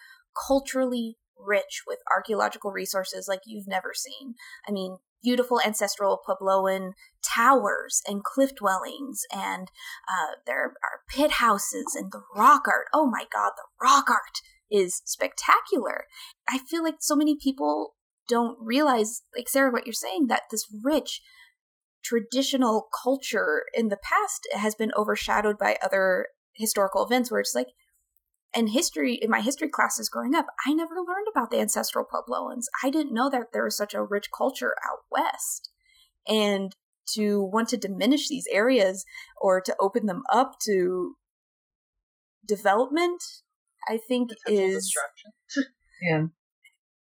culturally 0.47 1.17
rich 1.37 1.83
with 1.85 1.99
archaeological 2.15 2.71
resources 2.71 3.27
like 3.27 3.41
you've 3.45 3.67
never 3.67 3.91
seen. 3.93 4.35
I 4.67 4.71
mean, 4.71 4.97
beautiful 5.21 5.59
ancestral 5.65 6.19
Puebloan 6.27 6.91
towers 7.23 8.01
and 8.07 8.23
cliff 8.23 8.55
dwellings, 8.55 9.21
and 9.33 9.69
uh, 10.07 10.35
there 10.45 10.65
are 10.65 11.01
pit 11.09 11.31
houses 11.31 11.95
and 11.95 12.11
the 12.11 12.21
rock 12.35 12.63
art. 12.67 12.87
Oh 12.93 13.09
my 13.09 13.25
god, 13.33 13.51
the 13.55 13.63
rock 13.81 14.09
art 14.09 14.41
is 14.69 15.01
spectacular. 15.05 16.05
I 16.47 16.59
feel 16.59 16.83
like 16.83 16.95
so 16.99 17.15
many 17.15 17.35
people 17.41 17.95
don't 18.27 18.57
realize, 18.59 19.21
like 19.35 19.49
Sarah, 19.49 19.71
what 19.71 19.85
you're 19.85 19.93
saying, 19.93 20.27
that 20.27 20.43
this 20.51 20.65
rich 20.83 21.21
traditional 22.03 22.89
culture 23.03 23.63
in 23.73 23.87
the 23.87 23.97
past 23.97 24.47
has 24.51 24.75
been 24.75 24.91
overshadowed 24.97 25.57
by 25.57 25.77
other 25.81 26.27
historical 26.53 27.05
events 27.05 27.31
where 27.31 27.39
it's 27.39 27.55
like 27.55 27.67
in 28.55 28.67
history 28.67 29.15
in 29.15 29.29
my 29.29 29.41
history 29.41 29.69
classes 29.69 30.09
growing 30.09 30.35
up 30.35 30.45
i 30.65 30.73
never 30.73 30.95
learned 30.95 31.27
about 31.31 31.49
the 31.51 31.59
ancestral 31.59 32.05
puebloans 32.05 32.65
i 32.83 32.89
didn't 32.89 33.13
know 33.13 33.29
that 33.29 33.51
there 33.53 33.63
was 33.63 33.77
such 33.77 33.93
a 33.93 34.03
rich 34.03 34.29
culture 34.35 34.75
out 34.89 34.99
west 35.11 35.69
and 36.27 36.75
to 37.05 37.41
want 37.43 37.67
to 37.69 37.77
diminish 37.77 38.29
these 38.29 38.47
areas 38.51 39.05
or 39.41 39.59
to 39.59 39.75
open 39.79 40.05
them 40.05 40.23
up 40.31 40.53
to 40.63 41.15
development 42.47 43.21
i 43.89 43.97
think 44.07 44.29
Potential 44.45 44.65
is 44.65 44.83
destruction. 44.85 45.31
Yeah. 46.01 46.23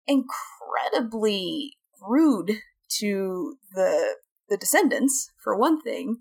incredibly 0.08 1.78
rude 2.08 2.52
to 3.00 3.58
the 3.74 4.16
the 4.50 4.56
descendants 4.58 5.32
for 5.44 5.58
one 5.58 5.82
thing 5.82 6.18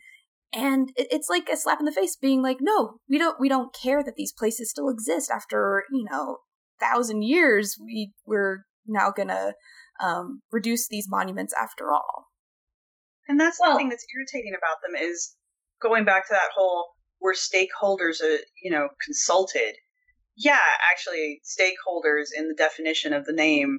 and 0.57 0.88
it, 0.97 1.07
it's 1.11 1.29
like 1.29 1.49
a 1.53 1.57
slap 1.57 1.79
in 1.79 1.85
the 1.85 1.92
face 1.92 2.16
being 2.16 2.42
like 2.42 2.57
no 2.61 2.95
we 3.09 3.19
don't 3.19 3.38
we 3.38 3.49
don't 3.49 3.75
care 3.75 4.03
that 4.03 4.16
these 4.16 4.33
places 4.33 4.71
still 4.71 4.88
exist 4.88 5.31
after 5.31 5.85
you 5.92 6.05
know 6.11 6.38
thousand 6.81 7.23
years 7.23 7.77
we 7.81 8.12
we're 8.27 8.64
now 8.87 9.11
gonna 9.14 9.53
um, 10.03 10.40
reduce 10.51 10.88
these 10.88 11.07
monuments 11.09 11.55
after 11.61 11.92
all 11.92 12.27
And 13.29 13.38
that's 13.40 13.59
Well- 13.61 13.73
the 13.73 13.79
thing 13.79 13.88
that's 13.90 14.07
irritating 14.16 14.55
about 14.57 14.79
them 14.83 14.95
is 15.01 15.37
going 15.81 16.05
back 16.05 16.27
to 16.29 16.33
that 16.35 16.51
whole 16.57 16.87
were 17.21 17.35
stakeholders, 17.35 18.21
uh, 18.23 18.38
you 18.62 18.71
know, 18.71 18.88
consulted. 19.05 19.75
Yeah, 20.37 20.59
actually, 20.92 21.40
stakeholders 21.45 22.27
in 22.37 22.49
the 22.49 22.55
definition 22.55 23.14
of 23.14 23.25
the 23.25 23.33
name 23.33 23.79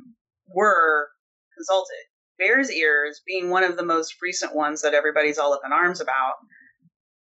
were 0.53 1.09
consulted. 1.55 2.03
Bears 2.39 2.71
Ears 2.71 3.21
being 3.25 3.49
one 3.51 3.63
of 3.63 3.77
the 3.77 3.85
most 3.85 4.15
recent 4.23 4.55
ones 4.55 4.81
that 4.81 4.95
everybody's 4.95 5.37
all 5.37 5.53
up 5.53 5.61
in 5.65 5.71
arms 5.71 6.01
about. 6.01 6.33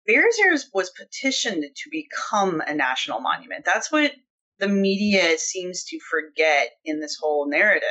Bears 0.06 0.38
Ears 0.38 0.70
was 0.72 0.90
petitioned 0.90 1.62
to 1.62 1.90
become 1.90 2.62
a 2.66 2.74
national 2.74 3.20
monument. 3.20 3.64
That's 3.64 3.92
what 3.92 4.12
the 4.58 4.68
media 4.68 5.38
seems 5.38 5.84
to 5.84 5.98
forget 6.10 6.70
in 6.84 7.00
this 7.00 7.16
whole 7.20 7.48
narrative. 7.48 7.88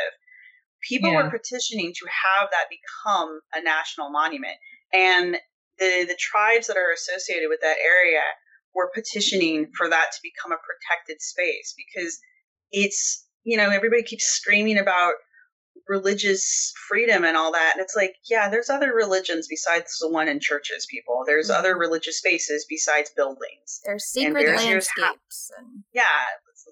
People 0.82 1.12
Yeah. 1.12 1.24
were 1.24 1.30
petitioning 1.30 1.93
to 1.93 2.06
have 2.08 2.50
that 2.52 2.69
become 2.69 3.41
a 3.54 3.62
national 3.62 4.12
monument. 4.12 4.58
And 4.93 5.39
the, 5.78 6.06
the 6.08 6.17
tribes 6.19 6.67
that 6.67 6.78
are 6.78 6.91
associated 6.91 7.50
with 7.50 7.62
that 7.62 7.78
area 7.84 8.24
were 8.74 8.91
petitioning 8.93 9.72
for 9.76 9.89
that 9.89 10.12
to 10.12 10.19
become 10.22 10.52
a 10.52 10.58
protected 10.58 11.22
space 11.22 11.74
because 11.76 12.19
it's, 12.72 13.26
you 13.43 13.58
know, 13.58 13.69
everybody 13.69 14.04
keeps 14.04 14.26
screaming 14.26 14.78
about 14.78 15.13
religious 15.89 16.71
freedom 16.88 17.25
and 17.25 17.36
all 17.36 17.52
that. 17.52 17.73
And 17.75 17.82
it's 17.84 17.95
like, 17.95 18.13
yeah, 18.30 18.47
there's 18.47 18.69
other 18.69 18.93
religions 18.93 19.47
besides 19.49 19.97
the 19.99 20.08
one 20.08 20.28
in 20.30 20.39
churches, 20.39 20.86
people. 20.89 21.23
There's 21.25 21.49
Mhm. 21.49 21.56
other 21.58 21.75
religious 21.75 22.17
spaces 22.19 22.65
besides 22.69 23.10
buildings. 23.10 23.82
there's 23.84 24.06
sacred 24.06 24.45
Bears 24.45 24.65
Ears 24.65 24.88
ha- 24.95 25.02
landscapes 25.02 25.52
and 25.58 25.84
Yeah, 25.91 26.06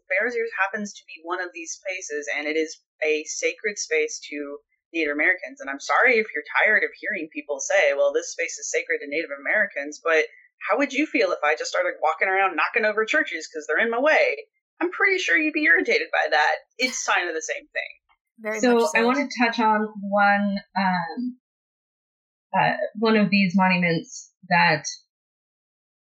Bears 0.07 0.35
Ears 0.35 0.51
happens 0.59 0.93
to 0.93 1.03
be 1.05 1.19
one 1.23 1.41
of 1.41 1.51
these 1.53 1.73
spaces, 1.73 2.29
and 2.35 2.47
it 2.47 2.55
is 2.55 2.79
a 3.03 3.23
sacred 3.25 3.77
space 3.77 4.19
to 4.29 4.59
Native 4.93 5.11
Americans. 5.13 5.59
And 5.59 5.69
I'm 5.69 5.79
sorry 5.81 6.17
if 6.17 6.27
you're 6.33 6.45
tired 6.63 6.83
of 6.83 6.91
hearing 6.93 7.27
people 7.33 7.59
say, 7.59 7.93
well, 7.93 8.13
this 8.13 8.31
space 8.31 8.57
is 8.57 8.71
sacred 8.71 8.99
to 8.99 9.07
Native 9.07 9.31
Americans, 9.31 9.99
but 10.01 10.25
how 10.69 10.77
would 10.77 10.93
you 10.93 11.05
feel 11.07 11.31
if 11.31 11.43
I 11.43 11.55
just 11.55 11.71
started 11.71 11.95
walking 12.01 12.27
around 12.29 12.55
knocking 12.55 12.85
over 12.85 13.03
churches 13.05 13.49
because 13.49 13.65
they're 13.67 13.79
in 13.83 13.89
my 13.89 13.99
way? 13.99 14.45
I'm 14.79 14.91
pretty 14.91 15.17
sure 15.17 15.37
you'd 15.37 15.53
be 15.53 15.65
irritated 15.65 16.07
by 16.11 16.27
that. 16.29 16.55
It's 16.77 17.03
kind 17.03 17.27
of 17.27 17.35
the 17.35 17.41
same 17.41 17.67
thing. 17.67 17.91
Very 18.39 18.59
so, 18.59 18.79
so 18.79 18.89
I 18.95 19.03
want 19.03 19.17
to 19.17 19.45
touch 19.45 19.59
on 19.59 19.87
one 20.01 20.57
um, 20.77 21.37
uh, 22.57 22.73
one 22.95 23.17
of 23.17 23.29
these 23.29 23.53
monuments 23.55 24.31
that 24.49 24.83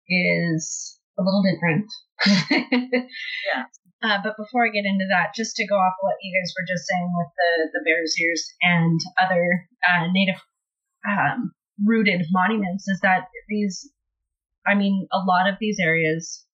is 0.07 0.99
a 1.19 1.23
little 1.23 1.43
different. 1.43 1.91
Yeah. 3.53 3.63
Uh, 4.03 4.19
but 4.23 4.37
before 4.37 4.65
I 4.65 4.69
get 4.69 4.85
into 4.85 5.05
that, 5.09 5.33
just 5.35 5.55
to 5.55 5.65
go 5.65 5.75
off 5.75 5.93
what 6.01 6.17
you 6.21 6.31
guys 6.31 6.53
were 6.53 6.67
just 6.67 6.85
saying 6.85 7.11
with 7.17 7.31
the 7.35 7.69
the 7.73 7.83
Bears 7.83 8.13
Ears 8.21 8.45
and 8.61 8.99
other 9.19 9.67
uh, 9.89 10.05
native 10.11 10.39
um, 11.07 11.51
rooted 11.83 12.21
monuments, 12.31 12.87
is 12.87 12.99
that 13.01 13.27
these, 13.49 13.89
I 14.67 14.75
mean, 14.75 15.07
a 15.11 15.17
lot 15.25 15.49
of 15.49 15.55
these 15.59 15.77
areas 15.81 16.45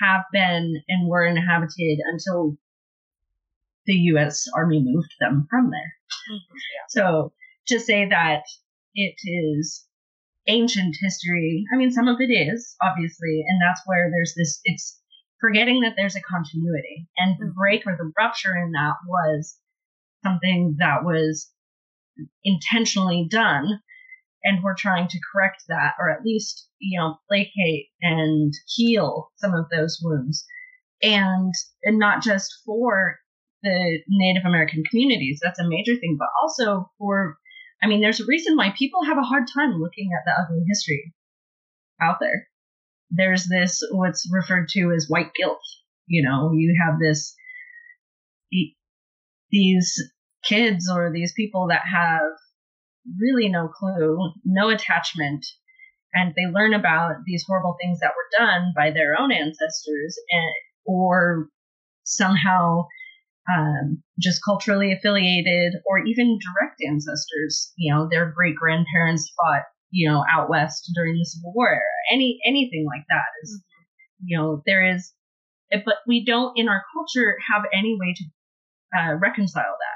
have 0.00 0.22
been 0.32 0.74
and 0.88 1.08
were 1.08 1.26
inhabited 1.26 1.98
until 2.12 2.56
the 3.86 3.94
U.S. 3.94 4.46
Army 4.54 4.82
moved 4.84 5.12
them 5.20 5.46
from 5.50 5.70
there. 5.70 5.92
Mm-hmm. 6.30 6.56
So 6.88 7.32
to 7.68 7.80
say 7.80 8.08
that 8.08 8.42
it 8.94 9.14
is 9.24 9.84
ancient 10.48 10.96
history, 11.00 11.64
I 11.72 11.76
mean, 11.76 11.90
some 11.90 12.08
of 12.08 12.20
it 12.20 12.32
is 12.32 12.76
obviously, 12.82 13.44
and 13.46 13.60
that's 13.60 13.82
where 13.86 14.10
there's 14.10 14.34
this. 14.36 14.60
It's 14.64 15.00
forgetting 15.40 15.80
that 15.80 15.94
there's 15.96 16.16
a 16.16 16.22
continuity, 16.22 17.08
and 17.18 17.36
the 17.38 17.46
mm-hmm. 17.46 17.58
break 17.58 17.86
or 17.86 17.96
the 17.96 18.12
rupture 18.18 18.56
in 18.56 18.72
that 18.72 18.94
was 19.06 19.56
something 20.24 20.76
that 20.78 21.04
was 21.04 21.50
intentionally 22.44 23.26
done 23.30 23.80
and 24.44 24.62
we're 24.62 24.74
trying 24.74 25.08
to 25.08 25.20
correct 25.32 25.64
that 25.68 25.94
or 25.98 26.10
at 26.10 26.22
least 26.24 26.68
you 26.78 26.98
know 26.98 27.16
placate 27.28 27.86
and 28.00 28.52
heal 28.66 29.30
some 29.36 29.54
of 29.54 29.66
those 29.70 29.98
wounds 30.02 30.44
and 31.02 31.52
and 31.84 31.98
not 31.98 32.22
just 32.22 32.52
for 32.64 33.18
the 33.62 34.00
native 34.08 34.44
american 34.44 34.82
communities. 34.90 35.40
That's 35.42 35.60
a 35.60 35.68
major 35.68 35.94
thing. 35.96 36.16
But 36.18 36.28
also 36.42 36.90
for 36.98 37.36
i 37.82 37.86
mean 37.86 38.00
there's 38.00 38.20
a 38.20 38.26
reason 38.26 38.56
why 38.56 38.74
people 38.76 39.04
have 39.04 39.18
a 39.18 39.22
hard 39.22 39.44
time 39.52 39.80
looking 39.80 40.10
at 40.16 40.24
the 40.24 40.42
ugly 40.42 40.64
history 40.68 41.12
out 42.00 42.16
there. 42.20 42.48
There's 43.10 43.46
this 43.46 43.82
what's 43.92 44.28
referred 44.32 44.68
to 44.70 44.92
as 44.92 45.06
white 45.08 45.32
guilt. 45.34 45.62
You 46.06 46.22
know 46.22 46.52
you 46.52 46.76
have 46.84 46.98
this 46.98 47.34
these 49.50 50.02
kids 50.44 50.90
or 50.90 51.12
these 51.12 51.32
people 51.34 51.68
that 51.68 51.82
have 51.90 52.22
really 53.20 53.48
no 53.48 53.68
clue, 53.68 54.32
no 54.44 54.70
attachment, 54.70 55.44
and 56.14 56.34
they 56.36 56.46
learn 56.46 56.74
about 56.74 57.16
these 57.26 57.44
horrible 57.46 57.76
things 57.80 58.00
that 58.00 58.12
were 58.16 58.46
done 58.46 58.72
by 58.76 58.90
their 58.90 59.18
own 59.18 59.32
ancestors 59.32 60.16
and 60.30 60.52
or 60.84 61.48
somehow 62.04 62.86
um, 63.50 64.02
just 64.20 64.44
culturally 64.44 64.92
affiliated 64.92 65.74
or 65.86 66.04
even 66.04 66.38
direct 66.38 66.80
ancestors 66.86 67.72
you 67.76 67.92
know 67.92 68.08
their 68.10 68.30
great 68.30 68.54
grandparents 68.54 69.32
fought 69.36 69.62
you 69.90 70.08
know 70.08 70.24
out 70.30 70.48
west 70.48 70.90
during 70.94 71.14
the 71.14 71.24
civil 71.24 71.52
war 71.54 71.80
any 72.12 72.38
anything 72.46 72.86
like 72.86 73.04
that 73.08 73.26
is 73.42 73.50
mm-hmm. 73.50 74.26
you 74.26 74.38
know 74.38 74.62
there 74.66 74.94
is 74.94 75.12
but 75.84 75.96
we 76.06 76.24
don't 76.24 76.56
in 76.56 76.68
our 76.68 76.82
culture 76.92 77.36
have 77.52 77.62
any 77.72 77.96
way 77.98 78.14
to 78.14 78.24
uh, 78.98 79.14
reconcile 79.14 79.76
that 79.80 79.92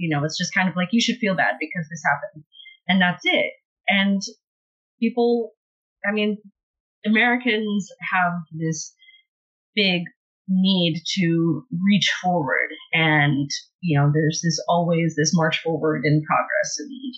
you 0.00 0.08
know, 0.08 0.24
it's 0.24 0.38
just 0.38 0.54
kind 0.54 0.68
of 0.68 0.74
like 0.76 0.88
you 0.92 1.00
should 1.00 1.18
feel 1.18 1.36
bad 1.36 1.56
because 1.60 1.86
this 1.90 2.02
happened. 2.02 2.44
And 2.88 3.02
that's 3.02 3.20
it. 3.24 3.52
And 3.86 4.22
people, 4.98 5.52
I 6.08 6.12
mean, 6.12 6.38
Americans 7.04 7.88
have 8.10 8.32
this 8.50 8.94
big 9.76 10.04
need 10.50 11.00
to 11.18 11.64
reach 11.86 12.10
forward 12.22 12.70
and 12.92 13.48
you 13.80 13.98
know 13.98 14.10
there's 14.12 14.40
this 14.42 14.62
always 14.68 15.14
this 15.16 15.32
march 15.34 15.60
forward 15.60 16.02
in 16.04 16.22
progress 16.26 16.76
and 16.78 17.14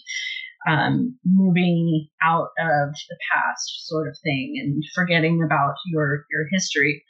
um, 0.69 1.19
moving 1.25 2.09
out 2.23 2.51
of 2.61 2.91
the 3.09 3.17
past 3.33 3.87
sort 3.87 4.07
of 4.07 4.17
thing 4.23 4.55
and 4.63 4.85
forgetting 4.95 5.43
about 5.43 5.75
your 5.91 6.25
your 6.31 6.47
history 6.53 7.03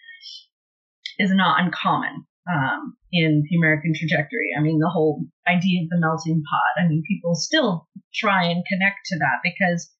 is 1.18 1.30
not 1.32 1.60
uncommon 1.60 2.24
um, 2.50 2.96
in 3.12 3.44
the 3.48 3.56
American 3.56 3.92
trajectory. 3.94 4.50
I 4.56 4.62
mean, 4.62 4.78
the 4.78 4.90
whole 4.90 5.24
idea 5.46 5.82
of 5.82 5.88
the 5.90 6.00
melting 6.00 6.42
pot. 6.42 6.84
I 6.84 6.88
mean, 6.88 7.02
people 7.06 7.34
still 7.34 7.86
try 8.14 8.44
and 8.44 8.64
connect 8.66 9.06
to 9.06 9.18
that 9.18 9.40
because, 9.42 9.90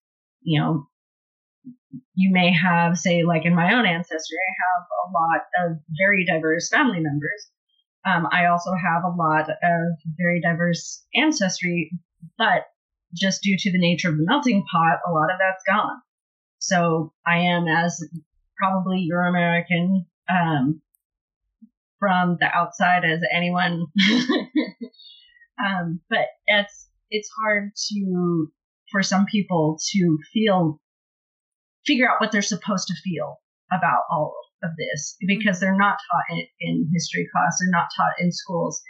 you 0.42 0.60
know, 0.60 0.86
you 2.14 2.32
may 2.32 2.52
have, 2.52 2.98
say, 2.98 3.22
like 3.22 3.44
in 3.44 3.54
my 3.54 3.74
own 3.74 3.86
ancestry, 3.86 4.38
I 4.38 4.54
have 4.62 4.86
a 5.06 5.10
lot 5.12 5.40
of 5.64 5.78
very 5.98 6.24
diverse 6.24 6.68
family 6.68 7.00
members. 7.00 7.48
Um, 8.04 8.26
I 8.32 8.46
also 8.46 8.72
have 8.72 9.04
a 9.04 9.16
lot 9.16 9.48
of 9.48 9.98
very 10.18 10.40
diverse 10.40 11.04
ancestry, 11.14 11.90
but 12.36 12.66
just 13.14 13.42
due 13.42 13.56
to 13.58 13.72
the 13.72 13.78
nature 13.78 14.08
of 14.08 14.16
the 14.16 14.24
melting 14.26 14.64
pot, 14.72 14.98
a 15.06 15.12
lot 15.12 15.32
of 15.32 15.38
that's 15.38 15.62
gone. 15.66 16.02
So 16.58 17.12
I 17.26 17.38
am 17.38 17.66
as 17.66 18.02
probably 18.56 19.00
Euro 19.00 19.28
American 19.28 20.06
um, 20.30 20.80
from 21.98 22.36
the 22.40 22.46
outside 22.46 23.04
as 23.04 23.20
anyone. 23.34 23.86
um, 25.64 26.00
but 26.08 26.26
it's 26.46 26.88
it's 27.10 27.30
hard 27.42 27.70
to 27.92 28.48
for 28.90 29.02
some 29.02 29.26
people 29.26 29.78
to 29.92 30.18
feel 30.32 30.80
figure 31.86 32.08
out 32.08 32.20
what 32.20 32.32
they're 32.32 32.42
supposed 32.42 32.86
to 32.88 32.94
feel 33.02 33.36
about 33.72 34.02
all 34.10 34.34
of 34.62 34.70
this 34.78 35.16
because 35.26 35.58
they're 35.58 35.76
not 35.76 35.98
taught 36.10 36.36
in, 36.38 36.46
in 36.60 36.90
history 36.92 37.26
class 37.32 37.56
they're 37.60 37.70
not 37.70 37.88
taught 37.96 38.14
in 38.20 38.30
schools 38.30 38.80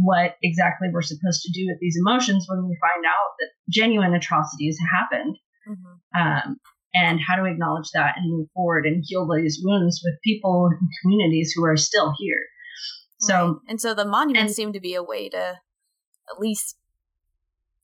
what 0.00 0.36
exactly 0.42 0.88
we're 0.92 1.02
supposed 1.02 1.42
to 1.42 1.52
do 1.52 1.66
with 1.68 1.78
these 1.80 1.96
emotions 1.98 2.46
when 2.48 2.66
we 2.68 2.76
find 2.80 3.04
out 3.06 3.34
that 3.38 3.50
genuine 3.68 4.14
atrocities 4.14 4.76
happened 4.92 5.36
mm-hmm. 5.68 6.20
um, 6.20 6.56
and 6.94 7.20
how 7.20 7.36
to 7.36 7.44
acknowledge 7.44 7.88
that 7.94 8.16
and 8.16 8.30
move 8.30 8.48
forward 8.54 8.84
and 8.84 9.04
heal 9.06 9.28
these 9.28 9.60
wounds 9.62 10.00
with 10.04 10.14
people 10.24 10.68
and 10.70 10.88
communities 11.02 11.52
who 11.54 11.64
are 11.64 11.76
still 11.76 12.12
here. 12.18 12.46
So, 13.20 13.34
right. 13.34 13.56
and 13.68 13.80
so 13.80 13.94
the 13.94 14.04
monuments 14.04 14.54
seem 14.54 14.72
to 14.72 14.80
be 14.80 14.94
a 14.94 15.02
way 15.02 15.28
to 15.28 15.38
at 15.38 16.40
least 16.40 16.76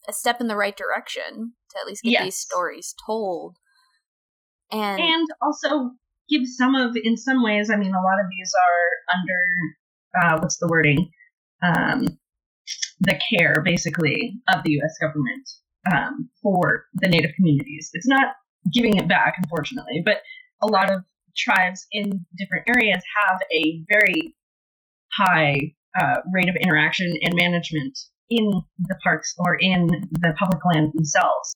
a 0.09 0.13
step 0.13 0.41
in 0.41 0.49
the 0.49 0.57
right 0.57 0.77
direction 0.77 1.53
to 1.71 1.79
at 1.81 1.87
least 1.87 2.03
get 2.03 2.13
yes. 2.13 2.25
these 2.25 2.37
stories 2.37 2.95
told. 3.05 3.57
And, 4.73 5.01
and 5.01 5.29
also 5.43 5.91
give 6.29 6.43
some 6.47 6.75
of, 6.75 6.97
in 6.97 7.17
some 7.17 7.43
ways, 7.43 7.71
I 7.71 7.77
mean, 7.77 7.93
a 7.93 8.03
lot 8.03 8.21
of 8.21 8.27
these 8.31 8.53
are 8.65 10.25
under, 10.25 10.35
uh, 10.35 10.41
what's 10.41 10.59
the 10.59 10.69
wording? 10.69 11.11
Um, 11.63 12.19
the 13.01 13.19
care, 13.31 13.63
basically, 13.65 14.41
of 14.53 14.63
the 14.65 14.73
U.S. 14.73 14.97
government 15.01 15.49
um, 15.93 16.29
for 16.43 16.87
the 16.95 17.09
Native 17.09 17.33
communities. 17.37 17.91
It's 17.93 18.09
not 18.09 18.35
giving 18.73 18.97
it 18.97 19.09
back, 19.09 19.35
unfortunately. 19.39 20.03
But 20.05 20.19
a 20.63 20.67
lot 20.67 20.91
of 20.91 21.05
tribes 21.37 21.87
in 21.93 22.25
different 22.37 22.65
areas 22.69 23.03
have 23.21 23.41
a 23.53 23.85
very 23.89 24.35
high 25.13 25.75
uh, 26.01 26.17
rate 26.33 26.49
of 26.49 26.57
interaction 26.57 27.13
and 27.23 27.35
management 27.35 27.99
in 28.29 28.51
the 28.79 28.97
parks 29.03 29.35
or 29.39 29.55
in 29.55 29.87
the 30.11 30.35
public 30.39 30.61
land 30.65 30.93
themselves. 30.95 31.55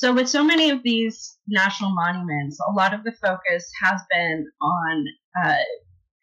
So, 0.00 0.14
with 0.14 0.30
so 0.30 0.42
many 0.42 0.70
of 0.70 0.82
these 0.82 1.36
national 1.46 1.90
monuments, 1.90 2.58
a 2.66 2.72
lot 2.72 2.94
of 2.94 3.04
the 3.04 3.12
focus 3.12 3.70
has 3.82 4.00
been 4.10 4.46
on 4.62 5.04
uh, 5.44 5.56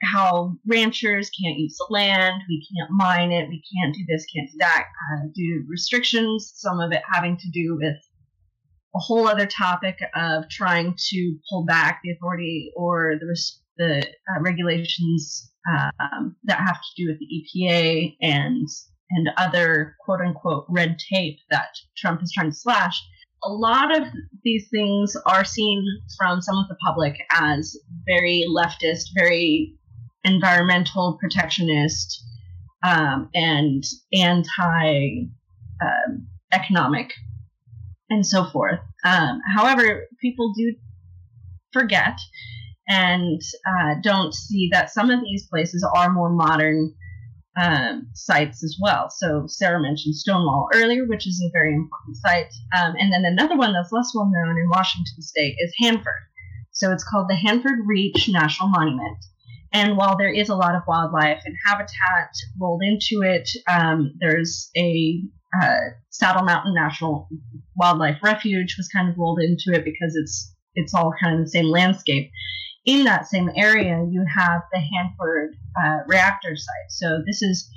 how 0.02 0.56
ranchers 0.66 1.30
can't 1.30 1.60
use 1.60 1.78
the 1.78 1.94
land, 1.94 2.42
we 2.50 2.68
can't 2.76 2.90
mine 2.90 3.32
it, 3.32 3.48
we 3.48 3.62
can't 3.76 3.94
do 3.94 4.04
this, 4.10 4.26
can't 4.36 4.50
do 4.52 4.58
that, 4.62 4.86
uh, 5.14 5.28
due 5.36 5.60
to 5.60 5.66
restrictions, 5.70 6.54
some 6.56 6.80
of 6.80 6.92
it 6.92 7.04
having 7.14 7.38
to 7.38 7.52
do 7.52 7.78
with 7.80 7.98
a 8.96 9.00
whole 9.00 9.28
other 9.28 9.46
topic 9.46 10.00
of 10.16 10.50
trying 10.50 10.96
to 11.10 11.38
pull 11.48 11.64
back 11.64 12.02
the 12.04 12.14
authority 12.14 12.72
or 12.76 13.14
the 13.20 13.40
the 13.78 14.00
uh, 14.08 14.42
regulations 14.42 15.52
um, 16.00 16.36
that 16.46 16.58
have 16.58 16.82
to 16.82 17.04
do 17.04 17.12
with 17.12 17.20
the 17.20 17.30
EPA 17.30 18.16
and 18.22 18.68
and 19.12 19.30
other 19.38 19.96
quote 20.04 20.22
unquote 20.22 20.66
red 20.68 20.98
tape 21.14 21.38
that 21.52 21.76
Trump 21.96 22.24
is 22.24 22.32
trying 22.34 22.50
to 22.50 22.58
slash. 22.58 23.00
A 23.44 23.50
lot 23.50 23.96
of 23.96 24.08
these 24.44 24.68
things 24.70 25.16
are 25.26 25.46
seen 25.46 25.86
from 26.18 26.42
some 26.42 26.58
of 26.58 26.68
the 26.68 26.78
public 26.86 27.16
as 27.32 27.76
very 28.08 28.46
leftist, 28.50 29.10
very 29.16 29.76
environmental 30.24 31.18
protectionist, 31.20 32.24
um, 32.84 33.30
and 33.34 33.84
anti 34.14 35.28
um, 35.82 36.28
economic 36.54 37.12
and 38.10 38.26
so 38.26 38.46
forth. 38.46 38.80
Um, 39.04 39.42
however, 39.56 40.08
people 40.22 40.54
do 40.58 40.76
forget 41.74 42.18
and 42.88 43.42
uh, 43.68 43.96
don't 44.02 44.34
see 44.34 44.70
that 44.72 44.90
some 44.90 45.10
of 45.10 45.22
these 45.22 45.48
places 45.48 45.86
are 45.96 46.12
more 46.12 46.30
modern 46.30 46.94
um, 47.60 48.08
sites 48.14 48.64
as 48.64 48.78
well. 48.82 49.10
So 49.10 49.46
Sarah 49.48 49.82
mentioned 49.82 50.16
Stonewall 50.16 50.70
earlier, 50.74 51.06
which 51.06 51.28
is 51.28 51.42
a 51.44 51.52
very 51.52 51.74
important 51.74 52.18
site. 52.18 52.54
Um, 52.78 52.96
and 53.00 53.12
then 53.12 53.26
another 53.26 53.58
one 53.58 53.74
that's 53.74 53.92
less 53.92 54.12
well 54.14 54.32
known 54.32 54.58
in 54.58 54.70
Washington 54.70 55.22
state 55.22 55.56
is 55.60 55.74
Hanford. 55.80 56.24
So 56.72 56.92
it's 56.92 57.04
called 57.04 57.28
the 57.30 57.36
Hanford 57.36 57.80
Reach 57.86 58.30
National 58.30 58.70
Monument. 58.70 59.18
And 59.74 59.98
while 59.98 60.18
there 60.18 60.32
is 60.32 60.50
a 60.50 60.56
lot 60.56 60.76
of 60.76 60.84
wildlife 60.88 61.42
and 61.46 61.56
habitat 61.66 62.32
rolled 62.60 62.84
into 62.84 63.22
it, 63.22 63.50
um, 63.68 64.14
there's 64.20 64.70
a 64.78 65.22
uh, 65.62 65.80
Saddle 66.10 66.44
Mountain 66.44 66.74
National 66.74 67.28
Wildlife 67.76 68.18
Refuge 68.24 68.76
was 68.78 68.88
kind 68.90 69.10
of 69.10 69.18
rolled 69.18 69.40
into 69.40 69.78
it 69.78 69.84
because 69.84 70.16
it's 70.16 70.54
it's 70.76 70.94
all 70.94 71.12
kind 71.22 71.40
of 71.40 71.46
the 71.46 71.50
same 71.50 71.66
landscape. 71.66 72.32
In 72.88 73.04
that 73.04 73.28
same 73.28 73.52
area, 73.56 74.04
you 74.10 74.26
have 74.34 74.62
the 74.72 74.80
Hanford 74.80 75.56
uh, 75.84 75.98
reactor 76.08 76.56
site. 76.56 76.90
So 76.90 77.22
this 77.28 77.42
is 77.42 77.70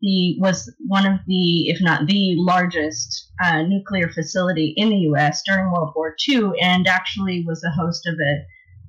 the 0.00 0.36
was 0.38 0.72
one 0.86 1.06
of 1.06 1.20
the, 1.26 1.68
if 1.68 1.80
not 1.80 2.06
the 2.06 2.34
largest 2.38 3.30
uh, 3.42 3.62
nuclear 3.62 4.08
facility 4.08 4.72
in 4.76 4.88
the 4.88 4.96
U.S. 5.12 5.42
during 5.46 5.70
World 5.70 5.92
War 5.94 6.16
II, 6.28 6.52
and 6.60 6.88
actually 6.88 7.44
was 7.46 7.60
the 7.60 7.70
host 7.70 8.06
of 8.06 8.14
a 8.14 8.44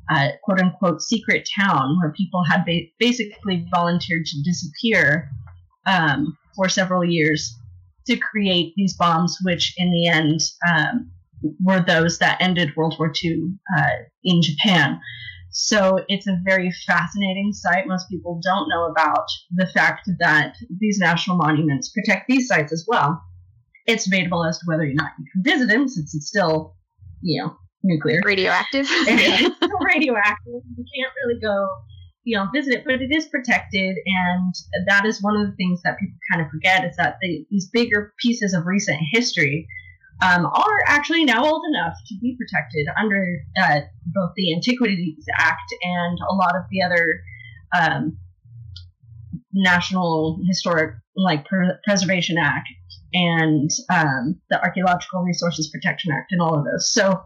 uh, 0.09 0.29
quote 0.43 0.59
unquote 0.59 1.01
secret 1.01 1.47
town 1.59 1.97
where 1.99 2.13
people 2.13 2.43
had 2.43 2.65
ba- 2.65 2.87
basically 2.97 3.65
volunteered 3.73 4.25
to 4.25 4.41
disappear 4.43 5.29
um, 5.85 6.37
for 6.55 6.69
several 6.69 7.03
years 7.03 7.57
to 8.07 8.17
create 8.17 8.73
these 8.75 8.95
bombs, 8.95 9.37
which 9.43 9.73
in 9.77 9.91
the 9.91 10.07
end 10.07 10.39
um, 10.69 11.11
were 11.63 11.81
those 11.81 12.19
that 12.19 12.41
ended 12.41 12.75
World 12.75 12.95
War 12.97 13.11
II 13.23 13.53
uh, 13.77 13.89
in 14.23 14.41
Japan. 14.41 14.99
So 15.51 15.99
it's 16.07 16.27
a 16.27 16.39
very 16.43 16.71
fascinating 16.87 17.51
site. 17.53 17.87
Most 17.87 18.09
people 18.09 18.39
don't 18.41 18.69
know 18.69 18.85
about 18.85 19.25
the 19.51 19.67
fact 19.67 20.09
that 20.19 20.55
these 20.79 20.97
national 20.97 21.37
monuments 21.37 21.89
protect 21.89 22.27
these 22.27 22.47
sites 22.47 22.71
as 22.71 22.85
well. 22.87 23.21
It's 23.85 24.05
debatable 24.05 24.45
as 24.45 24.59
to 24.59 24.65
whether 24.65 24.83
or 24.83 24.93
not 24.93 25.11
you 25.19 25.25
can 25.31 25.43
visit 25.43 25.67
them 25.67 25.87
since 25.87 26.15
it's 26.15 26.27
still, 26.27 26.75
you 27.21 27.41
know, 27.43 27.57
nuclear. 27.83 28.21
Radioactive. 28.23 28.85
it's 28.89 29.55
still 29.57 29.79
radioactive. 29.93 30.61
You 30.77 30.85
can't 30.95 31.13
really 31.25 31.39
go, 31.41 31.67
you 32.23 32.37
know, 32.37 32.47
visit 32.53 32.75
it, 32.75 32.83
but 32.85 33.01
it 33.01 33.13
is 33.13 33.27
protected. 33.27 33.97
And 34.05 34.53
that 34.87 35.05
is 35.05 35.21
one 35.21 35.35
of 35.35 35.47
the 35.47 35.55
things 35.57 35.81
that 35.83 35.99
people 35.99 36.17
kind 36.31 36.45
of 36.45 36.49
forget 36.49 36.85
is 36.85 36.95
that 36.95 37.17
the, 37.21 37.45
these 37.49 37.69
bigger 37.69 38.13
pieces 38.19 38.53
of 38.53 38.65
recent 38.65 38.99
history 39.11 39.67
um, 40.21 40.45
are 40.45 40.79
actually 40.87 41.25
now 41.25 41.43
old 41.43 41.63
enough 41.73 41.93
to 42.07 42.15
be 42.21 42.37
protected 42.37 42.87
under 42.99 43.37
uh, 43.57 43.81
both 44.05 44.31
the 44.35 44.53
Antiquities 44.53 45.25
Act 45.37 45.73
and 45.81 46.17
a 46.29 46.35
lot 46.35 46.55
of 46.55 46.63
the 46.69 46.83
other 46.83 47.21
um, 47.75 48.17
National 49.53 50.39
Historic 50.47 50.95
like 51.15 51.45
Preservation 51.83 52.37
Act 52.37 52.69
and 53.13 53.69
um, 53.89 54.39
the 54.49 54.61
Archaeological 54.63 55.21
Resources 55.23 55.69
Protection 55.69 56.11
Act 56.13 56.31
and 56.31 56.41
all 56.41 56.57
of 56.57 56.65
those. 56.65 56.91
So 56.93 57.21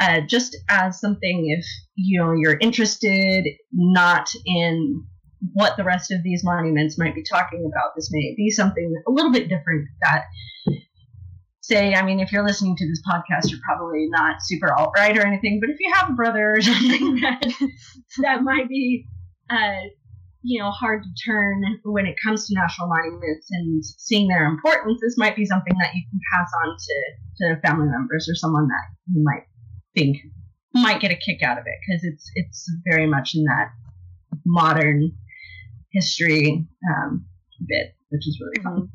uh, 0.00 0.20
just 0.20 0.56
as 0.68 1.00
something 1.00 1.54
if 1.56 1.64
you 1.94 2.20
know 2.20 2.32
you're 2.32 2.58
interested 2.58 3.44
not 3.72 4.28
in 4.44 5.04
what 5.52 5.76
the 5.76 5.84
rest 5.84 6.10
of 6.10 6.22
these 6.22 6.42
monuments 6.42 6.98
might 6.98 7.14
be 7.14 7.22
talking 7.22 7.70
about 7.70 7.92
this 7.94 8.08
may 8.10 8.34
be 8.36 8.50
something 8.50 8.94
a 9.06 9.10
little 9.10 9.30
bit 9.30 9.48
different 9.48 9.86
that 10.00 10.24
say, 11.66 11.94
I 11.94 12.04
mean, 12.04 12.20
if 12.20 12.30
you're 12.30 12.44
listening 12.44 12.76
to 12.76 12.86
this 12.86 13.02
podcast, 13.08 13.50
you're 13.50 13.60
probably 13.66 14.06
not 14.10 14.36
super 14.42 14.72
alt 14.72 14.92
right 14.96 15.16
or 15.16 15.26
anything, 15.26 15.60
but 15.60 15.70
if 15.70 15.76
you 15.80 15.92
have 15.94 16.10
a 16.10 16.12
brother 16.12 16.54
or 16.56 16.60
something 16.62 17.20
that 17.20 17.70
that 18.18 18.42
might 18.42 18.68
be, 18.68 19.06
uh, 19.50 19.88
you 20.42 20.60
know, 20.60 20.70
hard 20.70 21.02
to 21.02 21.08
turn 21.24 21.62
when 21.84 22.06
it 22.06 22.16
comes 22.22 22.46
to 22.46 22.54
national 22.54 22.88
monuments 22.88 23.48
and 23.50 23.84
seeing 23.84 24.28
their 24.28 24.44
importance, 24.44 25.00
this 25.00 25.16
might 25.16 25.36
be 25.36 25.46
something 25.46 25.74
that 25.80 25.94
you 25.94 26.02
can 26.10 26.20
pass 26.34 26.50
on 26.64 26.76
to, 26.76 27.54
to 27.54 27.60
family 27.60 27.88
members 27.88 28.28
or 28.28 28.34
someone 28.34 28.68
that 28.68 28.84
you 29.12 29.22
might 29.24 29.44
think 29.94 30.18
might 30.74 31.00
get 31.00 31.12
a 31.12 31.16
kick 31.16 31.40
out 31.42 31.56
of 31.56 31.64
it 31.66 31.74
because 31.86 32.02
it's 32.02 32.30
it's 32.34 32.70
very 32.90 33.06
much 33.06 33.34
in 33.34 33.44
that 33.44 33.68
modern 34.44 35.12
history 35.92 36.66
um, 36.90 37.24
bit, 37.66 37.94
which 38.10 38.26
is 38.26 38.40
really 38.40 38.62
fun. 38.62 38.90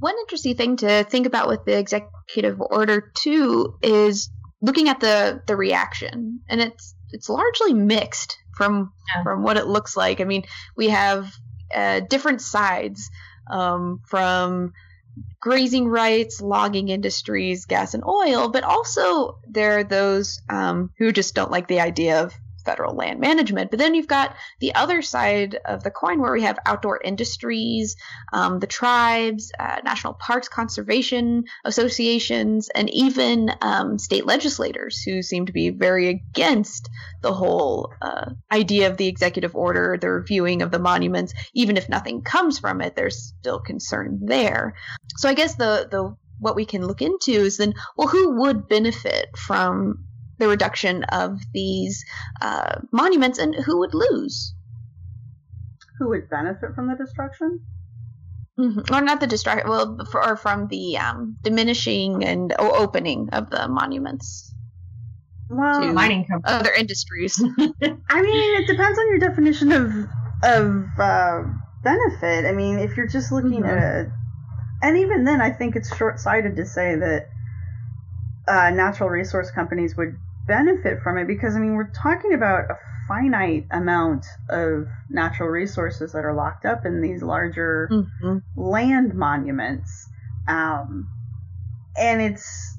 One 0.00 0.14
interesting 0.20 0.56
thing 0.56 0.76
to 0.78 1.04
think 1.04 1.26
about 1.26 1.48
with 1.48 1.64
the 1.64 1.78
executive 1.78 2.60
order 2.60 3.12
too 3.14 3.78
is 3.82 4.30
looking 4.60 4.88
at 4.88 5.00
the 5.00 5.42
the 5.46 5.56
reaction, 5.56 6.40
and 6.48 6.60
it's 6.60 6.94
it's 7.12 7.28
largely 7.28 7.74
mixed 7.74 8.38
from 8.56 8.92
yeah. 9.14 9.22
from 9.22 9.42
what 9.42 9.56
it 9.56 9.66
looks 9.66 9.96
like. 9.96 10.20
I 10.20 10.24
mean, 10.24 10.44
we 10.76 10.88
have 10.88 11.32
uh, 11.74 12.00
different 12.00 12.40
sides 12.40 13.10
um, 13.50 14.00
from 14.06 14.72
grazing 15.40 15.88
rights, 15.88 16.40
logging 16.40 16.88
industries, 16.88 17.66
gas 17.66 17.94
and 17.94 18.04
oil, 18.04 18.48
but 18.48 18.64
also 18.64 19.38
there 19.48 19.78
are 19.78 19.84
those 19.84 20.40
um, 20.48 20.90
who 20.98 21.12
just 21.12 21.34
don't 21.34 21.50
like 21.50 21.68
the 21.68 21.80
idea 21.80 22.22
of 22.22 22.34
federal 22.68 22.94
land 22.94 23.18
management. 23.18 23.70
But 23.70 23.78
then 23.78 23.94
you've 23.94 24.06
got 24.18 24.36
the 24.60 24.74
other 24.74 25.00
side 25.00 25.58
of 25.64 25.82
the 25.82 25.90
coin 25.90 26.20
where 26.20 26.32
we 26.32 26.42
have 26.42 26.58
outdoor 26.66 27.00
industries, 27.02 27.96
um, 28.30 28.58
the 28.58 28.66
tribes, 28.66 29.50
uh, 29.58 29.80
national 29.84 30.12
parks 30.14 30.48
conservation 30.48 31.44
associations, 31.64 32.68
and 32.68 32.90
even 32.90 33.50
um, 33.62 33.98
state 33.98 34.26
legislators 34.26 35.00
who 35.00 35.22
seem 35.22 35.46
to 35.46 35.52
be 35.52 35.70
very 35.70 36.08
against 36.08 36.90
the 37.22 37.32
whole 37.32 37.94
uh, 38.02 38.26
idea 38.52 38.90
of 38.90 38.98
the 38.98 39.08
executive 39.08 39.56
order, 39.56 39.96
the 39.98 40.10
reviewing 40.10 40.60
of 40.60 40.70
the 40.70 40.78
monuments. 40.78 41.32
Even 41.54 41.78
if 41.78 41.88
nothing 41.88 42.20
comes 42.20 42.58
from 42.58 42.82
it, 42.82 42.94
there's 42.94 43.32
still 43.40 43.60
concern 43.60 44.20
there. 44.24 44.74
So 45.16 45.28
I 45.28 45.34
guess 45.34 45.54
the 45.54 45.88
the 45.90 46.16
what 46.40 46.56
we 46.56 46.64
can 46.64 46.86
look 46.86 47.02
into 47.02 47.32
is 47.32 47.56
then, 47.56 47.74
well, 47.96 48.08
who 48.08 48.40
would 48.40 48.68
benefit 48.68 49.36
from 49.36 50.04
the 50.38 50.48
reduction 50.48 51.04
of 51.04 51.40
these 51.52 52.04
uh, 52.40 52.80
monuments, 52.92 53.38
and 53.38 53.54
who 53.54 53.78
would 53.78 53.94
lose? 53.94 54.54
Who 55.98 56.08
would 56.10 56.30
benefit 56.30 56.74
from 56.74 56.88
the 56.88 56.94
destruction? 56.94 57.60
Mm-hmm. 58.58 58.92
Or 58.92 59.00
not 59.00 59.20
the 59.20 59.26
destruction, 59.26 59.68
well, 59.68 59.98
for, 60.10 60.24
or 60.24 60.36
from 60.36 60.66
the 60.68 60.98
um, 60.98 61.36
diminishing 61.42 62.24
and 62.24 62.52
opening 62.58 63.28
of 63.30 63.50
the 63.50 63.68
monuments. 63.68 64.52
Well, 65.48 65.92
mining 65.92 66.26
companies. 66.26 66.60
other 66.60 66.72
industries. 66.72 67.40
I 68.10 68.22
mean, 68.22 68.62
it 68.62 68.66
depends 68.66 68.98
on 68.98 69.08
your 69.08 69.18
definition 69.18 69.72
of 69.72 69.92
of 70.42 70.84
uh, 70.98 71.42
benefit. 71.82 72.44
I 72.44 72.52
mean, 72.52 72.78
if 72.78 72.96
you're 72.96 73.08
just 73.08 73.32
looking 73.32 73.62
mm-hmm. 73.62 73.66
at, 73.66 74.08
and 74.82 74.98
even 74.98 75.24
then, 75.24 75.40
I 75.40 75.50
think 75.50 75.74
it's 75.74 75.94
short 75.96 76.20
sighted 76.20 76.56
to 76.56 76.66
say 76.66 76.96
that 76.96 77.28
uh, 78.46 78.70
natural 78.70 79.08
resource 79.08 79.50
companies 79.50 79.96
would 79.96 80.16
benefit 80.48 81.00
from 81.02 81.18
it 81.18 81.26
because 81.26 81.54
I 81.54 81.60
mean 81.60 81.74
we're 81.74 81.90
talking 81.90 82.34
about 82.34 82.70
a 82.70 82.78
finite 83.06 83.66
amount 83.70 84.26
of 84.50 84.88
natural 85.08 85.48
resources 85.48 86.12
that 86.12 86.24
are 86.24 86.34
locked 86.34 86.64
up 86.64 86.84
in 86.84 87.00
these 87.00 87.22
larger 87.22 87.88
mm-hmm. 87.90 88.38
land 88.56 89.14
monuments, 89.14 90.08
um, 90.48 91.08
and 91.96 92.20
it's 92.20 92.76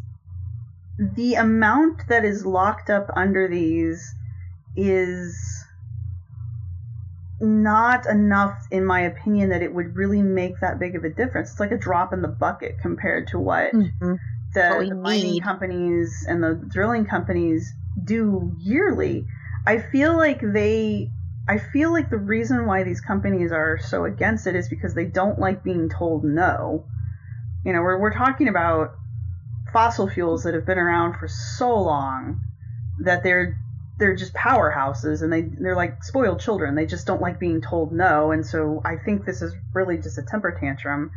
the 1.00 1.36
amount 1.36 2.08
that 2.10 2.26
is 2.26 2.46
locked 2.46 2.90
up 2.90 3.10
under 3.16 3.48
these 3.48 4.14
is 4.76 5.38
not 7.42 8.06
enough, 8.06 8.68
in 8.70 8.86
my 8.86 9.00
opinion, 9.00 9.50
that 9.50 9.62
it 9.62 9.74
would 9.74 9.96
really 9.96 10.22
make 10.22 10.60
that 10.60 10.78
big 10.78 10.96
of 10.96 11.06
a 11.06 11.10
difference. 11.10 11.52
It's 11.52 11.60
like 11.60 11.72
a 11.72 11.78
drop 11.78 12.12
in 12.12 12.22
the 12.22 12.28
bucket 12.28 12.80
compared 12.82 13.28
to 13.30 13.40
what 13.40 13.72
mm-hmm 13.74 14.16
the, 14.54 14.86
the 14.89 14.95
mining 14.95 15.39
companies 15.41 16.26
and 16.28 16.43
the 16.43 16.62
drilling 16.70 17.06
companies 17.06 17.74
do 18.04 18.52
yearly. 18.60 19.26
I 19.66 19.80
feel 19.80 20.18
like 20.18 20.41
they 20.41 21.12
I 21.47 21.58
feel 21.58 21.91
like 21.91 22.10
the 22.10 22.18
reason 22.18 22.68
why 22.68 22.84
these 22.84 23.02
companies 23.02 23.52
are 23.52 23.80
so 23.80 24.06
against 24.06 24.47
it 24.47 24.56
is 24.56 24.70
because 24.70 24.93
they 24.93 25.06
don't 25.06 25.39
like 25.39 25.64
being 25.64 25.89
told 25.89 26.24
no. 26.24 26.86
You 27.66 27.74
know, 27.74 27.82
we're 27.82 28.00
we're 28.00 28.14
talking 28.14 28.47
about 28.47 28.91
fossil 29.74 30.08
fuels 30.08 30.43
that 30.43 30.54
have 30.54 30.66
been 30.66 30.78
around 30.78 31.18
for 31.18 31.28
so 31.28 31.76
long 31.76 32.41
that 33.00 33.24
they're 33.24 33.60
they're 33.97 34.16
just 34.16 34.34
powerhouses 34.34 35.22
and 35.22 35.32
they 35.32 35.41
they're 35.41 35.76
like 35.76 36.04
spoiled 36.04 36.39
children. 36.39 36.76
They 36.76 36.86
just 36.86 37.06
don't 37.06 37.22
like 37.22 37.39
being 37.39 37.62
told 37.62 37.91
no, 37.91 38.32
and 38.32 38.45
so 38.45 38.82
I 38.86 38.95
think 38.95 39.26
this 39.26 39.41
is 39.41 39.54
really 39.74 39.97
just 39.97 40.18
a 40.18 40.24
temper 40.24 40.58
tantrum 40.60 41.12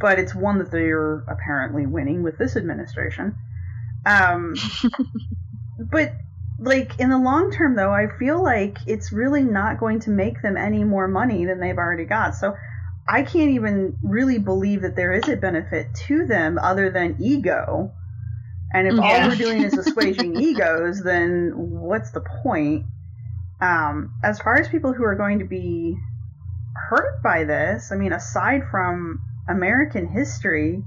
but 0.00 0.18
it's 0.18 0.34
one 0.34 0.58
that 0.58 0.70
they're 0.70 1.18
apparently 1.28 1.86
winning 1.86 2.22
with 2.22 2.38
this 2.38 2.56
administration. 2.56 3.36
Um, 4.06 4.54
but 5.78 6.12
like 6.58 6.98
in 6.98 7.10
the 7.10 7.18
long 7.18 7.52
term, 7.52 7.76
though, 7.76 7.92
I 7.92 8.06
feel 8.18 8.42
like 8.42 8.78
it's 8.86 9.12
really 9.12 9.42
not 9.42 9.78
going 9.78 10.00
to 10.00 10.10
make 10.10 10.42
them 10.42 10.56
any 10.56 10.84
more 10.84 11.06
money 11.06 11.44
than 11.44 11.60
they've 11.60 11.76
already 11.76 12.04
got. 12.06 12.34
So 12.34 12.56
I 13.08 13.22
can't 13.22 13.50
even 13.50 13.96
really 14.02 14.38
believe 14.38 14.82
that 14.82 14.96
there 14.96 15.12
is 15.12 15.28
a 15.28 15.36
benefit 15.36 15.88
to 16.06 16.26
them 16.26 16.58
other 16.58 16.90
than 16.90 17.16
ego. 17.20 17.92
And 18.72 18.86
if 18.86 18.94
yeah. 18.94 19.02
all 19.02 19.28
we're 19.28 19.36
doing 19.36 19.62
is 19.62 19.74
assuaging 19.78 20.40
egos, 20.40 21.02
then 21.02 21.52
what's 21.54 22.10
the 22.12 22.20
point? 22.20 22.86
Um, 23.60 24.14
as 24.22 24.38
far 24.38 24.56
as 24.56 24.68
people 24.68 24.92
who 24.92 25.04
are 25.04 25.16
going 25.16 25.40
to 25.40 25.44
be 25.44 25.98
hurt 26.88 27.22
by 27.22 27.44
this, 27.44 27.90
I 27.92 27.96
mean, 27.96 28.12
aside 28.12 28.62
from 28.70 29.20
American 29.48 30.08
history 30.08 30.84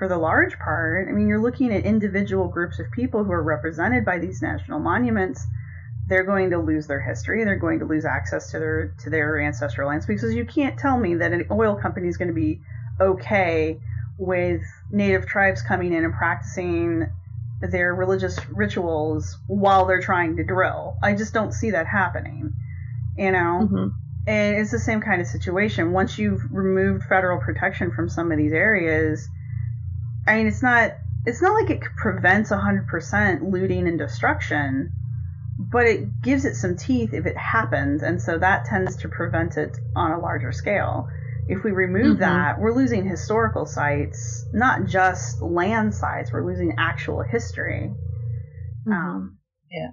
for 0.00 0.08
the 0.08 0.16
large 0.16 0.58
part. 0.58 1.08
I 1.08 1.12
mean, 1.12 1.28
you're 1.28 1.42
looking 1.42 1.72
at 1.72 1.84
individual 1.84 2.48
groups 2.48 2.78
of 2.78 2.90
people 2.90 3.22
who 3.22 3.32
are 3.32 3.42
represented 3.42 4.04
by 4.04 4.18
these 4.18 4.40
national 4.40 4.80
monuments. 4.80 5.46
They're 6.08 6.24
going 6.24 6.50
to 6.50 6.58
lose 6.58 6.86
their 6.86 7.00
history. 7.00 7.44
They're 7.44 7.58
going 7.58 7.80
to 7.80 7.84
lose 7.84 8.06
access 8.06 8.50
to 8.52 8.58
their 8.58 8.94
to 9.00 9.10
their 9.10 9.38
ancestral 9.38 9.88
lands 9.88 10.06
because 10.06 10.34
you 10.34 10.46
can't 10.46 10.78
tell 10.78 10.98
me 10.98 11.16
that 11.16 11.32
an 11.32 11.46
oil 11.50 11.76
company 11.76 12.08
is 12.08 12.16
going 12.16 12.28
to 12.28 12.34
be 12.34 12.60
okay 12.98 13.78
with 14.18 14.62
native 14.90 15.26
tribes 15.26 15.62
coming 15.62 15.92
in 15.92 16.04
and 16.04 16.14
practicing 16.14 17.06
their 17.60 17.94
religious 17.94 18.38
rituals 18.48 19.36
while 19.46 19.84
they're 19.84 20.00
trying 20.00 20.36
to 20.36 20.44
drill. 20.44 20.96
I 21.02 21.14
just 21.14 21.34
don't 21.34 21.52
see 21.52 21.72
that 21.72 21.86
happening. 21.86 22.54
You 23.18 23.32
know. 23.32 23.68
Mm-hmm. 23.70 23.88
And 24.30 24.58
it's 24.58 24.70
the 24.70 24.78
same 24.78 25.00
kind 25.00 25.20
of 25.20 25.26
situation. 25.26 25.90
Once 25.90 26.16
you've 26.16 26.52
removed 26.52 27.02
federal 27.02 27.40
protection 27.40 27.90
from 27.90 28.08
some 28.08 28.30
of 28.30 28.38
these 28.38 28.52
areas, 28.52 29.28
I 30.24 30.36
mean, 30.36 30.46
it's 30.46 30.62
not 30.62 30.92
it's 31.26 31.42
not 31.42 31.60
like 31.60 31.68
it 31.68 31.82
prevents 31.96 32.50
100% 32.50 33.50
looting 33.50 33.88
and 33.88 33.98
destruction, 33.98 34.92
but 35.58 35.86
it 35.86 36.22
gives 36.22 36.44
it 36.44 36.54
some 36.54 36.76
teeth 36.76 37.12
if 37.12 37.26
it 37.26 37.36
happens, 37.36 38.04
and 38.04 38.22
so 38.22 38.38
that 38.38 38.66
tends 38.66 38.98
to 38.98 39.08
prevent 39.08 39.56
it 39.56 39.76
on 39.96 40.12
a 40.12 40.20
larger 40.20 40.52
scale. 40.52 41.08
If 41.48 41.64
we 41.64 41.72
remove 41.72 42.18
mm-hmm. 42.18 42.20
that, 42.20 42.60
we're 42.60 42.72
losing 42.72 43.04
historical 43.04 43.66
sites, 43.66 44.46
not 44.52 44.86
just 44.86 45.42
land 45.42 45.92
sites. 45.92 46.32
We're 46.32 46.46
losing 46.46 46.76
actual 46.78 47.22
history. 47.22 47.92
Mm-hmm. 48.86 48.92
Um, 48.92 49.38
yeah. 49.68 49.88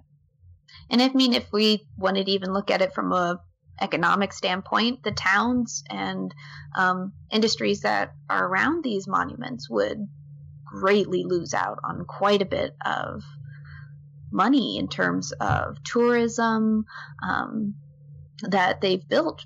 And 0.91 1.01
I 1.01 1.09
mean, 1.09 1.33
if 1.33 1.51
we 1.51 1.87
wanted 1.97 2.27
to 2.27 2.31
even 2.33 2.53
look 2.53 2.69
at 2.69 2.83
it 2.83 2.93
from 2.93 3.11
a 3.11 3.41
economic 3.79 4.33
standpoint, 4.33 5.03
the 5.03 5.11
towns 5.11 5.83
and 5.89 6.33
um, 6.75 7.13
industries 7.31 7.81
that 7.81 8.13
are 8.29 8.47
around 8.47 8.83
these 8.83 9.07
monuments 9.07 9.69
would 9.69 10.07
greatly 10.65 11.23
lose 11.23 11.53
out 11.53 11.79
on 11.83 12.05
quite 12.05 12.41
a 12.41 12.45
bit 12.45 12.75
of 12.85 13.23
money 14.31 14.77
in 14.77 14.87
terms 14.87 15.31
of 15.33 15.81
tourism 15.83 16.85
um, 17.23 17.75
that 18.41 18.81
they've 18.81 19.07
built 19.07 19.45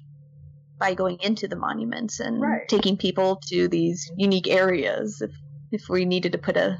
by 0.79 0.95
going 0.95 1.19
into 1.21 1.47
the 1.47 1.55
monuments 1.55 2.19
and 2.19 2.41
right. 2.41 2.67
taking 2.67 2.97
people 2.97 3.35
to 3.47 3.67
these 3.67 4.11
unique 4.17 4.47
areas. 4.47 5.21
If 5.21 5.31
if 5.71 5.87
we 5.87 6.05
needed 6.05 6.33
to 6.33 6.37
put 6.37 6.57
a 6.57 6.79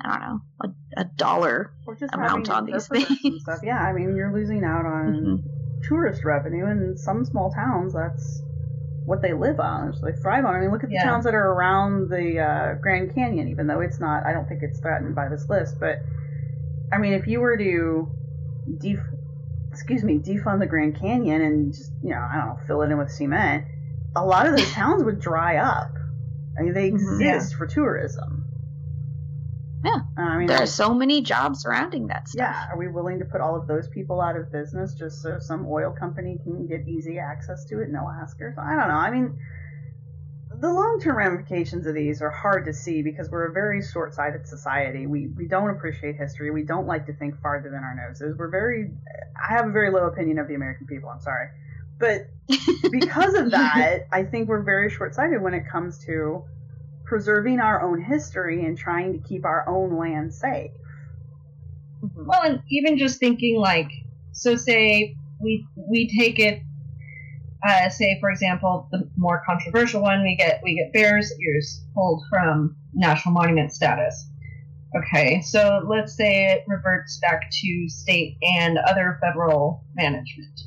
I 0.00 0.08
don't 0.08 0.20
know 0.20 0.40
a, 0.60 1.00
a 1.00 1.04
dollar 1.04 1.72
amount 2.12 2.50
on 2.50 2.66
these 2.66 2.86
things, 2.88 3.40
stuff. 3.40 3.60
yeah, 3.62 3.80
I 3.80 3.92
mean 3.92 4.14
you're 4.14 4.32
losing 4.32 4.62
out 4.62 4.84
on 4.84 5.14
mm-hmm. 5.14 5.53
Tourist 5.88 6.24
revenue 6.24 6.66
in 6.66 6.96
some 6.96 7.24
small 7.24 7.52
towns. 7.52 7.92
That's 7.94 8.42
what 9.04 9.20
they 9.20 9.32
live 9.32 9.60
on, 9.60 9.94
so 9.94 10.06
they 10.06 10.12
thrive 10.12 10.44
on. 10.44 10.54
I 10.54 10.60
mean, 10.60 10.70
look 10.70 10.82
at 10.82 10.88
the 10.88 10.96
yeah. 10.96 11.04
towns 11.04 11.24
that 11.24 11.34
are 11.34 11.52
around 11.52 12.08
the 12.08 12.40
uh, 12.40 12.74
Grand 12.80 13.14
Canyon, 13.14 13.48
even 13.48 13.66
though 13.66 13.80
it's 13.80 14.00
not. 14.00 14.24
I 14.24 14.32
don't 14.32 14.48
think 14.48 14.62
it's 14.62 14.80
threatened 14.80 15.14
by 15.14 15.28
this 15.28 15.48
list, 15.48 15.78
but 15.78 15.98
I 16.92 16.98
mean, 16.98 17.12
if 17.12 17.26
you 17.26 17.40
were 17.40 17.56
to 17.56 18.08
def- 18.78 19.14
excuse 19.70 20.02
me, 20.04 20.18
defund 20.18 20.60
the 20.60 20.66
Grand 20.66 20.98
Canyon 20.98 21.42
and 21.42 21.74
just, 21.74 21.90
you 22.02 22.10
know, 22.10 22.20
I 22.20 22.36
don't 22.36 22.46
know, 22.46 22.58
fill 22.66 22.82
it 22.82 22.90
in 22.90 22.98
with 22.98 23.10
cement, 23.10 23.64
a 24.16 24.24
lot 24.24 24.46
of 24.46 24.56
those 24.56 24.70
towns 24.72 25.02
would 25.02 25.20
dry 25.20 25.56
up. 25.56 25.90
I 26.58 26.62
mean, 26.62 26.72
they 26.74 26.90
mm-hmm. 26.90 26.96
exist 26.96 27.52
yeah. 27.52 27.58
for 27.58 27.66
tourism. 27.66 28.33
Yeah. 29.84 30.00
Uh, 30.18 30.22
I 30.22 30.38
mean, 30.38 30.46
there 30.46 30.62
are 30.62 30.66
so 30.66 30.94
many 30.94 31.20
jobs 31.20 31.60
surrounding 31.60 32.06
that 32.06 32.28
stuff. 32.28 32.54
Yeah. 32.54 32.72
Are 32.72 32.78
we 32.78 32.88
willing 32.88 33.18
to 33.18 33.24
put 33.24 33.40
all 33.40 33.54
of 33.54 33.66
those 33.66 33.86
people 33.88 34.20
out 34.20 34.36
of 34.36 34.50
business 34.50 34.94
just 34.94 35.22
so 35.22 35.38
some 35.38 35.66
oil 35.68 35.90
company 35.90 36.38
can 36.42 36.66
get 36.66 36.88
easy 36.88 37.18
access 37.18 37.64
to 37.66 37.80
it, 37.80 37.90
no 37.90 38.08
askers? 38.08 38.56
I 38.58 38.76
don't 38.76 38.88
know. 38.88 38.94
I 38.94 39.10
mean, 39.10 39.38
the 40.60 40.72
long 40.72 41.00
term 41.00 41.16
ramifications 41.16 41.86
of 41.86 41.94
these 41.94 42.22
are 42.22 42.30
hard 42.30 42.64
to 42.64 42.72
see 42.72 43.02
because 43.02 43.30
we're 43.30 43.46
a 43.46 43.52
very 43.52 43.82
short 43.82 44.14
sighted 44.14 44.46
society. 44.46 45.06
We, 45.06 45.26
we 45.28 45.46
don't 45.46 45.68
appreciate 45.70 46.16
history. 46.16 46.50
We 46.50 46.62
don't 46.62 46.86
like 46.86 47.06
to 47.06 47.12
think 47.12 47.40
farther 47.42 47.68
than 47.68 47.84
our 47.84 47.94
noses. 47.94 48.36
We're 48.38 48.50
very, 48.50 48.90
I 49.36 49.52
have 49.52 49.66
a 49.66 49.72
very 49.72 49.90
low 49.90 50.06
opinion 50.06 50.38
of 50.38 50.48
the 50.48 50.54
American 50.54 50.86
people. 50.86 51.10
I'm 51.10 51.20
sorry. 51.20 51.48
But 51.98 52.28
because 52.90 53.34
of 53.34 53.50
that, 53.50 54.06
I 54.12 54.24
think 54.24 54.48
we're 54.48 54.62
very 54.62 54.88
short 54.90 55.14
sighted 55.14 55.42
when 55.42 55.54
it 55.54 55.68
comes 55.68 55.98
to 56.06 56.44
preserving 57.04 57.60
our 57.60 57.82
own 57.82 58.02
history 58.02 58.64
and 58.64 58.76
trying 58.76 59.12
to 59.12 59.28
keep 59.28 59.44
our 59.44 59.68
own 59.68 59.96
land 59.98 60.34
safe. 60.34 60.70
Mm-hmm. 62.02 62.26
Well, 62.26 62.42
and 62.42 62.62
even 62.70 62.98
just 62.98 63.18
thinking 63.18 63.56
like, 63.56 63.90
so 64.32 64.56
say 64.56 65.16
we 65.40 65.66
we 65.76 66.10
take 66.18 66.38
it 66.38 66.62
uh, 67.66 67.88
say 67.88 68.18
for 68.20 68.30
example 68.30 68.88
the 68.90 69.08
more 69.16 69.42
controversial 69.46 70.02
one 70.02 70.22
we 70.22 70.36
get 70.36 70.60
we 70.62 70.76
get 70.76 70.92
Bears 70.92 71.32
Ears 71.40 71.82
pulled 71.94 72.22
from 72.28 72.76
national 72.92 73.34
monument 73.34 73.72
status 73.72 74.26
okay 74.96 75.40
so 75.42 75.84
let's 75.86 76.14
say 76.16 76.46
it 76.52 76.64
reverts 76.66 77.18
back 77.20 77.50
to 77.50 77.88
state 77.88 78.36
and 78.42 78.78
other 78.78 79.18
federal 79.20 79.82
management 79.94 80.60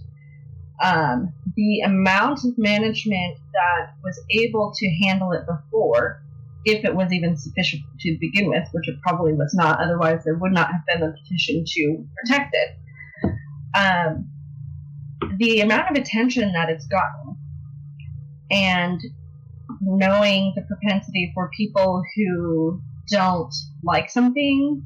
um, 0.84 1.34
the 1.56 1.82
amount 1.82 2.44
of 2.46 2.56
management 2.58 3.38
that 3.54 3.94
was 4.04 4.20
able 4.32 4.72
to 4.76 4.88
handle 5.04 5.32
it 5.32 5.46
before 5.48 6.22
if 6.68 6.84
it 6.84 6.93
was 6.93 7.13
even 7.13 7.38
sufficient 7.38 7.82
to 8.01 8.18
begin 8.20 8.49
with 8.49 8.68
which 8.74 8.89
it 8.89 8.99
probably 9.01 9.34
was 9.34 9.53
not 9.53 9.80
otherwise 9.80 10.22
there 10.26 10.36
would 10.36 10.51
not 10.51 10.70
have 10.72 10.82
been 10.86 11.01
a 11.01 11.13
petition 11.13 11.63
to 11.65 12.05
protect 12.18 12.53
it. 12.53 13.32
Um, 13.76 14.30
the 15.38 15.61
amount 15.61 15.89
of 15.89 16.01
attention 16.01 16.51
that 16.51 16.70
it's 16.70 16.88
gotten 16.88 17.38
and 18.51 18.99
knowing 19.82 20.53
the 20.55 20.61
propensity 20.63 21.32
for 21.34 21.49
people 21.55 22.03
who 22.15 22.82
don't 23.09 23.53
like 23.84 24.09
something 24.09 24.84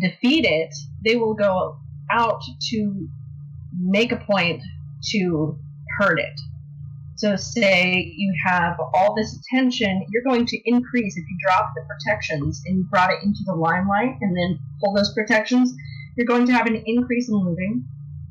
defeat 0.00 0.46
it 0.46 0.74
they 1.04 1.16
will 1.16 1.34
go 1.34 1.76
out 2.10 2.42
to 2.70 3.08
make 3.78 4.12
a 4.12 4.16
point 4.16 4.62
to 5.10 5.58
hurt 5.98 6.18
it 6.18 6.40
so 7.22 7.36
say 7.36 8.12
you 8.16 8.34
have 8.44 8.74
all 8.94 9.14
this 9.14 9.38
attention 9.38 10.04
you're 10.10 10.22
going 10.22 10.44
to 10.46 10.58
increase 10.64 11.16
if 11.16 11.24
you 11.28 11.38
drop 11.46 11.70
the 11.74 11.82
protections 11.88 12.62
and 12.66 12.78
you 12.78 12.84
brought 12.90 13.10
it 13.10 13.22
into 13.22 13.40
the 13.46 13.54
limelight 13.54 14.16
and 14.20 14.36
then 14.36 14.58
pull 14.80 14.92
those 14.94 15.14
protections 15.14 15.72
you're 16.16 16.26
going 16.26 16.46
to 16.46 16.52
have 16.52 16.66
an 16.66 16.82
increase 16.86 17.28
in 17.28 17.36
looting 17.36 17.84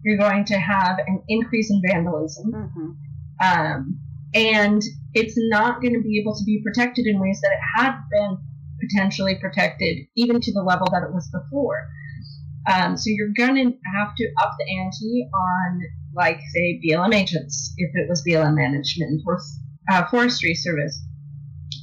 you're 0.03 0.17
going 0.17 0.45
to 0.45 0.57
have 0.57 0.97
an 1.07 1.21
increase 1.27 1.69
in 1.69 1.81
vandalism. 1.85 2.51
Mm-hmm. 2.51 2.89
Um, 3.43 3.99
and 4.33 4.81
it's 5.13 5.35
not 5.37 5.81
going 5.81 5.93
to 5.93 6.01
be 6.01 6.19
able 6.19 6.35
to 6.35 6.43
be 6.43 6.61
protected 6.63 7.05
in 7.05 7.19
ways 7.19 7.39
that 7.41 7.51
it 7.51 7.81
had 7.81 7.97
been 8.11 8.37
potentially 8.79 9.35
protected, 9.35 9.97
even 10.15 10.41
to 10.41 10.53
the 10.53 10.61
level 10.61 10.87
that 10.91 11.03
it 11.03 11.13
was 11.13 11.29
before. 11.29 11.87
Um, 12.71 12.97
so 12.97 13.05
you're 13.07 13.33
going 13.35 13.55
to 13.55 13.77
have 13.97 14.15
to 14.15 14.27
up 14.41 14.55
the 14.57 14.79
ante 14.79 15.29
on, 15.33 15.81
like, 16.15 16.39
say, 16.53 16.79
BLM 16.85 17.13
agents, 17.13 17.73
if 17.77 17.91
it 17.93 18.09
was 18.09 18.23
BLM 18.27 18.55
management 18.55 19.21
or 19.25 19.39
uh, 19.91 20.05
forestry 20.09 20.53
service, 20.53 21.01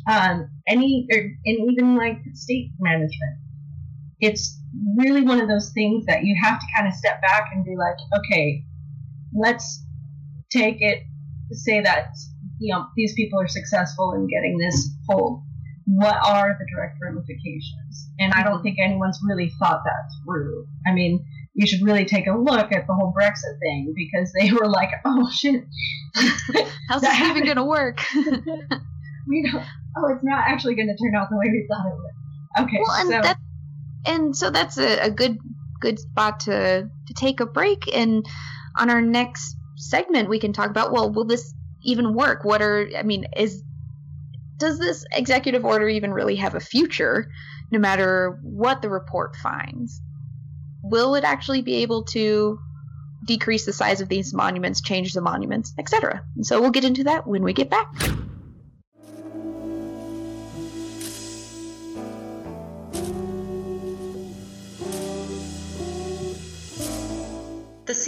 um, 0.08 0.50
any, 0.66 1.06
or, 1.12 1.18
and 1.18 1.70
even 1.70 1.96
like 1.96 2.18
state 2.34 2.70
management. 2.78 3.38
It's 4.20 4.58
really 4.96 5.22
one 5.22 5.40
of 5.40 5.48
those 5.48 5.70
things 5.72 6.06
that 6.06 6.24
you 6.24 6.36
have 6.42 6.58
to 6.58 6.66
kind 6.76 6.88
of 6.88 6.94
step 6.94 7.20
back 7.22 7.50
and 7.52 7.64
be 7.64 7.76
like, 7.76 7.96
okay, 8.18 8.64
let's 9.34 9.84
take 10.50 10.80
it, 10.80 11.02
say 11.52 11.80
that, 11.80 12.08
you 12.58 12.74
know, 12.74 12.86
these 12.96 13.14
people 13.14 13.40
are 13.40 13.48
successful 13.48 14.14
in 14.14 14.26
getting 14.26 14.58
this 14.58 14.90
pulled. 15.08 15.42
What 15.84 16.16
are 16.26 16.56
the 16.58 16.66
direct 16.74 16.98
ramifications? 17.02 18.10
And 18.18 18.32
I 18.32 18.42
don't 18.42 18.62
think 18.62 18.78
anyone's 18.82 19.20
really 19.26 19.50
thought 19.58 19.82
that 19.84 20.10
through. 20.24 20.66
I 20.86 20.92
mean, 20.92 21.24
you 21.58 21.66
should 21.66 21.82
really 21.82 22.04
take 22.04 22.28
a 22.28 22.32
look 22.32 22.70
at 22.70 22.86
the 22.86 22.94
whole 22.94 23.12
Brexit 23.12 23.58
thing 23.58 23.92
because 23.96 24.32
they 24.32 24.52
were 24.52 24.68
like, 24.68 24.90
oh 25.04 25.28
shit. 25.28 25.64
How's 26.88 27.00
this 27.02 27.20
even 27.20 27.44
going 27.44 27.56
to 27.56 27.64
work? 27.64 27.98
we 28.14 29.50
don't, 29.50 29.64
oh, 29.96 30.06
it's 30.14 30.22
not 30.22 30.44
actually 30.46 30.76
going 30.76 30.86
to 30.86 30.96
turn 30.96 31.16
out 31.16 31.28
the 31.30 31.36
way 31.36 31.46
we 31.50 31.66
thought 31.68 31.84
it 31.84 31.96
would. 31.96 32.64
Okay. 32.64 32.78
Well, 32.80 33.00
and 33.00 33.10
so, 33.10 33.20
that, 33.22 33.38
and 34.06 34.36
so 34.36 34.50
that's 34.50 34.78
a, 34.78 35.06
a 35.06 35.10
good 35.10 35.38
good 35.80 35.98
spot 35.98 36.40
to 36.40 36.88
to 37.06 37.14
take 37.14 37.40
a 37.40 37.46
break. 37.46 37.92
And 37.92 38.24
on 38.78 38.88
our 38.88 39.00
next 39.00 39.56
segment, 39.76 40.28
we 40.28 40.38
can 40.38 40.52
talk 40.52 40.70
about 40.70 40.92
well, 40.92 41.10
will 41.10 41.24
this 41.24 41.52
even 41.82 42.14
work? 42.14 42.44
What 42.44 42.62
are 42.62 42.88
I 42.96 43.02
mean, 43.02 43.26
is 43.36 43.64
does 44.58 44.78
this 44.78 45.04
executive 45.12 45.64
order 45.64 45.88
even 45.88 46.12
really 46.12 46.36
have 46.36 46.54
a 46.54 46.60
future, 46.60 47.28
no 47.72 47.80
matter 47.80 48.38
what 48.42 48.80
the 48.80 48.88
report 48.88 49.34
finds? 49.34 50.00
Will 50.90 51.14
it 51.14 51.24
actually 51.24 51.62
be 51.62 51.76
able 51.76 52.04
to 52.04 52.58
decrease 53.26 53.64
the 53.66 53.72
size 53.72 54.00
of 54.00 54.08
these 54.08 54.32
monuments, 54.32 54.80
change 54.80 55.12
the 55.12 55.20
monuments, 55.20 55.74
etc.? 55.78 56.24
So 56.42 56.60
we'll 56.60 56.70
get 56.70 56.84
into 56.84 57.04
that 57.04 57.26
when 57.26 57.42
we 57.42 57.52
get 57.52 57.70
back. 57.70 57.88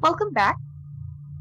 Welcome 0.00 0.32
back. 0.32 0.56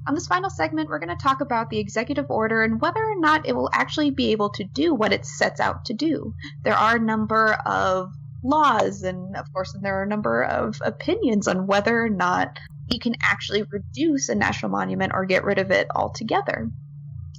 On 0.07 0.15
this 0.15 0.27
final 0.27 0.49
segment, 0.49 0.89
we're 0.89 0.99
going 0.99 1.15
to 1.15 1.23
talk 1.23 1.41
about 1.41 1.69
the 1.69 1.79
executive 1.79 2.29
order 2.29 2.63
and 2.63 2.81
whether 2.81 3.03
or 3.03 3.19
not 3.19 3.47
it 3.47 3.55
will 3.55 3.69
actually 3.73 4.11
be 4.11 4.31
able 4.31 4.49
to 4.51 4.63
do 4.63 4.93
what 4.95 5.13
it 5.13 5.25
sets 5.25 5.59
out 5.59 5.85
to 5.85 5.93
do. 5.93 6.33
There 6.63 6.75
are 6.75 6.95
a 6.95 6.99
number 6.99 7.53
of 7.65 8.11
laws, 8.43 9.03
and 9.03 9.35
of 9.35 9.51
course, 9.53 9.75
there 9.81 9.99
are 9.99 10.03
a 10.03 10.07
number 10.07 10.43
of 10.43 10.81
opinions 10.83 11.47
on 11.47 11.67
whether 11.67 12.03
or 12.03 12.09
not 12.09 12.59
you 12.91 12.99
can 12.99 13.15
actually 13.21 13.63
reduce 13.63 14.29
a 14.29 14.35
national 14.35 14.71
monument 14.71 15.11
or 15.13 15.25
get 15.25 15.43
rid 15.43 15.59
of 15.59 15.71
it 15.71 15.87
altogether. 15.93 16.69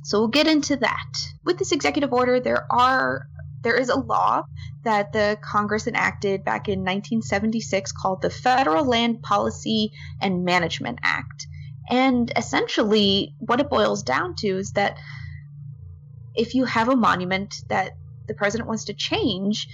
So 0.03 0.19
we'll 0.19 0.29
get 0.29 0.47
into 0.47 0.77
that. 0.77 1.15
With 1.45 1.59
this 1.59 1.73
executive 1.73 2.13
order, 2.13 2.41
there 2.41 2.67
are 2.71 3.29
there 3.63 3.77
is 3.77 3.89
a 3.89 3.99
law 3.99 4.45
that 4.83 5.13
the 5.13 5.39
Congress 5.41 5.87
enacted 5.87 6.45
back 6.45 6.69
in 6.69 6.81
1976 6.81 7.93
called 7.93 8.21
the 8.21 8.31
Federal 8.31 8.85
Land 8.85 9.23
Policy 9.23 9.93
and 10.21 10.45
Management 10.45 10.99
Act. 11.03 11.47
And 11.89 12.33
essentially, 12.37 13.37
what 13.39 13.61
it 13.61 13.71
boils 13.71 14.03
down 14.03 14.35
to 14.37 14.49
is 14.49 14.73
that 14.73 14.99
if 16.35 16.55
you 16.55 16.65
have 16.65 16.89
a 16.89 16.97
monument 16.97 17.55
that 17.69 17.93
the 18.27 18.35
president 18.35 18.69
wants 18.69 18.85
to 18.87 18.95
change, 18.95 19.69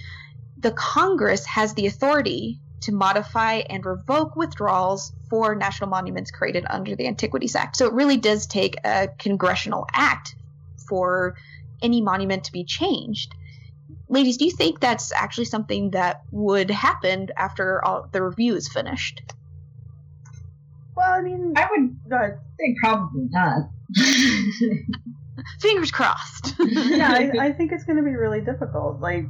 the 0.59 0.71
Congress 0.71 1.45
has 1.45 1.73
the 1.73 1.87
authority 1.87 2.59
to 2.81 2.91
modify 2.91 3.55
and 3.69 3.85
revoke 3.85 4.35
withdrawals 4.35 5.11
for 5.29 5.55
national 5.55 5.89
monuments 5.89 6.31
created 6.31 6.65
under 6.69 6.95
the 6.95 7.07
Antiquities 7.07 7.55
Act. 7.55 7.75
So 7.77 7.87
it 7.87 7.93
really 7.93 8.17
does 8.17 8.47
take 8.47 8.75
a 8.83 9.09
congressional 9.19 9.85
act 9.93 10.35
for 10.87 11.35
any 11.81 12.01
monument 12.01 12.45
to 12.45 12.51
be 12.51 12.63
changed. 12.63 13.33
Ladies, 14.07 14.37
do 14.37 14.45
you 14.45 14.51
think 14.51 14.79
that's 14.79 15.11
actually 15.11 15.45
something 15.45 15.91
that 15.91 16.23
would 16.31 16.71
happen 16.71 17.29
after 17.37 17.83
all, 17.85 18.07
the 18.11 18.23
review 18.23 18.55
is 18.55 18.67
finished? 18.67 19.21
Well, 20.95 21.11
I 21.11 21.21
mean, 21.21 21.53
I 21.55 21.67
would 21.69 21.95
uh, 22.11 22.29
say 22.59 22.75
probably 22.81 23.27
not. 23.29 23.69
Fingers 25.61 25.91
crossed. 25.91 26.55
yeah, 26.59 27.11
I, 27.11 27.31
I, 27.39 27.51
think 27.53 27.71
it's 27.71 27.85
going 27.85 27.97
to 27.97 28.03
be 28.03 28.15
really 28.15 28.41
difficult. 28.41 28.99
Like, 28.99 29.25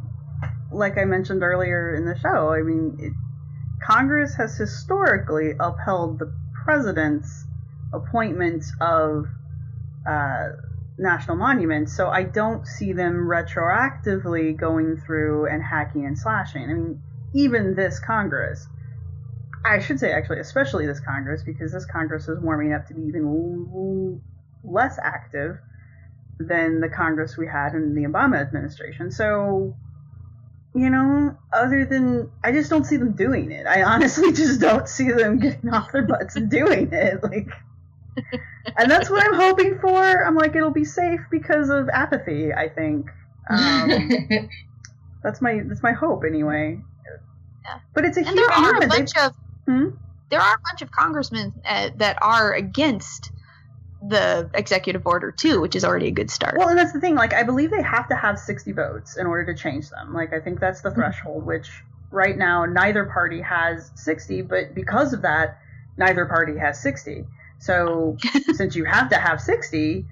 like 0.72 0.97
I 0.97 1.06
mentioned 1.06 1.43
earlier 1.43 1.93
in 1.93 2.06
the 2.06 2.18
show, 2.18 2.52
I 2.52 2.62
mean, 2.62 2.97
it, 3.00 3.14
Congress 3.82 4.36
has 4.36 4.58
historically 4.58 5.54
upheld 5.60 6.20
the 6.20 6.34
president's 6.64 7.46
appointment 7.94 8.64
of 8.80 9.26
uh, 10.08 10.50
national 10.98 11.38
monuments, 11.38 11.96
so 11.96 12.10
I 12.10 12.24
don't 12.24 12.68
see 12.68 12.94
them 12.94 13.28
retroactively 13.28 14.56
going 14.56 14.98
through 14.98 15.48
and 15.48 15.64
hacking 15.64 16.06
and 16.06 16.18
slashing. 16.18 16.64
I 16.64 16.74
mean, 16.74 17.02
even 17.34 17.76
this 17.76 18.00
Congress, 18.00 18.68
I 19.66 19.80
should 19.80 20.00
say 20.00 20.12
actually, 20.12 20.40
especially 20.40 20.86
this 20.86 21.00
Congress, 21.00 21.44
because 21.44 21.72
this 21.72 21.86
Congress 21.86 22.28
is 22.28 22.40
warming 22.40 22.74
up 22.74 22.88
to 22.88 22.94
be 22.94 23.02
even 23.04 24.22
less 24.64 25.00
active 25.02 25.58
than 26.40 26.80
the 26.80 26.90
Congress 26.90 27.38
we 27.38 27.48
had 27.48 27.74
in 27.74 27.94
the 27.96 28.04
Obama 28.04 28.40
administration. 28.40 29.12
So 29.12 29.76
you 30.76 30.90
know, 30.90 31.36
other 31.52 31.86
than 31.86 32.32
I 32.44 32.52
just 32.52 32.70
don't 32.70 32.86
see 32.86 32.98
them 32.98 33.14
doing 33.14 33.52
it. 33.52 33.66
I 33.66 33.84
honestly 33.84 34.32
just 34.34 34.62
don't 34.62 34.88
see 34.88 35.12
them 35.12 35.40
getting 35.40 35.70
off 35.70 35.92
their 35.92 36.04
butts 36.04 36.36
and 36.36 36.50
doing 36.50 36.90
it. 36.92 37.22
Like 37.30 37.48
and 38.78 38.92
that's 38.92 39.10
what 39.10 39.24
I'm 39.24 39.36
hoping 39.36 39.80
for. 39.80 40.26
I'm 40.26 40.36
like 40.36 40.56
it'll 40.56 40.72
be 40.72 40.86
safe 40.86 41.22
because 41.32 41.70
of 41.70 41.90
apathy, 41.90 42.54
I 42.54 42.68
think. 42.68 43.10
Um, 43.50 44.50
that's 45.24 45.42
my 45.42 45.62
that's 45.66 45.84
my 45.84 45.94
hope 45.94 46.24
anyway. 46.26 46.80
Yeah. 47.66 47.80
But 47.94 48.06
it's 48.06 48.18
a 48.18 48.22
and 48.22 48.30
huge 48.30 48.38
there 48.38 48.52
are 48.52 48.84
a 48.84 48.88
bunch 48.88 49.18
of 49.18 49.34
hmm? 49.66 49.90
there 50.30 50.42
are 50.42 50.54
a 50.54 50.62
bunch 50.70 50.82
of 50.82 50.92
congressmen 50.92 51.54
uh, 51.66 51.90
that 51.98 52.18
are 52.22 52.54
against 52.54 53.32
the 54.02 54.50
executive 54.54 55.06
order 55.06 55.32
too, 55.32 55.60
which 55.60 55.76
is 55.76 55.84
already 55.84 56.08
a 56.08 56.12
good 56.12 56.32
start. 56.32 56.58
Well, 56.58 56.70
and 56.70 56.78
that's 56.78 56.93
the 56.93 57.02
thing. 57.02 57.16
Like, 57.16 57.34
I 57.34 57.43
believe 57.43 57.72
they 57.72 57.82
have 57.82 58.08
to 58.10 58.16
have 58.16 58.39
60 58.39 58.72
votes 58.72 59.18
in 59.18 59.28
order 59.28 59.54
to 59.54 59.62
change 59.62 59.89
them. 59.89 60.14
Like, 60.14 60.34
I 60.34 60.39
think 60.39 60.60
that's 60.60 60.82
the 60.82 60.89
mm-hmm. 60.89 61.02
threshold, 61.02 61.45
which 61.45 61.70
right 62.12 62.38
now 62.38 62.66
neither 62.66 63.06
party 63.06 63.41
has 63.41 63.91
60, 63.95 64.43
but 64.43 64.74
because 64.74 65.14
of 65.14 65.24
that, 65.24 65.60
neither 65.97 66.26
party 66.26 66.58
has 66.58 66.82
60. 66.82 67.26
So, 67.60 68.18
since 68.54 68.76
you 68.76 68.86
have 68.86 69.10
to 69.10 69.18
have 69.18 69.41
60, 69.41 70.06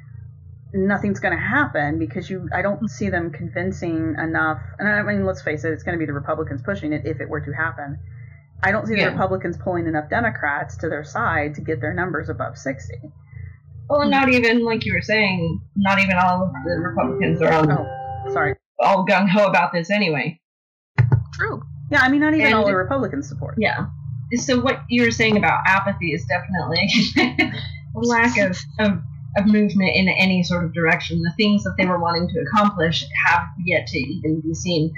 nothing's 0.74 1.20
going 1.20 1.34
to 1.34 1.42
happen 1.42 1.98
because 1.98 2.30
you 2.30 2.50
I 2.54 2.62
don't 2.62 2.90
see 2.90 3.10
them 3.10 3.32
convincing 3.32 4.16
enough. 4.22 4.62
And 4.80 4.88
I 4.88 5.02
mean, 5.02 5.26
let's 5.26 5.42
face 5.42 5.64
it, 5.64 5.72
it's 5.72 5.84
going 5.84 5.98
to 5.98 6.00
be 6.00 6.06
the 6.06 6.14
Republicans 6.14 6.62
pushing 6.62 6.92
it 6.92 7.06
if 7.06 7.22
it 7.22 7.30
were 7.30 7.42
to 7.42 7.52
happen. 7.54 8.00
I 8.62 8.72
don't 8.72 8.86
see 8.86 8.98
yeah. 8.98 9.06
the 9.06 9.12
Republicans 9.12 9.58
pulling 9.58 9.88
enough 9.88 10.10
Democrats 10.10 10.78
to 10.78 10.90
their 10.90 11.04
side 11.04 11.56
to 11.56 11.62
get 11.62 11.80
their 11.80 11.94
numbers 11.94 12.28
above 12.28 12.58
60. 12.58 12.96
Well, 13.90 14.10
not 14.10 14.30
even 14.30 14.64
like 14.66 14.86
you 14.86 14.94
were 14.94 15.02
saying. 15.02 15.62
Not 15.76 16.00
even 16.00 16.18
all 16.18 16.44
of 16.44 16.52
the 16.66 16.80
Republicans 16.82 17.42
are 17.42 17.54
on. 17.54 17.72
Oh, 17.72 18.34
sorry. 18.34 18.56
All 18.80 19.06
gung 19.06 19.30
ho 19.30 19.46
about 19.46 19.72
this 19.74 19.90
anyway. 19.90 20.40
True. 21.34 21.62
Yeah, 21.90 22.02
I 22.02 22.10
mean, 22.10 22.20
not 22.20 22.34
even 22.34 22.48
and, 22.48 22.56
all 22.56 22.66
the 22.66 22.76
Republicans 22.76 23.30
support. 23.30 23.56
Yeah. 23.58 23.88
So 24.36 24.60
what 24.60 24.82
you 24.90 25.04
were 25.04 25.12
saying 25.12 25.38
about 25.38 25.62
apathy 25.66 26.14
is 26.14 26.26
definitely 26.26 26.90
a 27.96 28.00
lack 28.00 28.38
of, 28.38 28.58
of 28.80 29.00
of 29.38 29.46
movement 29.46 29.96
in 29.96 30.10
any 30.10 30.44
sort 30.44 30.66
of 30.66 30.74
direction. 30.74 31.22
The 31.22 31.34
things 31.38 31.64
that 31.64 31.76
they 31.78 31.86
were 31.86 32.00
wanting 32.00 32.28
to 32.30 32.40
accomplish 32.40 33.06
have 33.28 33.44
yet 33.64 33.88
to 33.88 33.98
even 33.98 34.42
be 34.42 34.54
seen 34.54 34.92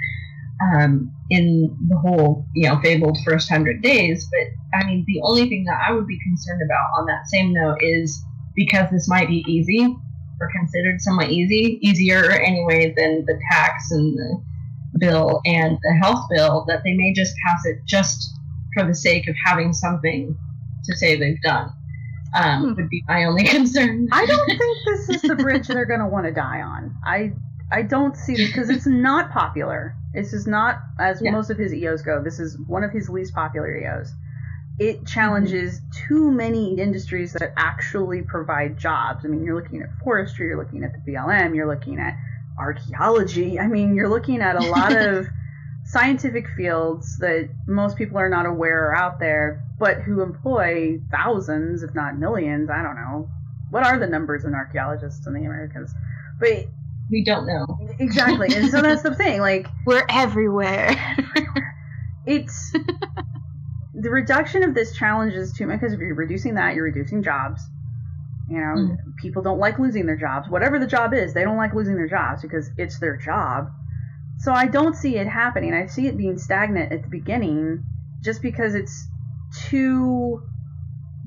um, 0.62 1.12
in 1.30 1.76
the 1.88 1.96
whole, 1.98 2.46
you 2.54 2.68
know, 2.68 2.80
fabled 2.80 3.18
first 3.24 3.48
hundred 3.48 3.82
days. 3.82 4.28
But 4.30 4.78
I 4.78 4.86
mean, 4.86 5.04
the 5.06 5.20
only 5.22 5.48
thing 5.48 5.64
that 5.64 5.80
I 5.86 5.92
would 5.92 6.06
be 6.06 6.18
concerned 6.20 6.62
about 6.64 6.86
on 6.98 7.06
that 7.06 7.28
same 7.28 7.52
note 7.52 7.78
is 7.80 8.24
because 8.60 8.90
this 8.90 9.08
might 9.08 9.26
be 9.26 9.42
easy 9.48 9.96
or 10.38 10.50
considered 10.52 11.00
somewhat 11.00 11.30
easy, 11.30 11.78
easier 11.80 12.30
anyway 12.30 12.92
than 12.94 13.24
the 13.24 13.40
tax 13.50 13.90
and 13.90 14.14
the 14.18 14.42
bill 14.98 15.40
and 15.46 15.78
the 15.82 15.98
health 16.02 16.26
bill, 16.30 16.66
that 16.68 16.82
they 16.84 16.92
may 16.92 17.14
just 17.14 17.32
pass 17.46 17.64
it 17.64 17.78
just 17.86 18.34
for 18.74 18.86
the 18.86 18.94
sake 18.94 19.26
of 19.28 19.34
having 19.46 19.72
something 19.72 20.36
to 20.84 20.96
say 20.96 21.16
they've 21.16 21.40
done. 21.40 21.70
Um, 22.36 22.62
hmm. 22.62 22.74
Would 22.74 22.90
be 22.90 23.02
my 23.08 23.24
only 23.24 23.44
concern. 23.56 24.08
I 24.12 24.26
don't 24.26 24.46
think 24.46 24.76
this 24.84 25.08
is 25.08 25.22
the 25.22 25.36
bridge 25.36 25.66
they're 25.66 25.86
going 25.86 26.00
to 26.00 26.06
want 26.06 26.26
to 26.26 26.32
die 26.32 26.60
on. 26.60 26.94
I 27.02 27.32
I 27.72 27.80
don't 27.80 28.14
see 28.14 28.36
because 28.46 28.68
it's 28.68 28.86
not 28.86 29.30
popular. 29.30 29.96
This 30.12 30.34
is 30.34 30.46
not, 30.46 30.80
as 30.98 31.22
yeah. 31.22 31.30
most 31.30 31.50
of 31.50 31.56
his 31.56 31.72
EOs 31.72 32.02
go, 32.02 32.22
this 32.22 32.40
is 32.40 32.58
one 32.66 32.82
of 32.82 32.90
his 32.90 33.08
least 33.08 33.32
popular 33.32 33.74
EOs 33.74 34.12
it 34.80 35.06
challenges 35.06 35.82
too 36.08 36.30
many 36.30 36.74
industries 36.78 37.34
that 37.34 37.52
actually 37.58 38.22
provide 38.22 38.78
jobs. 38.78 39.26
I 39.26 39.28
mean, 39.28 39.44
you're 39.44 39.54
looking 39.54 39.82
at 39.82 39.90
forestry, 40.02 40.46
you're 40.46 40.56
looking 40.56 40.84
at 40.84 40.92
the 40.94 41.12
BLM, 41.12 41.54
you're 41.54 41.66
looking 41.66 42.00
at 42.00 42.16
archaeology. 42.58 43.60
I 43.60 43.66
mean, 43.66 43.94
you're 43.94 44.08
looking 44.08 44.40
at 44.40 44.56
a 44.56 44.60
lot 44.60 44.96
of 44.96 45.26
scientific 45.84 46.48
fields 46.56 47.18
that 47.18 47.50
most 47.66 47.98
people 47.98 48.16
are 48.16 48.30
not 48.30 48.46
aware 48.46 48.88
are 48.88 48.94
out 48.94 49.18
there, 49.20 49.62
but 49.78 49.98
who 50.00 50.22
employ 50.22 50.98
thousands, 51.10 51.82
if 51.82 51.94
not 51.94 52.18
millions. 52.18 52.70
I 52.70 52.82
don't 52.82 52.96
know. 52.96 53.28
What 53.68 53.84
are 53.84 53.98
the 53.98 54.06
numbers 54.06 54.46
in 54.46 54.54
archaeologists 54.54 55.26
in 55.26 55.34
the 55.34 55.40
Americas? 55.40 55.94
But 56.38 56.68
we 57.10 57.22
don't 57.22 57.46
know. 57.46 57.66
Exactly. 57.98 58.48
and 58.54 58.70
so 58.70 58.80
that's 58.80 59.02
the 59.02 59.14
thing. 59.14 59.40
Like, 59.40 59.66
we're 59.84 60.06
everywhere. 60.08 60.96
it's 62.24 62.72
the 64.00 64.10
reduction 64.10 64.62
of 64.62 64.74
this 64.74 64.96
challenge 64.96 65.34
is 65.34 65.52
too 65.52 65.66
much 65.66 65.80
because 65.80 65.92
if 65.92 66.00
you're 66.00 66.14
reducing 66.14 66.54
that, 66.54 66.74
you're 66.74 66.84
reducing 66.84 67.22
jobs. 67.22 67.62
You 68.48 68.58
know, 68.58 68.74
mm. 68.76 69.16
people 69.16 69.42
don't 69.42 69.58
like 69.58 69.78
losing 69.78 70.06
their 70.06 70.16
jobs. 70.16 70.48
Whatever 70.48 70.78
the 70.78 70.86
job 70.86 71.14
is, 71.14 71.34
they 71.34 71.44
don't 71.44 71.56
like 71.56 71.74
losing 71.74 71.94
their 71.94 72.08
jobs 72.08 72.42
because 72.42 72.70
it's 72.76 72.98
their 72.98 73.16
job. 73.16 73.70
So 74.38 74.52
I 74.52 74.66
don't 74.66 74.96
see 74.96 75.16
it 75.16 75.28
happening. 75.28 75.74
I 75.74 75.86
see 75.86 76.06
it 76.06 76.16
being 76.16 76.38
stagnant 76.38 76.92
at 76.92 77.02
the 77.02 77.08
beginning 77.08 77.84
just 78.22 78.42
because 78.42 78.74
it's 78.74 79.06
too 79.68 80.42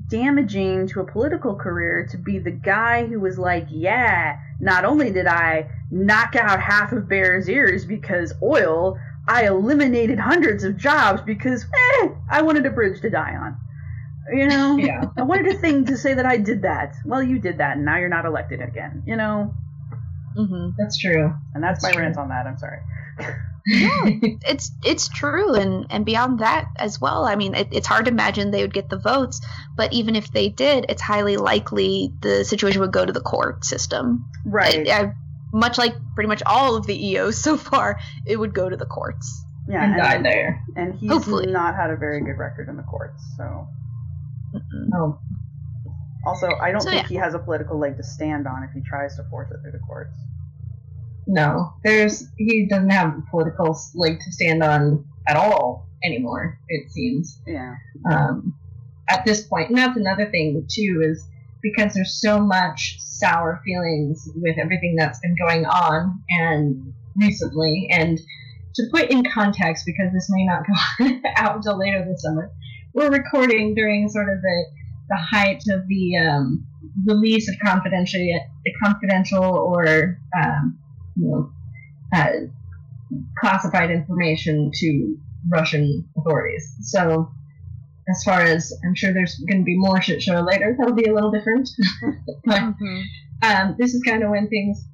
damaging 0.08 0.86
to 0.88 1.00
a 1.00 1.04
political 1.04 1.54
career 1.54 2.06
to 2.10 2.18
be 2.18 2.38
the 2.38 2.50
guy 2.50 3.06
who 3.06 3.20
was 3.20 3.38
like, 3.38 3.66
yeah, 3.70 4.38
not 4.60 4.84
only 4.84 5.10
did 5.10 5.26
I 5.26 5.70
knock 5.90 6.36
out 6.36 6.60
half 6.60 6.92
of 6.92 7.08
Bears 7.08 7.48
Ears 7.48 7.84
because 7.84 8.34
oil, 8.42 8.98
I 9.26 9.46
eliminated 9.46 10.18
hundreds 10.18 10.64
of 10.64 10.76
jobs 10.76 11.22
because 11.22 11.64
eh, 11.64 12.08
I 12.30 12.42
wanted 12.42 12.66
a 12.66 12.70
bridge 12.70 13.00
to 13.00 13.10
die 13.10 13.34
on. 13.36 13.56
You 14.32 14.48
know, 14.48 14.76
yeah. 14.78 15.06
I 15.16 15.22
wanted 15.22 15.54
a 15.54 15.58
thing 15.58 15.84
to 15.86 15.96
say 15.96 16.14
that 16.14 16.26
I 16.26 16.36
did 16.36 16.62
that. 16.62 16.96
Well, 17.04 17.22
you 17.22 17.38
did 17.38 17.58
that, 17.58 17.76
and 17.76 17.84
now 17.84 17.98
you're 17.98 18.08
not 18.08 18.24
elected 18.24 18.60
again. 18.60 19.02
You 19.06 19.16
know. 19.16 19.54
Mm-hmm. 20.36 20.70
That's 20.76 20.98
true. 20.98 21.32
And 21.54 21.62
that's, 21.62 21.82
that's 21.82 21.84
my 21.84 21.92
true. 21.92 22.02
rant 22.02 22.16
on 22.16 22.28
that. 22.28 22.46
I'm 22.46 22.58
sorry. 22.58 22.80
yeah, 23.66 24.02
it's 24.46 24.72
it's 24.84 25.08
true, 25.08 25.54
and 25.54 25.86
and 25.90 26.04
beyond 26.04 26.40
that 26.40 26.68
as 26.76 27.00
well. 27.00 27.24
I 27.24 27.36
mean, 27.36 27.54
it, 27.54 27.68
it's 27.70 27.86
hard 27.86 28.06
to 28.06 28.10
imagine 28.10 28.50
they 28.50 28.62
would 28.62 28.74
get 28.74 28.90
the 28.90 28.98
votes, 28.98 29.40
but 29.76 29.92
even 29.92 30.16
if 30.16 30.32
they 30.32 30.48
did, 30.48 30.86
it's 30.88 31.00
highly 31.00 31.36
likely 31.36 32.12
the 32.20 32.44
situation 32.44 32.80
would 32.80 32.92
go 32.92 33.06
to 33.06 33.12
the 33.12 33.20
court 33.20 33.64
system. 33.64 34.28
Right. 34.44 34.88
I, 34.88 35.00
I 35.00 35.12
much 35.54 35.78
like 35.78 35.94
pretty 36.14 36.28
much 36.28 36.42
all 36.44 36.76
of 36.76 36.86
the 36.86 37.10
EOs 37.10 37.38
so 37.42 37.56
far, 37.56 37.98
it 38.26 38.36
would 38.36 38.52
go 38.52 38.68
to 38.68 38.76
the 38.76 38.86
courts. 38.86 39.44
Yeah, 39.68 39.82
and, 39.82 39.94
and 39.94 40.02
die 40.02 40.22
there. 40.22 40.64
And 40.76 40.94
he's 40.94 41.10
Hopefully. 41.10 41.46
not 41.46 41.74
had 41.74 41.90
a 41.90 41.96
very 41.96 42.20
good 42.20 42.36
record 42.36 42.68
in 42.68 42.76
the 42.76 42.82
courts, 42.82 43.22
so. 43.36 43.66
Oh. 44.94 45.18
Also, 46.26 46.48
I 46.60 46.70
don't 46.70 46.80
so, 46.80 46.90
think 46.90 47.02
yeah. 47.02 47.08
he 47.08 47.14
has 47.16 47.34
a 47.34 47.38
political 47.38 47.78
leg 47.78 47.96
to 47.96 48.02
stand 48.02 48.46
on 48.46 48.62
if 48.62 48.70
he 48.72 48.80
tries 48.80 49.16
to 49.16 49.24
force 49.24 49.50
it 49.50 49.60
through 49.62 49.72
the 49.72 49.78
courts. 49.78 50.16
No, 51.26 51.72
there's 51.82 52.28
he 52.36 52.66
doesn't 52.66 52.90
have 52.90 53.08
a 53.08 53.22
political 53.30 53.78
leg 53.94 54.20
to 54.20 54.32
stand 54.32 54.62
on 54.62 55.04
at 55.26 55.36
all 55.36 55.88
anymore. 56.04 56.58
It 56.68 56.90
seems. 56.90 57.40
Yeah. 57.46 57.76
Um, 58.10 58.54
at 59.08 59.24
this 59.24 59.46
point, 59.46 59.70
and 59.70 59.78
that's 59.78 59.96
another 59.96 60.30
thing 60.30 60.66
too 60.68 61.02
is 61.04 61.26
because 61.62 61.94
there's 61.94 62.20
so 62.20 62.40
much 62.40 62.98
sour 63.18 63.60
feelings 63.64 64.28
with 64.34 64.58
everything 64.58 64.96
that's 64.96 65.20
been 65.20 65.36
going 65.36 65.66
on 65.66 66.22
and 66.30 66.92
recently. 67.16 67.88
And 67.90 68.18
to 68.74 68.82
put 68.92 69.10
in 69.10 69.24
context 69.24 69.84
because 69.86 70.12
this 70.12 70.28
may 70.30 70.44
not 70.44 70.62
go 70.98 71.20
out 71.36 71.56
until 71.56 71.78
later 71.78 72.04
this 72.04 72.22
summer 72.22 72.50
we're 72.94 73.10
recording 73.10 73.74
during 73.74 74.08
sort 74.08 74.32
of 74.32 74.40
the 74.40 74.64
the 75.10 75.16
height 75.16 75.62
of 75.68 75.86
the 75.86 76.16
um, 76.16 76.66
release 77.04 77.48
of 77.48 77.56
confidential 77.62 78.20
confidential 78.82 79.44
or 79.44 80.18
um, 80.40 80.78
you 81.16 81.28
know 81.28 81.52
uh, 82.14 82.30
classified 83.38 83.90
information 83.90 84.70
to 84.72 85.16
Russian 85.50 86.08
authorities. 86.16 86.74
So 86.80 87.30
as 88.08 88.22
far 88.24 88.42
as 88.42 88.72
I'm 88.84 88.94
sure 88.94 89.12
there's 89.12 89.36
going 89.48 89.60
to 89.60 89.64
be 89.64 89.78
more 89.78 90.00
shit 90.00 90.22
show 90.22 90.40
later, 90.40 90.74
that'll 90.78 90.94
be 90.94 91.08
a 91.08 91.14
little 91.14 91.30
different. 91.30 91.68
but 92.44 92.60
mm-hmm. 92.60 93.00
um, 93.42 93.76
this 93.78 93.94
is 93.94 94.02
kind 94.02 94.22
of 94.22 94.30
when 94.30 94.48
things 94.48 94.84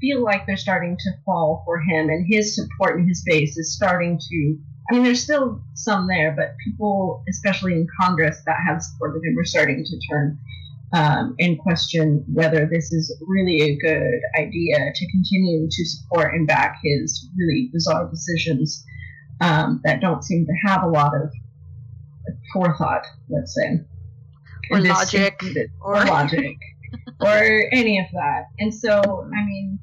feel 0.00 0.22
like 0.22 0.46
they're 0.46 0.56
starting 0.56 0.96
to 0.98 1.10
fall 1.24 1.62
for 1.64 1.80
him, 1.80 2.08
and 2.08 2.26
his 2.28 2.54
support 2.54 2.98
and 2.98 3.08
his 3.08 3.22
base 3.24 3.56
is 3.56 3.74
starting 3.74 4.18
to. 4.18 4.58
I 4.88 4.94
mean, 4.94 5.02
there's 5.02 5.22
still 5.22 5.60
some 5.74 6.06
there, 6.06 6.32
but 6.36 6.54
people, 6.64 7.24
especially 7.28 7.72
in 7.72 7.88
Congress, 8.00 8.40
that 8.46 8.56
have 8.68 8.80
supported 8.80 9.20
him, 9.24 9.36
are 9.36 9.44
starting 9.44 9.84
to 9.84 10.00
turn 10.08 10.38
um, 10.92 11.34
and 11.38 11.58
question 11.58 12.24
whether 12.32 12.68
this 12.70 12.92
is 12.92 13.14
really 13.26 13.60
a 13.62 13.76
good 13.76 14.20
idea 14.38 14.76
to 14.94 15.10
continue 15.10 15.66
to 15.68 15.84
support 15.84 16.34
and 16.34 16.46
back 16.46 16.78
his 16.82 17.28
really 17.36 17.68
bizarre 17.72 18.08
decisions 18.08 18.84
um, 19.40 19.80
that 19.84 20.00
don't 20.00 20.24
seem 20.24 20.46
to 20.46 20.52
have 20.64 20.82
a 20.82 20.88
lot 20.88 21.12
of 21.14 21.30
forethought, 22.52 23.06
let's 23.28 23.54
say. 23.54 23.80
Or 24.70 24.80
logic. 24.80 25.40
Or, 25.80 25.96
or 25.96 26.04
logic. 26.04 26.56
or 27.20 27.64
any 27.72 27.98
of 27.98 28.06
that. 28.12 28.44
And 28.58 28.74
so, 28.74 29.00
I 29.00 29.44
mean, 29.44 29.78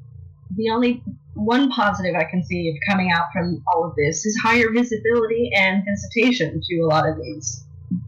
the 0.56 0.70
only 0.70 1.02
one 1.34 1.70
positive 1.70 2.14
I 2.14 2.24
can 2.24 2.42
see 2.44 2.68
of 2.70 2.76
coming 2.88 3.10
out 3.10 3.26
from 3.32 3.62
all 3.72 3.84
of 3.84 3.96
this 3.96 4.24
is 4.24 4.38
higher 4.42 4.70
visibility 4.72 5.50
and 5.54 5.82
visitation 5.84 6.60
to 6.62 6.80
a 6.80 6.86
lot 6.86 7.08
of 7.08 7.16
these 7.16 7.64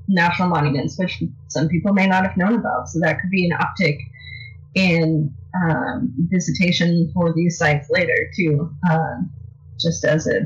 national 0.08 0.48
monuments, 0.48 0.98
which 0.98 1.22
some 1.48 1.68
people 1.68 1.92
may 1.92 2.06
not 2.06 2.24
have 2.24 2.36
known 2.36 2.54
about. 2.54 2.88
So 2.88 3.00
that 3.00 3.20
could 3.20 3.30
be 3.30 3.48
an 3.50 3.58
uptick 3.58 3.98
in 4.74 5.34
um, 5.64 6.12
visitation 6.28 7.10
for 7.14 7.32
these 7.34 7.58
sites 7.58 7.88
later, 7.90 8.16
too, 8.36 8.70
um, 8.90 9.32
just 9.80 10.04
as 10.04 10.26
a 10.26 10.40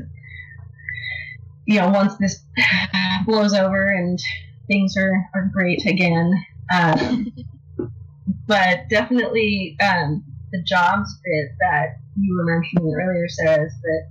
you 1.65 1.79
know, 1.79 1.89
once 1.89 2.15
this 2.17 2.39
blows 3.25 3.53
over 3.53 3.89
and 3.89 4.19
things 4.67 4.95
are, 4.97 5.29
are 5.33 5.49
great 5.53 5.85
again. 5.85 6.33
Um, 6.73 7.31
but 8.47 8.89
definitely 8.89 9.77
um, 9.81 10.23
the 10.51 10.61
jobs 10.63 11.09
bit 11.23 11.51
that 11.59 11.97
you 12.19 12.35
were 12.35 12.45
mentioning 12.45 12.93
earlier, 12.93 13.27
Sarah, 13.29 13.65
is 13.65 13.73
that 13.81 14.09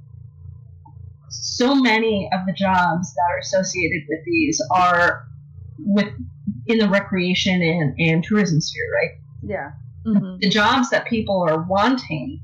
so 1.28 1.74
many 1.74 2.28
of 2.32 2.40
the 2.46 2.52
jobs 2.52 3.14
that 3.14 3.22
are 3.32 3.38
associated 3.38 4.02
with 4.08 4.20
these 4.24 4.60
are 4.74 5.26
with 5.78 6.08
in 6.66 6.78
the 6.78 6.88
recreation 6.88 7.62
and, 7.62 7.98
and 7.98 8.24
tourism 8.24 8.60
sphere, 8.60 8.92
right? 8.94 9.10
Yeah. 9.42 9.70
Mm-hmm. 10.06 10.38
The 10.40 10.48
jobs 10.48 10.90
that 10.90 11.06
people 11.06 11.44
are 11.48 11.62
wanting, 11.62 12.40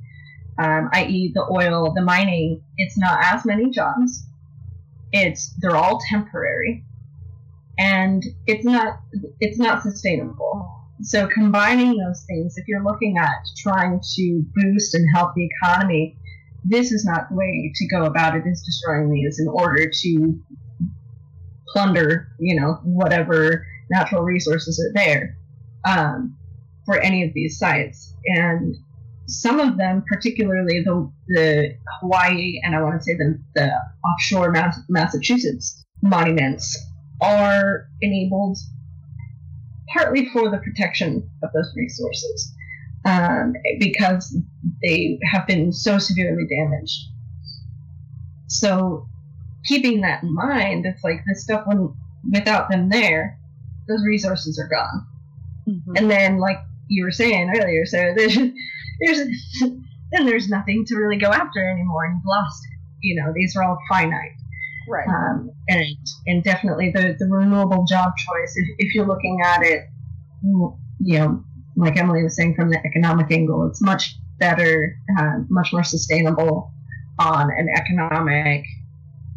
um, 0.58 0.88
i.e., 0.92 1.32
the 1.34 1.46
oil, 1.50 1.92
the 1.94 2.02
mining, 2.02 2.62
it's 2.76 2.96
not 2.98 3.18
as 3.24 3.44
many 3.44 3.70
jobs 3.70 4.26
it's 5.16 5.54
they're 5.60 5.76
all 5.76 6.00
temporary. 6.08 6.84
And 7.78 8.24
it's 8.46 8.64
not 8.64 9.00
it's 9.40 9.58
not 9.58 9.82
sustainable. 9.82 10.72
So 11.02 11.26
combining 11.28 11.96
those 11.98 12.24
things 12.26 12.56
if 12.56 12.66
you're 12.68 12.84
looking 12.84 13.18
at 13.18 13.36
trying 13.58 14.00
to 14.14 14.44
boost 14.54 14.94
and 14.94 15.06
help 15.14 15.34
the 15.34 15.46
economy 15.46 16.16
this 16.68 16.90
is 16.90 17.04
not 17.04 17.28
the 17.28 17.36
way 17.36 17.72
to 17.72 17.86
go 17.86 18.06
about 18.06 18.34
it 18.34 18.42
is 18.44 18.60
destroying 18.62 19.08
these 19.12 19.38
in 19.38 19.46
order 19.46 19.88
to 19.88 20.42
plunder 21.68 22.28
you 22.40 22.58
know 22.58 22.80
whatever 22.82 23.64
natural 23.90 24.22
resources 24.22 24.80
are 24.80 24.92
there 24.94 25.36
um, 25.86 26.36
for 26.84 26.98
any 27.00 27.24
of 27.24 27.32
these 27.34 27.58
sites. 27.58 28.14
And 28.24 28.76
some 29.28 29.60
of 29.60 29.76
them, 29.76 30.04
particularly 30.06 30.82
the, 30.82 31.10
the 31.28 31.76
Hawaii 32.00 32.60
and 32.62 32.74
I 32.74 32.82
want 32.82 33.00
to 33.00 33.04
say 33.04 33.14
the, 33.16 33.40
the 33.54 33.72
offshore 34.04 34.52
Mass- 34.52 34.80
Massachusetts 34.88 35.84
monuments, 36.02 36.76
are 37.20 37.88
enabled 38.02 38.58
partly 39.92 40.28
for 40.28 40.50
the 40.50 40.58
protection 40.58 41.28
of 41.42 41.50
those 41.54 41.72
resources 41.76 42.52
um, 43.04 43.54
because 43.78 44.36
they 44.82 45.18
have 45.24 45.46
been 45.46 45.72
so 45.72 45.98
severely 45.98 46.46
damaged. 46.48 46.98
So, 48.48 49.08
keeping 49.64 50.02
that 50.02 50.22
in 50.22 50.34
mind, 50.34 50.86
it's 50.86 51.02
like 51.02 51.22
this 51.26 51.42
stuff, 51.42 51.62
when 51.66 51.94
without 52.30 52.68
them 52.68 52.88
there, 52.90 53.38
those 53.88 54.04
resources 54.04 54.58
are 54.58 54.68
gone. 54.68 55.06
Mm-hmm. 55.68 55.96
And 55.96 56.10
then, 56.10 56.38
like 56.38 56.58
you 56.88 57.04
were 57.04 57.12
saying 57.12 57.52
earlier, 57.56 57.86
so 57.86 57.96
there's 58.16 58.38
there's 59.00 59.28
then 60.12 60.26
there's 60.26 60.48
nothing 60.48 60.84
to 60.86 60.96
really 60.96 61.18
go 61.18 61.28
after 61.28 61.70
anymore, 61.70 62.04
and 62.04 62.16
you've 62.16 62.26
lost 62.26 62.64
it. 62.64 62.78
You 63.02 63.22
know, 63.22 63.32
these 63.34 63.56
are 63.56 63.62
all 63.62 63.78
finite. 63.88 64.32
Right. 64.88 65.08
Um, 65.08 65.50
and 65.68 65.84
and 66.26 66.44
definitely 66.44 66.90
the, 66.94 67.16
the 67.18 67.26
renewable 67.26 67.84
job 67.88 68.12
choice. 68.16 68.54
If, 68.56 68.68
if 68.78 68.94
you're 68.94 69.06
looking 69.06 69.40
at 69.44 69.62
it, 69.62 69.86
you 70.42 70.78
know, 71.18 71.44
like 71.76 71.96
Emily 71.96 72.22
was 72.22 72.36
saying 72.36 72.54
from 72.54 72.70
the 72.70 72.78
economic 72.86 73.30
angle, 73.30 73.66
it's 73.68 73.82
much 73.82 74.16
better, 74.38 74.96
uh, 75.18 75.38
much 75.48 75.72
more 75.72 75.82
sustainable 75.82 76.72
on 77.18 77.50
an 77.50 77.68
economic 77.74 78.64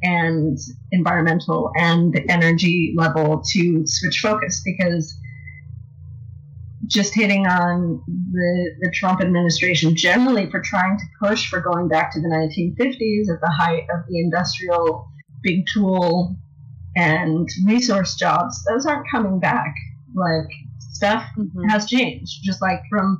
and 0.03 0.57
environmental 0.91 1.71
and 1.75 2.19
energy 2.29 2.93
level 2.95 3.43
to 3.51 3.83
switch 3.85 4.19
focus 4.21 4.61
because 4.63 5.17
just 6.89 7.13
hitting 7.13 7.45
on 7.45 8.03
the, 8.07 8.75
the 8.81 8.91
Trump 8.91 9.21
administration 9.21 9.95
generally 9.95 10.49
for 10.49 10.59
trying 10.59 10.97
to 10.97 11.05
push 11.21 11.49
for 11.49 11.61
going 11.61 11.87
back 11.87 12.11
to 12.11 12.19
the 12.19 12.27
1950s 12.27 13.33
at 13.33 13.39
the 13.41 13.49
height 13.49 13.83
of 13.93 14.05
the 14.09 14.19
industrial 14.19 15.07
big 15.43 15.65
tool 15.71 16.35
and 16.95 17.47
resource 17.65 18.15
jobs. 18.15 18.63
Those 18.67 18.85
aren't 18.85 19.05
coming 19.09 19.39
back. 19.39 19.75
Like 20.15 20.49
stuff 20.79 21.23
mm-hmm. 21.37 21.69
has 21.69 21.85
changed. 21.85 22.43
Just 22.43 22.61
like 22.61 22.81
from, 22.89 23.19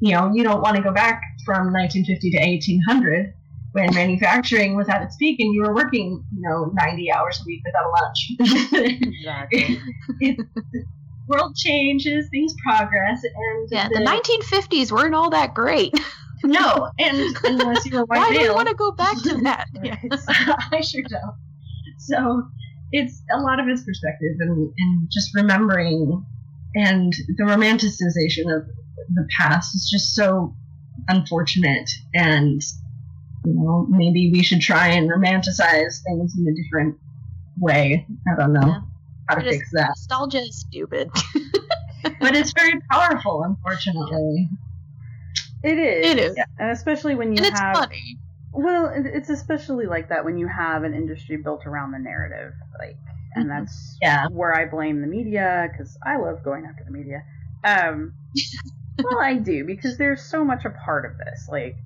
you 0.00 0.12
know, 0.12 0.32
you 0.34 0.42
don't 0.42 0.60
want 0.60 0.76
to 0.76 0.82
go 0.82 0.92
back 0.92 1.22
from 1.44 1.72
1950 1.72 2.30
to 2.32 2.38
1800 2.38 3.34
when 3.72 3.94
manufacturing 3.94 4.74
was 4.74 4.88
at 4.88 5.02
its 5.02 5.16
peak 5.16 5.38
and 5.38 5.54
you 5.54 5.62
were 5.62 5.74
working, 5.74 6.24
you 6.34 6.42
know, 6.48 6.72
90 6.74 7.12
hours 7.12 7.40
a 7.40 7.44
week 7.46 7.62
without 7.64 7.84
a 7.84 7.92
lunch. 8.02 9.02
exactly. 9.02 9.80
it, 10.20 10.46
world 11.28 11.56
changes, 11.56 12.28
things 12.30 12.54
progress, 12.64 13.22
and 13.24 13.68
yeah, 13.70 13.88
the, 13.88 13.96
the 13.96 14.04
1950s 14.04 14.92
weren't 14.92 15.14
all 15.14 15.30
that 15.30 15.54
great. 15.54 15.94
no, 16.44 16.90
and 16.98 17.36
unless 17.44 17.84
you 17.86 17.98
were 17.98 18.04
white 18.06 18.18
Why 18.18 18.30
male, 18.30 18.38
do 18.38 18.44
you 18.46 18.54
want 18.54 18.68
to 18.68 18.74
go 18.74 18.92
back 18.92 19.16
to 19.22 19.34
that? 19.42 19.66
I 20.72 20.80
sure 20.80 21.02
don't. 21.08 21.34
So 21.98 22.46
it's 22.92 23.22
a 23.32 23.40
lot 23.40 23.58
of 23.58 23.66
it's 23.68 23.82
perspective 23.84 24.36
and, 24.40 24.72
and 24.78 25.08
just 25.12 25.34
remembering 25.34 26.24
and 26.74 27.12
the 27.36 27.44
romanticization 27.44 28.54
of 28.54 28.66
the 29.14 29.26
past 29.38 29.74
is 29.74 29.88
just 29.90 30.14
so 30.14 30.54
unfortunate 31.08 31.90
and 32.14 32.62
you 33.44 33.54
know 33.54 33.86
maybe 33.88 34.30
we 34.32 34.42
should 34.42 34.60
try 34.60 34.88
and 34.88 35.10
romanticize 35.10 36.02
things 36.02 36.34
in 36.38 36.46
a 36.48 36.62
different 36.62 36.96
way 37.58 38.06
i 38.30 38.36
don't 38.36 38.52
know 38.52 38.60
yeah 38.60 38.80
how 39.28 39.36
to 39.36 39.42
fix 39.42 39.70
that. 39.72 39.88
Nostalgia 39.88 40.40
is 40.40 40.60
stupid. 40.60 41.10
but 42.20 42.34
it's 42.34 42.52
very 42.52 42.80
powerful, 42.90 43.42
unfortunately. 43.42 44.48
It 45.62 45.78
is. 45.78 46.06
It 46.06 46.18
is. 46.18 46.34
Yeah. 46.36 46.44
And 46.58 46.70
especially 46.70 47.14
when 47.14 47.36
you 47.36 47.42
and 47.44 47.56
have. 47.56 47.70
It's 47.70 47.80
funny. 47.80 48.18
Well, 48.52 48.90
it's 48.94 49.28
especially 49.28 49.86
like 49.86 50.08
that 50.08 50.24
when 50.24 50.38
you 50.38 50.46
have 50.46 50.84
an 50.84 50.94
industry 50.94 51.36
built 51.36 51.66
around 51.66 51.92
the 51.92 51.98
narrative, 51.98 52.54
like, 52.78 52.96
and 53.34 53.46
mm-hmm. 53.46 53.58
that's 53.58 53.98
yeah. 54.00 54.28
where 54.28 54.54
I 54.54 54.64
blame 54.64 55.02
the 55.02 55.06
media 55.06 55.68
because 55.70 55.98
I 56.06 56.16
love 56.16 56.42
going 56.42 56.64
after 56.64 56.82
the 56.84 56.90
media. 56.90 57.22
Um, 57.64 58.14
well, 59.02 59.18
I 59.18 59.34
do 59.34 59.64
because 59.64 59.98
there's 59.98 60.22
so 60.22 60.44
much 60.44 60.64
a 60.64 60.70
part 60.70 61.04
of 61.04 61.18
this. 61.18 61.48
Like, 61.50 61.76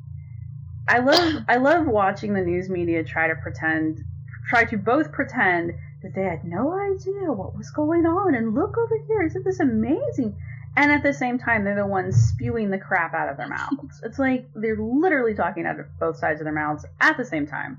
I 0.89 0.99
love 0.99 1.45
I 1.49 1.57
love 1.57 1.87
watching 1.87 2.35
the 2.35 2.43
news 2.43 2.69
media 2.69 3.03
try 3.03 3.27
to 3.27 3.35
pretend, 3.35 4.05
try 4.49 4.65
to 4.65 4.77
both 4.77 5.11
pretend 5.11 5.73
that 6.03 6.15
they 6.15 6.23
had 6.23 6.45
no 6.45 6.73
idea 6.73 7.33
what 7.33 7.57
was 7.57 7.71
going 7.71 8.07
on. 8.07 8.35
And 8.35 8.55
look 8.55 8.77
over 8.79 8.99
here, 9.07 9.23
isn't 9.23 9.45
this 9.45 9.61
amazing? 9.61 10.37
and 10.77 10.93
at 10.93 11.03
the 11.03 11.13
same 11.13 11.37
time 11.37 11.65
they're 11.65 11.75
the 11.75 11.87
ones 11.87 12.15
spewing 12.17 12.71
the 12.71 12.79
crap 12.79 13.13
out 13.13 13.29
of 13.29 13.37
their 13.37 13.49
mouths. 13.49 14.01
it's 14.05 14.19
like 14.19 14.49
they're 14.55 14.79
literally 14.79 15.35
talking 15.35 15.67
out 15.67 15.81
of 15.81 15.87
both 15.99 16.17
sides 16.17 16.41
of 16.41 16.45
their 16.45 16.55
mouths 16.55 16.87
at 17.01 17.17
the 17.17 17.25
same 17.25 17.47
time. 17.47 17.79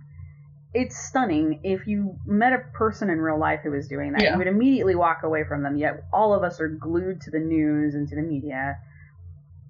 It's 0.73 0.97
stunning. 0.97 1.59
If 1.63 1.87
you 1.87 2.17
met 2.25 2.53
a 2.53 2.59
person 2.73 3.09
in 3.09 3.19
real 3.19 3.37
life 3.39 3.61
who 3.63 3.71
was 3.71 3.87
doing 3.87 4.13
that, 4.13 4.21
Yeah. 4.21 4.33
you 4.33 4.37
would 4.37 4.47
immediately 4.47 4.95
walk 4.95 5.23
away 5.23 5.43
from 5.43 5.63
them. 5.63 5.77
Yet 5.77 6.03
all 6.13 6.33
of 6.33 6.43
us 6.43 6.59
are 6.61 6.67
glued 6.69 7.21
to 7.21 7.31
the 7.31 7.39
news 7.39 7.93
and 7.93 8.07
to 8.07 8.15
the 8.15 8.21
media, 8.21 8.77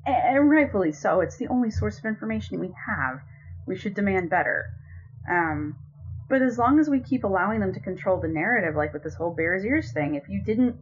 and, 0.05 0.37
and 0.37 0.49
rightfully 0.49 0.91
so. 0.91 1.21
It's 1.21 1.37
the 1.37 1.47
only 1.47 1.71
source 1.71 1.97
of 1.97 2.05
information 2.05 2.59
we 2.59 2.73
have. 2.87 3.19
We 3.65 3.75
should 3.77 3.93
demand 3.95 4.29
better. 4.29 4.65
Um, 5.29 5.75
but 6.31 6.41
as 6.41 6.57
long 6.57 6.79
as 6.79 6.89
we 6.89 7.01
keep 7.01 7.25
allowing 7.25 7.59
them 7.59 7.73
to 7.73 7.79
control 7.81 8.17
the 8.17 8.27
narrative, 8.29 8.73
like 8.73 8.93
with 8.93 9.03
this 9.03 9.15
whole 9.15 9.31
Bears 9.35 9.65
Ears 9.65 9.91
thing, 9.91 10.15
if 10.15 10.29
you 10.29 10.41
didn't 10.41 10.77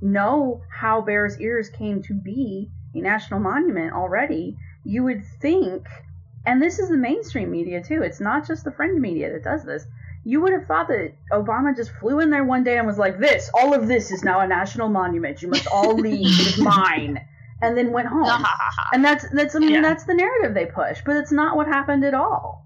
know 0.00 0.62
how 0.70 1.00
Bears 1.02 1.40
Ears 1.40 1.68
came 1.68 2.00
to 2.04 2.14
be 2.14 2.70
a 2.94 3.00
national 3.00 3.40
monument 3.40 3.92
already, 3.94 4.56
you 4.84 5.02
would 5.02 5.24
think, 5.40 5.88
and 6.46 6.62
this 6.62 6.78
is 6.78 6.88
the 6.88 6.96
mainstream 6.96 7.50
media 7.50 7.82
too, 7.82 8.00
it's 8.02 8.20
not 8.20 8.46
just 8.46 8.62
the 8.62 8.70
friend 8.70 9.00
media 9.02 9.32
that 9.32 9.42
does 9.42 9.64
this. 9.64 9.84
You 10.24 10.40
would 10.40 10.52
have 10.52 10.66
thought 10.66 10.86
that 10.86 11.14
Obama 11.32 11.74
just 11.74 11.90
flew 11.90 12.20
in 12.20 12.30
there 12.30 12.44
one 12.44 12.62
day 12.62 12.78
and 12.78 12.86
was 12.86 12.96
like, 12.98 13.18
This, 13.18 13.50
all 13.54 13.74
of 13.74 13.88
this 13.88 14.12
is 14.12 14.22
now 14.22 14.38
a 14.38 14.46
national 14.46 14.88
monument. 14.88 15.42
You 15.42 15.48
must 15.48 15.66
all 15.66 15.98
leave. 15.98 16.38
It 16.38 16.46
is 16.46 16.58
mine. 16.58 17.18
And 17.60 17.76
then 17.76 17.90
went 17.92 18.06
home. 18.06 18.44
And 18.92 19.04
that's 19.04 19.28
that's 19.30 19.56
I 19.56 19.58
mean 19.58 19.72
Yeah. 19.72 19.82
that's 19.82 20.04
the 20.04 20.14
narrative 20.14 20.54
they 20.54 20.66
push, 20.66 21.00
but 21.04 21.16
it's 21.16 21.32
not 21.32 21.56
what 21.56 21.66
happened 21.66 22.04
at 22.04 22.14
all. 22.14 22.64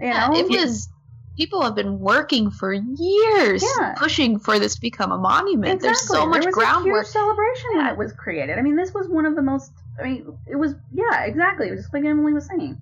You 0.00 0.08
Yeah, 0.08 0.28
know? 0.28 0.36
it 0.36 0.50
was. 0.50 0.88
People 1.36 1.62
have 1.62 1.74
been 1.74 1.98
working 1.98 2.50
for 2.50 2.72
years 2.72 3.62
Yeah. 3.80 3.94
pushing 3.96 4.38
for 4.38 4.58
this 4.58 4.74
to 4.76 4.80
become 4.80 5.12
a 5.12 5.18
monument. 5.18 5.82
There's 5.82 6.00
so 6.08 6.26
much 6.26 6.40
there 6.42 6.48
was 6.48 6.56
A 6.56 6.58
groundwork. 6.58 7.04
huge 7.04 7.12
celebration 7.12 7.70
when 7.74 7.84
Yeah. 7.86 7.92
it 7.92 7.98
was 7.98 8.12
created. 8.12 8.58
I 8.58 8.62
mean, 8.62 8.76
this 8.76 8.94
was 8.94 9.08
one 9.08 9.26
of 9.26 9.36
the 9.36 9.42
most. 9.42 9.72
I 10.00 10.04
mean, 10.04 10.38
it 10.46 10.56
was 10.56 10.74
yeah, 10.92 11.24
exactly. 11.24 11.68
It 11.68 11.72
was 11.72 11.80
just 11.80 11.92
like 11.94 12.04
Emily 12.04 12.32
was 12.32 12.46
saying. 12.46 12.78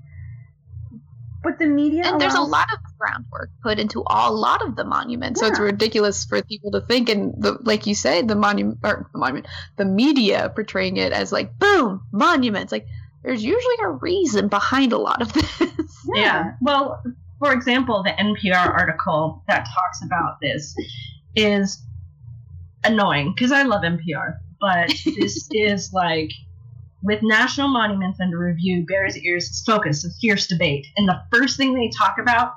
But 1.43 1.59
the 1.59 1.67
media 1.67 2.05
and 2.07 2.19
there's 2.19 2.35
a 2.35 2.41
lot 2.41 2.69
of 2.73 2.79
groundwork 2.99 3.51
put 3.63 3.79
into 3.79 4.03
a 4.09 4.33
lot 4.33 4.63
of 4.67 4.77
the 4.77 4.85
monuments, 4.85 5.41
so 5.41 5.47
it's 5.47 5.59
ridiculous 5.61 6.25
for 6.25 6.41
people 6.43 6.71
to 6.71 6.81
think. 6.81 7.11
And 7.11 7.35
the, 7.37 7.59
like 7.63 7.87
you 7.87 7.95
say, 7.95 8.23
the 8.23 8.35
monument 8.35 8.79
or 8.83 9.11
the 9.13 9.19
monument, 9.19 9.47
the 9.77 9.85
media 9.85 10.51
portraying 10.55 10.97
it 10.97 11.13
as 11.13 11.33
like 11.33 11.59
boom 11.59 12.01
monuments. 12.13 12.73
Like 12.73 12.87
there's 13.23 13.45
usually 13.45 13.75
a 13.83 13.91
reason 13.91 14.49
behind 14.49 14.95
a 14.95 14.99
lot 14.99 15.21
of 15.21 15.33
this. 15.35 16.07
Yeah. 16.15 16.53
Well, 16.63 17.03
for 17.39 17.53
example, 17.53 18.03
the 18.03 18.11
NPR 18.11 18.67
article 18.67 19.43
that 19.49 19.67
talks 19.75 20.03
about 20.05 20.39
this 20.41 20.75
is 21.35 21.83
annoying 22.85 23.33
because 23.35 23.53
I 23.53 23.63
love 23.63 23.83
NPR, 23.83 24.39
but 24.61 24.89
this 25.19 25.49
is 25.53 25.91
like 25.93 26.31
with 27.03 27.21
national 27.23 27.69
monuments 27.69 28.19
under 28.21 28.39
review, 28.39 28.87
Bears 28.87 29.17
Ears 29.19 29.45
is 29.45 29.63
focus 29.67 30.05
of 30.05 30.13
fierce 30.21 30.47
debate, 30.47 30.87
and 30.97 31.09
the 31.09 31.21
first 31.33 31.57
thing 31.57 31.75
they 31.75 31.91
talk 31.91 32.17
about 32.19 32.53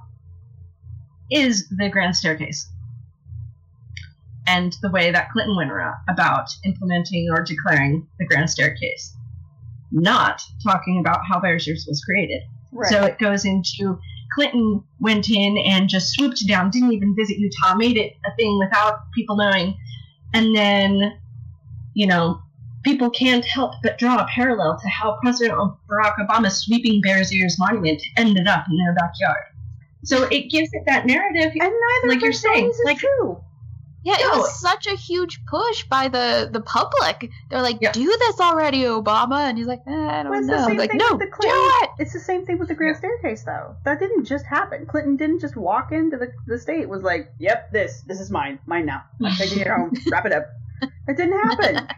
is 1.30 1.68
the 1.70 1.90
Grand 1.90 2.16
Staircase 2.16 2.70
and 4.48 4.74
the 4.82 4.90
way 4.90 5.12
that 5.12 5.30
Clinton 5.32 5.58
went 5.58 5.72
around 5.72 5.96
about 6.10 6.50
implementing 6.64 7.28
or 7.30 7.44
declaring 7.44 8.08
the 8.18 8.26
Grand 8.26 8.50
Staircase, 8.50 9.14
not 9.92 10.42
talking 10.64 11.00
about 11.00 11.20
how 11.30 11.40
Bears 11.42 11.68
Ears 11.68 11.86
was 11.88 12.02
created. 12.02 12.42
Right. 12.72 12.90
So 12.90 13.04
it 13.04 13.20
goes 13.20 13.44
into 13.44 14.00
Clinton 14.38 14.84
went 15.00 15.32
in 15.32 15.58
and 15.58 15.90
just 15.90 16.14
swooped 16.14 16.48
down, 16.48 16.70
didn't 16.70 16.94
even 16.94 17.16
visit 17.16 17.40
Utah, 17.40 17.74
made 17.74 17.98
it 17.98 18.14
a 18.24 18.36
thing 18.36 18.60
without 18.60 19.12
people 19.16 19.36
knowing. 19.36 19.76
And 20.32 20.56
then, 20.56 21.18
you 21.96 22.06
know, 22.06 22.40
people 22.84 23.10
can't 23.10 23.44
help 23.44 23.74
but 23.82 23.98
draw 23.98 24.18
a 24.18 24.28
parallel 24.28 24.78
to 24.80 24.88
how 24.90 25.18
President 25.24 25.58
Barack 25.90 26.18
Obama's 26.20 26.60
sweeping 26.60 27.02
Bears 27.02 27.34
Ears 27.34 27.58
monument 27.58 28.00
ended 28.16 28.46
up 28.48 28.66
in 28.70 28.78
their 28.78 28.94
backyard. 28.94 29.46
So 30.04 30.26
it 30.26 30.52
gives 30.52 30.70
it 30.72 30.84
that 30.86 31.08
narrative. 31.08 31.52
and 31.60 31.74
neither 31.74 32.08
like 32.08 32.22
you're 32.22 32.32
saying, 32.32 32.70
is 32.70 32.80
like- 32.86 33.00
true. 33.00 33.42
Yeah, 34.08 34.16
it 34.20 34.32
No. 34.32 34.40
was 34.40 34.58
such 34.62 34.88
a 34.88 34.96
huge 34.96 35.46
push 35.46 35.84
by 35.84 36.08
the 36.08 36.48
the 36.50 36.62
public. 36.62 37.30
They're 37.50 37.62
like, 37.62 37.80
Yeah. 37.82 37.92
"Do 37.92 38.06
this 38.06 38.40
already, 38.40 38.84
Obama," 38.84 39.50
and 39.50 39.58
he's 39.58 39.68
like, 39.68 39.82
eh, 39.86 39.92
"I 39.92 40.24
don't 40.24 40.32
Well, 40.32 40.44
know." 40.44 40.68
Like, 40.76 40.94
no, 40.94 41.18
the 41.18 41.26
do 41.26 41.50
it. 41.84 41.90
It's 42.00 42.14
the 42.14 42.20
same 42.22 42.46
thing 42.46 42.58
with 42.58 42.70
the 42.70 42.74
Grand 42.76 42.96
Staircase, 42.96 43.44
though. 43.44 43.76
That 43.84 44.00
didn't 44.00 44.24
just 44.24 44.46
happen. 44.46 44.86
Clinton 44.86 45.18
didn't 45.18 45.40
just 45.42 45.58
walk 45.58 45.92
into 45.92 46.16
the 46.16 46.32
the 46.46 46.58
state 46.58 46.88
was 46.88 47.04
like, 47.04 47.30
"Yep, 47.40 47.72
this 47.74 48.02
this 48.08 48.22
is 48.22 48.32
mine, 48.32 48.60
mine 48.66 48.86
now. 48.86 49.04
I'm 49.22 49.36
taking 49.36 49.60
it 49.60 49.68
home. 49.68 49.92
Wrap 50.10 50.26
it 50.26 50.32
up." 50.32 50.46
It 51.10 51.18
didn't 51.18 51.40
happen. 51.40 51.88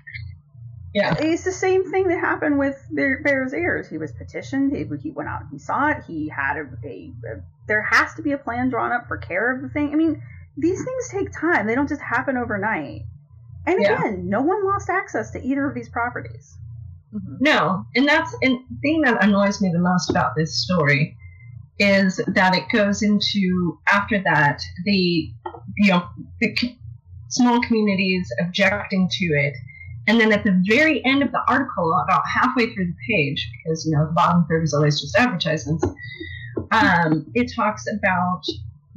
Yeah. 0.91 1.13
It's 1.19 1.43
the 1.43 1.51
same 1.51 1.91
thing 1.91 2.07
that 2.07 2.19
happened 2.19 2.57
with 2.57 2.83
Bear- 2.89 3.21
Bear's 3.23 3.53
Ears. 3.53 3.87
He 3.87 3.99
was 3.99 4.11
petitioned. 4.11 4.75
He, 4.75 4.85
he 5.03 5.11
went 5.11 5.29
out 5.29 5.41
and 5.41 5.49
he 5.51 5.59
saw 5.59 5.89
it. 5.89 6.03
He 6.07 6.29
had 6.29 6.57
a, 6.57 6.67
a, 6.83 7.11
a. 7.31 7.41
There 7.67 7.83
has 7.83 8.15
to 8.15 8.23
be 8.23 8.31
a 8.31 8.39
plan 8.39 8.69
drawn 8.69 8.91
up 8.91 9.07
for 9.07 9.17
care 9.17 9.51
of 9.55 9.61
the 9.61 9.69
thing. 9.69 9.91
I 9.91 9.95
mean, 9.95 10.23
these 10.59 10.83
things 10.83 11.09
take 11.09 11.31
time. 11.31 11.67
They 11.67 11.75
don't 11.75 11.89
just 11.89 12.01
happen 12.01 12.37
overnight. 12.37 13.01
And 13.65 13.81
Yeah. 13.81 13.99
again, 13.99 14.29
no 14.29 14.41
one 14.41 14.65
lost 14.65 14.89
access 14.89 15.31
to 15.31 15.43
either 15.43 15.67
of 15.67 15.75
these 15.75 15.89
properties. 15.89 16.57
No, 17.39 17.85
and 17.95 18.07
that's 18.07 18.35
and 18.41 18.59
the 18.69 18.77
thing 18.81 19.01
that 19.01 19.23
annoys 19.23 19.61
me 19.61 19.71
the 19.71 19.79
most 19.79 20.09
about 20.09 20.35
this 20.35 20.61
story 20.63 21.17
is 21.79 22.21
that 22.27 22.55
it 22.55 22.65
goes 22.71 23.01
into 23.01 23.79
after 23.91 24.21
that 24.23 24.61
the 24.85 25.31
you 25.77 25.91
know 25.91 26.07
the 26.39 26.55
small 27.29 27.61
communities 27.61 28.27
objecting 28.39 29.07
to 29.09 29.25
it, 29.25 29.53
and 30.07 30.19
then 30.19 30.31
at 30.31 30.43
the 30.43 30.61
very 30.67 31.03
end 31.03 31.23
of 31.23 31.31
the 31.31 31.41
article, 31.47 31.93
about 31.93 32.21
halfway 32.27 32.71
through 32.73 32.85
the 32.85 32.95
page, 33.09 33.49
because 33.63 33.85
you 33.85 33.97
know 33.97 34.05
the 34.05 34.13
bottom 34.13 34.45
third 34.47 34.63
is 34.63 34.73
always 34.73 35.01
just 35.01 35.17
advertisements, 35.17 35.85
um, 36.71 37.25
it 37.33 37.51
talks 37.55 37.85
about 37.87 38.41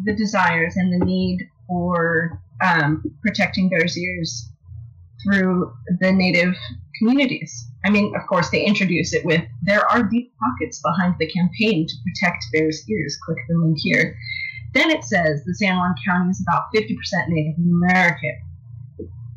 the 0.04 0.14
desires 0.14 0.74
and 0.76 0.92
the 0.92 1.04
need 1.04 1.48
for 1.66 2.42
um, 2.62 3.02
protecting 3.22 3.68
Bears 3.68 3.98
Ears 3.98 4.50
through 5.24 5.72
the 6.00 6.12
native 6.12 6.54
communities. 6.98 7.68
I 7.84 7.90
mean, 7.90 8.12
of 8.14 8.26
course, 8.28 8.50
they 8.50 8.64
introduce 8.64 9.12
it 9.12 9.24
with 9.24 9.42
there 9.62 9.88
are 9.90 10.02
deep 10.02 10.32
pockets 10.38 10.80
behind 10.82 11.16
the 11.18 11.28
campaign 11.28 11.86
to 11.86 11.94
protect 12.04 12.44
Bears 12.52 12.88
Ears. 12.88 13.18
Click 13.24 13.38
the 13.48 13.58
link 13.58 13.78
here. 13.80 14.16
Then 14.74 14.90
it 14.90 15.04
says 15.04 15.42
the 15.44 15.54
San 15.54 15.76
Juan 15.76 15.94
County 16.06 16.30
is 16.30 16.44
about 16.46 16.72
50% 16.74 16.96
Native 17.28 17.58
American. 17.58 18.38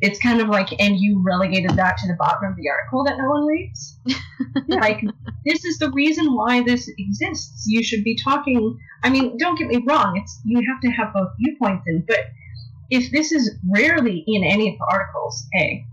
It's 0.02 0.18
kind 0.18 0.40
of 0.40 0.48
like, 0.48 0.78
and 0.80 0.98
you 0.98 1.22
relegated 1.24 1.70
that 1.70 1.96
to 1.98 2.06
the 2.06 2.14
bottom 2.14 2.50
of 2.50 2.56
the 2.56 2.68
article 2.68 3.04
that 3.04 3.16
no 3.18 3.28
one 3.28 3.46
reads? 3.46 3.98
Like, 4.68 5.02
this 5.46 5.64
is 5.64 5.78
the 5.78 5.90
reason 5.92 6.34
why 6.34 6.62
this 6.62 6.90
exists. 6.98 7.64
You 7.66 7.82
should 7.82 8.04
be 8.04 8.18
talking. 8.22 8.78
I 9.02 9.08
mean, 9.08 9.38
don't 9.38 9.58
get 9.58 9.68
me 9.68 9.82
wrong, 9.86 10.20
it's 10.22 10.40
you 10.44 10.60
have 10.68 10.80
to 10.82 10.90
have 10.90 11.14
both 11.14 11.30
viewpoints 11.38 11.84
in, 11.86 12.04
but 12.06 12.18
if 12.90 13.10
this 13.10 13.32
is 13.32 13.56
rarely 13.68 14.24
in 14.26 14.44
any 14.44 14.72
of 14.72 14.78
the 14.78 14.86
articles, 14.90 15.46
A. 15.58 15.86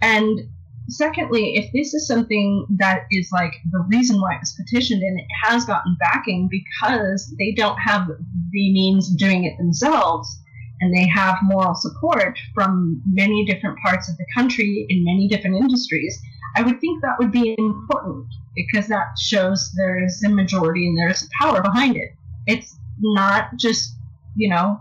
And 0.00 0.48
secondly, 0.88 1.56
if 1.56 1.72
this 1.72 1.94
is 1.94 2.06
something 2.06 2.66
that 2.78 3.04
is 3.10 3.30
like 3.32 3.54
the 3.70 3.84
reason 3.88 4.20
why 4.20 4.34
it 4.34 4.40
was 4.40 4.52
petitioned 4.52 5.02
and 5.02 5.20
it 5.20 5.26
has 5.44 5.64
gotten 5.64 5.96
backing 6.00 6.48
because 6.50 7.32
they 7.38 7.52
don't 7.52 7.78
have 7.78 8.08
the 8.08 8.72
means 8.72 9.10
of 9.10 9.18
doing 9.18 9.44
it 9.44 9.56
themselves 9.58 10.41
and 10.82 10.92
they 10.92 11.06
have 11.06 11.36
moral 11.44 11.76
support 11.76 12.36
from 12.54 13.00
many 13.06 13.44
different 13.46 13.78
parts 13.78 14.10
of 14.10 14.16
the 14.18 14.26
country 14.34 14.84
in 14.88 15.04
many 15.04 15.28
different 15.28 15.56
industries, 15.56 16.20
I 16.56 16.62
would 16.62 16.80
think 16.80 17.00
that 17.00 17.14
would 17.20 17.30
be 17.30 17.54
important 17.56 18.26
because 18.56 18.88
that 18.88 19.16
shows 19.18 19.72
there's 19.76 20.22
a 20.24 20.28
majority 20.28 20.88
and 20.88 20.98
there's 20.98 21.28
power 21.40 21.62
behind 21.62 21.96
it. 21.96 22.10
It's 22.48 22.76
not 22.98 23.56
just, 23.56 23.94
you 24.36 24.48
know, 24.50 24.80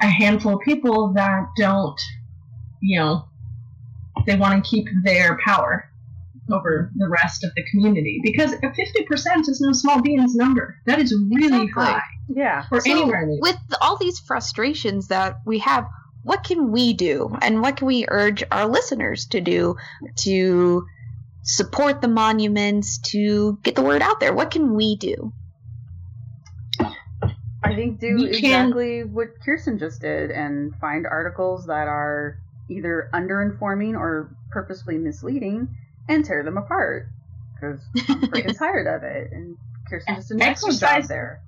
a 0.00 0.06
handful 0.06 0.54
of 0.54 0.60
people 0.60 1.12
that 1.14 1.44
don't, 1.58 2.00
you 2.80 2.98
know, 2.98 3.26
they 4.26 4.36
want 4.36 4.64
to 4.64 4.70
keep 4.70 4.88
their 5.04 5.38
power 5.44 5.91
over 6.50 6.90
the 6.96 7.08
rest 7.08 7.44
of 7.44 7.50
the 7.54 7.62
community 7.70 8.20
because 8.22 8.52
50% 8.52 9.48
is 9.48 9.60
no 9.60 9.72
small 9.72 10.02
beans 10.02 10.34
number. 10.34 10.76
That 10.86 10.98
is 10.98 11.14
really 11.30 11.62
Exactly. 11.64 11.84
high 11.84 12.02
Yeah. 12.28 12.64
for 12.68 12.80
So, 12.80 12.90
anywhere 12.90 13.26
with 13.40 13.56
all 13.80 13.96
these 13.96 14.18
frustrations 14.18 15.08
that 15.08 15.36
we 15.46 15.60
have, 15.60 15.86
what 16.24 16.42
can 16.44 16.70
we 16.72 16.92
do, 16.94 17.36
and 17.42 17.60
what 17.62 17.76
can 17.76 17.86
we 17.86 18.06
urge 18.08 18.42
our 18.50 18.66
listeners 18.66 19.26
to 19.26 19.40
do 19.40 19.76
to 20.20 20.84
support 21.42 22.00
the 22.00 22.08
monuments, 22.08 22.98
to 22.98 23.58
get 23.62 23.74
the 23.74 23.82
word 23.82 24.02
out 24.02 24.20
there? 24.20 24.32
What 24.32 24.50
can 24.50 24.74
we 24.74 24.96
do? 24.96 25.32
I 27.64 27.74
think 27.76 28.00
do 28.00 28.16
We 28.16 28.40
can- 28.40 28.66
exactly 28.66 29.04
what 29.04 29.28
Kirsten 29.44 29.78
just 29.78 30.00
did 30.00 30.30
and 30.30 30.74
find 30.80 31.06
articles 31.06 31.66
that 31.66 31.86
are 31.88 32.38
either 32.68 33.08
underinforming 33.14 33.94
or 33.94 34.34
purposefully 34.50 34.98
misleading 34.98 35.68
and 36.08 36.24
tear 36.24 36.42
them 36.44 36.56
apart. 36.58 37.08
Because 37.54 37.80
I'm 38.08 38.20
freaking 38.30 38.58
tired 38.58 38.86
of 38.86 39.02
it. 39.02 39.32
And 39.32 39.56
Kirsten 39.88 40.14
just 40.16 40.28
did 40.28 40.34
an 40.36 40.42
excellent 40.42 40.80
job 40.80 40.88
Exercise- 40.90 41.08
there. 41.08 41.42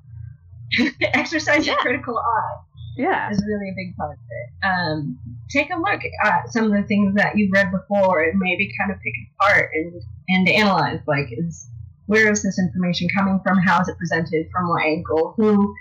exercise 1.15 1.67
your 1.67 1.77
Yeah. 1.77 1.83
critical 1.83 2.19
eye. 2.19 2.61
Yeah. 2.97 3.29
is 3.31 3.43
really 3.45 3.71
a 3.71 3.75
big 3.75 3.97
part 3.97 4.13
of 4.13 4.19
it. 4.31 4.67
Um, 4.67 5.19
take 5.51 5.69
a 5.73 5.77
look 5.77 6.01
at 6.25 6.49
some 6.53 6.65
of 6.67 6.71
the 6.73 6.87
things 6.87 7.15
that 7.17 7.37
you've 7.37 7.51
read 7.53 7.73
before 7.73 8.23
and 8.23 8.39
maybe 8.39 8.73
kind 8.79 8.93
of 8.93 8.99
pick 8.99 9.13
it 9.17 9.29
apart 9.41 9.71
and 9.75 9.93
and 10.29 10.49
analyze 10.49 11.01
like 11.09 11.27
is 11.33 11.69
where 12.07 12.31
is 12.31 12.43
this 12.45 12.57
information 12.59 13.09
coming 13.15 13.41
from? 13.43 13.59
How 13.59 13.81
is 13.81 13.89
it 13.89 13.99
presented? 13.99 14.47
From 14.53 14.69
what 14.69 14.85
angle? 14.85 15.35
Who, 15.37 15.75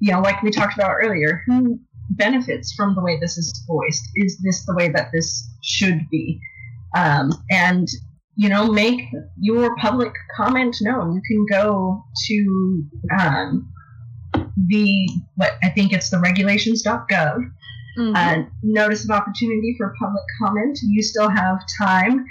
you 0.00 0.12
know, 0.12 0.20
like 0.20 0.42
we 0.42 0.50
talked 0.50 0.74
about 0.74 0.92
earlier, 1.02 1.42
who 1.46 1.78
benefits 2.10 2.72
from 2.72 2.94
the 2.94 3.02
way 3.02 3.18
this 3.20 3.36
is 3.36 3.52
voiced? 3.66 4.08
Is 4.14 4.38
this 4.42 4.64
the 4.64 4.74
way 4.74 4.88
that 4.88 5.10
this 5.12 5.46
should 5.62 6.08
be? 6.08 6.40
Um, 6.94 7.32
and 7.50 7.88
you 8.36 8.48
know, 8.48 8.72
make 8.72 9.02
your 9.38 9.76
public 9.76 10.12
comment 10.34 10.76
known. 10.80 11.14
You 11.14 11.22
can 11.26 11.46
go 11.50 12.02
to 12.26 12.84
um, 13.18 13.72
the 14.66 15.08
what 15.36 15.52
I 15.62 15.68
think 15.70 15.92
it's 15.92 16.10
the 16.10 16.18
regulations.gov. 16.18 17.50
Mm-hmm. 17.98 18.16
Uh, 18.16 18.44
notice 18.62 19.04
of 19.04 19.10
opportunity 19.10 19.74
for 19.76 19.94
public 19.98 20.22
comment. 20.40 20.78
You 20.82 21.02
still 21.02 21.28
have 21.28 21.60
time 21.78 22.24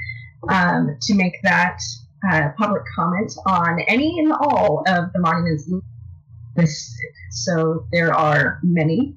um, 0.50 0.98
to 1.02 1.14
make 1.14 1.36
that 1.44 1.80
uh, 2.32 2.50
public 2.58 2.82
comment 2.96 3.32
on 3.46 3.80
any 3.82 4.20
and 4.20 4.32
all 4.32 4.84
of 4.88 5.12
the 5.14 5.20
monuments 5.20 5.70
listed. 6.56 7.12
So 7.32 7.86
there 7.92 8.14
are 8.14 8.60
many 8.64 9.16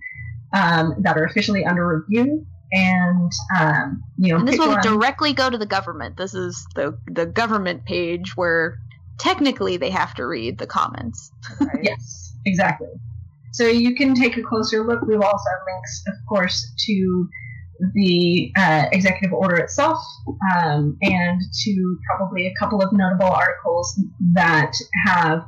um, 0.52 0.94
that 1.00 1.16
are 1.16 1.24
officially 1.24 1.64
under 1.64 2.04
review. 2.06 2.46
And 2.72 3.30
um, 3.58 4.02
you 4.16 4.32
know, 4.32 4.38
and 4.38 4.48
this 4.48 4.58
will 4.58 4.68
one. 4.68 4.82
directly 4.82 5.32
go 5.34 5.50
to 5.50 5.58
the 5.58 5.66
government. 5.66 6.16
This 6.16 6.34
is 6.34 6.66
the 6.74 6.98
the 7.06 7.26
government 7.26 7.84
page 7.84 8.36
where 8.36 8.78
technically 9.18 9.76
they 9.76 9.90
have 9.90 10.14
to 10.14 10.26
read 10.26 10.58
the 10.58 10.66
comments. 10.66 11.30
Right. 11.60 11.84
yes, 11.84 12.34
exactly. 12.46 12.88
So 13.52 13.66
you 13.66 13.94
can 13.94 14.14
take 14.14 14.38
a 14.38 14.42
closer 14.42 14.86
look. 14.86 15.02
We've 15.02 15.20
also 15.20 15.44
have 15.50 15.60
links, 15.66 16.02
of 16.08 16.14
course, 16.26 16.72
to 16.86 17.28
the 17.94 18.52
uh, 18.56 18.86
executive 18.92 19.32
order 19.32 19.56
itself 19.56 19.98
um, 20.56 20.96
and 21.02 21.40
to 21.64 21.98
probably 22.06 22.46
a 22.46 22.54
couple 22.58 22.80
of 22.80 22.92
notable 22.92 23.26
articles 23.26 24.00
that 24.32 24.72
have 25.04 25.44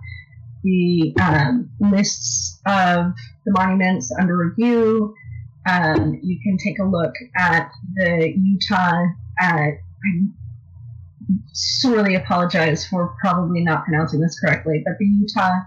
the 0.62 1.14
um, 1.20 1.70
lists 1.80 2.60
of 2.66 3.12
the 3.44 3.52
monuments 3.52 4.12
under 4.18 4.36
review. 4.36 5.14
Um, 5.70 6.20
you 6.22 6.38
can 6.42 6.58
take 6.58 6.78
a 6.78 6.84
look 6.84 7.14
at 7.36 7.70
the 7.94 8.34
Utah. 8.36 9.04
Uh, 9.40 9.46
I 9.46 9.78
sorely 11.52 12.14
apologize 12.14 12.86
for 12.86 13.16
probably 13.20 13.62
not 13.62 13.84
pronouncing 13.84 14.20
this 14.20 14.38
correctly, 14.38 14.82
but 14.84 14.94
the 14.98 15.06
Utah 15.06 15.60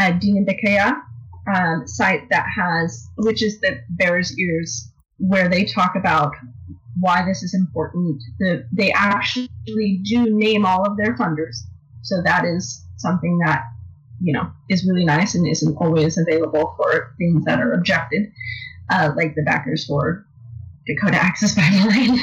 uh, 0.00 0.12
Diné 0.12 0.46
Bikéyah 0.46 0.94
um, 1.54 1.86
site 1.86 2.28
that 2.30 2.46
has, 2.56 3.08
which 3.16 3.42
is 3.42 3.60
the 3.60 3.80
Bears 3.90 4.38
Ears 4.38 4.92
where 5.18 5.48
they 5.48 5.64
talk 5.64 5.94
about 5.96 6.32
why 7.00 7.24
this 7.24 7.42
is 7.42 7.54
important. 7.54 8.22
The, 8.38 8.66
they 8.72 8.92
actually 8.92 9.48
do 10.04 10.26
name 10.30 10.66
all 10.66 10.86
of 10.86 10.96
their 10.96 11.16
funders, 11.16 11.56
so 12.02 12.22
that 12.22 12.44
is 12.44 12.84
something 12.96 13.38
that 13.44 13.64
you 14.20 14.32
know 14.32 14.50
is 14.68 14.86
really 14.86 15.04
nice 15.04 15.34
and 15.34 15.46
isn't 15.46 15.76
always 15.76 16.18
available 16.18 16.74
for 16.76 17.14
things 17.18 17.44
that 17.44 17.60
are 17.60 17.72
objected, 17.72 18.30
uh, 18.92 19.12
like 19.16 19.34
the 19.34 19.42
backers 19.42 19.86
for 19.86 20.26
Dakota 20.86 21.16
Access 21.16 21.54
Pipeline, 21.54 22.18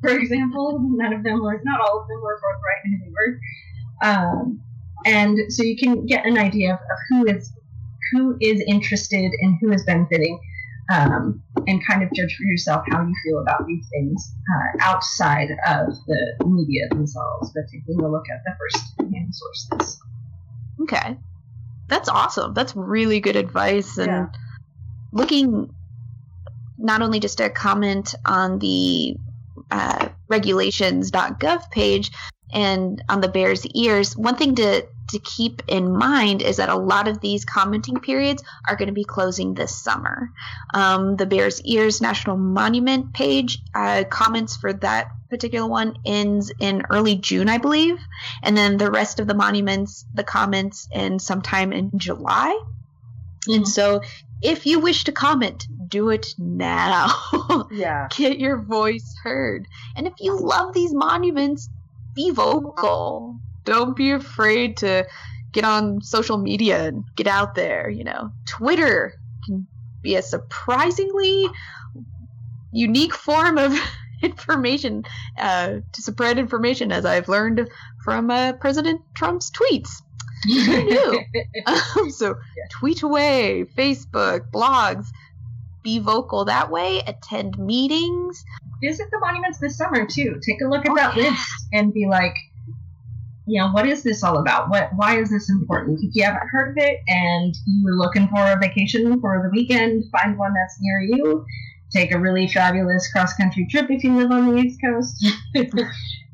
for 0.00 0.10
example. 0.10 0.78
None 0.82 1.12
of 1.12 1.22
them 1.24 1.42
were, 1.42 1.60
not 1.64 1.80
all 1.80 2.00
of 2.02 2.08
them 2.08 2.20
were 2.22 2.38
forthright 2.40 2.84
in 2.84 3.00
any 3.02 3.12
word. 3.12 3.40
Um, 4.02 4.60
and 5.06 5.52
so 5.52 5.62
you 5.62 5.76
can 5.76 6.06
get 6.06 6.26
an 6.26 6.38
idea 6.38 6.74
of, 6.74 6.78
of 6.80 6.98
who 7.08 7.26
is 7.26 7.52
who 8.12 8.36
is 8.40 8.62
interested 8.66 9.30
and 9.40 9.58
who 9.60 9.70
is 9.70 9.84
benefiting 9.84 10.40
um, 10.90 11.42
and 11.66 11.86
kind 11.86 12.02
of 12.02 12.12
judge 12.14 12.34
for 12.36 12.44
yourself 12.44 12.82
how 12.90 13.02
you 13.02 13.14
feel 13.24 13.40
about 13.40 13.66
these 13.66 13.86
things 13.90 14.32
uh, 14.54 14.78
outside 14.80 15.50
of 15.68 15.92
the 16.06 16.44
media 16.46 16.88
themselves, 16.88 17.52
but 17.54 17.64
taking 17.70 18.02
a 18.02 18.08
look 18.08 18.24
at 18.30 18.40
the 18.44 18.52
first-hand 18.58 19.34
sources. 19.34 20.00
Okay, 20.80 21.18
that's 21.88 22.08
awesome. 22.08 22.54
That's 22.54 22.74
really 22.74 23.20
good 23.20 23.36
advice, 23.36 23.98
and 23.98 24.08
yeah. 24.08 24.26
looking 25.12 25.74
not 26.78 27.02
only 27.02 27.20
just 27.20 27.40
a 27.40 27.50
comment 27.50 28.14
on 28.24 28.58
the 28.58 29.16
uh, 29.70 30.08
regulations.gov 30.28 31.70
page 31.70 32.10
and 32.52 33.02
on 33.08 33.20
the 33.20 33.28
Bears 33.28 33.66
Ears. 33.66 34.16
One 34.16 34.36
thing 34.36 34.54
to 34.56 34.86
to 35.10 35.18
keep 35.20 35.62
in 35.68 35.96
mind 35.96 36.42
is 36.42 36.58
that 36.58 36.68
a 36.68 36.76
lot 36.76 37.08
of 37.08 37.20
these 37.20 37.44
commenting 37.44 37.98
periods 37.98 38.42
are 38.68 38.76
going 38.76 38.88
to 38.88 38.94
be 38.94 39.04
closing 39.04 39.54
this 39.54 39.74
summer. 39.74 40.30
Um, 40.74 41.16
the 41.16 41.24
Bears 41.24 41.62
Ears 41.62 42.02
National 42.02 42.36
Monument 42.36 43.14
page 43.14 43.58
uh, 43.74 44.04
comments 44.10 44.56
for 44.56 44.74
that 44.74 45.08
particular 45.30 45.66
one 45.66 45.96
ends 46.04 46.52
in 46.60 46.82
early 46.90 47.16
June, 47.16 47.48
I 47.48 47.56
believe, 47.56 47.98
and 48.42 48.56
then 48.56 48.76
the 48.76 48.90
rest 48.90 49.18
of 49.18 49.26
the 49.26 49.34
monuments, 49.34 50.04
the 50.12 50.24
comments, 50.24 50.88
in 50.92 51.18
sometime 51.18 51.72
in 51.72 51.90
July. 51.96 52.50
Mm-hmm. 53.48 53.52
And 53.52 53.68
so, 53.68 54.02
if 54.42 54.66
you 54.66 54.78
wish 54.80 55.04
to 55.04 55.12
comment, 55.12 55.66
do 55.88 56.10
it 56.10 56.34
now. 56.38 57.08
yeah. 57.72 58.08
Get 58.16 58.38
your 58.38 58.58
voice 58.58 59.16
heard. 59.22 59.66
And 59.96 60.06
if 60.06 60.14
you 60.20 60.38
love 60.38 60.74
these 60.74 60.94
monuments, 60.94 61.68
be 62.14 62.30
vocal 62.30 63.40
don't 63.68 63.94
be 63.94 64.12
afraid 64.12 64.78
to 64.78 65.06
get 65.52 65.64
on 65.64 66.00
social 66.00 66.38
media 66.38 66.86
and 66.86 67.04
get 67.16 67.26
out 67.26 67.54
there. 67.54 67.90
You 67.90 68.04
know, 68.04 68.32
Twitter 68.46 69.12
can 69.44 69.66
be 70.02 70.14
a 70.16 70.22
surprisingly 70.22 71.46
unique 72.72 73.14
form 73.14 73.58
of 73.58 73.74
information 74.22 75.04
uh, 75.36 75.80
to 75.92 76.02
spread 76.02 76.38
information, 76.38 76.90
as 76.90 77.04
I've 77.04 77.28
learned 77.28 77.68
from 78.02 78.30
uh, 78.30 78.54
President 78.54 79.02
Trump's 79.14 79.50
tweets. 79.50 79.90
Who 80.44 80.84
knew? 80.84 81.20
um, 81.66 82.10
so 82.10 82.36
tweet 82.70 83.02
away, 83.02 83.66
Facebook, 83.76 84.50
blogs. 84.50 85.08
Be 85.82 85.98
vocal 85.98 86.44
that 86.44 86.70
way. 86.70 87.00
Attend 87.06 87.58
meetings. 87.58 88.44
Visit 88.82 89.08
the 89.10 89.18
monuments 89.20 89.58
this 89.58 89.76
summer 89.76 90.06
too. 90.06 90.40
Take 90.44 90.60
a 90.60 90.68
look 90.68 90.84
at 90.84 90.92
oh, 90.92 90.96
that 90.96 91.16
yeah. 91.16 91.30
list 91.30 91.50
and 91.72 91.92
be 91.92 92.06
like, 92.06 92.34
you 93.46 93.60
know, 93.60 93.70
what 93.70 93.86
is 93.86 94.02
this 94.02 94.22
all 94.22 94.38
about? 94.38 94.68
What, 94.68 94.90
why 94.96 95.18
is 95.18 95.30
this 95.30 95.48
important? 95.48 96.00
If 96.02 96.14
you 96.14 96.22
haven't 96.22 96.48
heard 96.50 96.70
of 96.70 96.76
it 96.76 96.98
and 97.08 97.54
you 97.66 97.84
were 97.84 97.96
looking 97.96 98.28
for 98.28 98.44
a 98.44 98.58
vacation 98.60 99.20
for 99.20 99.42
the 99.42 99.50
weekend, 99.50 100.04
find 100.12 100.36
one 100.36 100.52
that's 100.52 100.76
near 100.80 101.00
you. 101.00 101.46
Take 101.90 102.12
a 102.12 102.18
really 102.18 102.46
fabulous 102.46 103.10
cross 103.10 103.32
country 103.34 103.66
trip 103.70 103.86
if 103.88 104.04
you 104.04 104.14
live 104.14 104.30
on 104.30 104.54
the 104.54 104.60
East 104.60 104.78
Coast. 104.84 105.26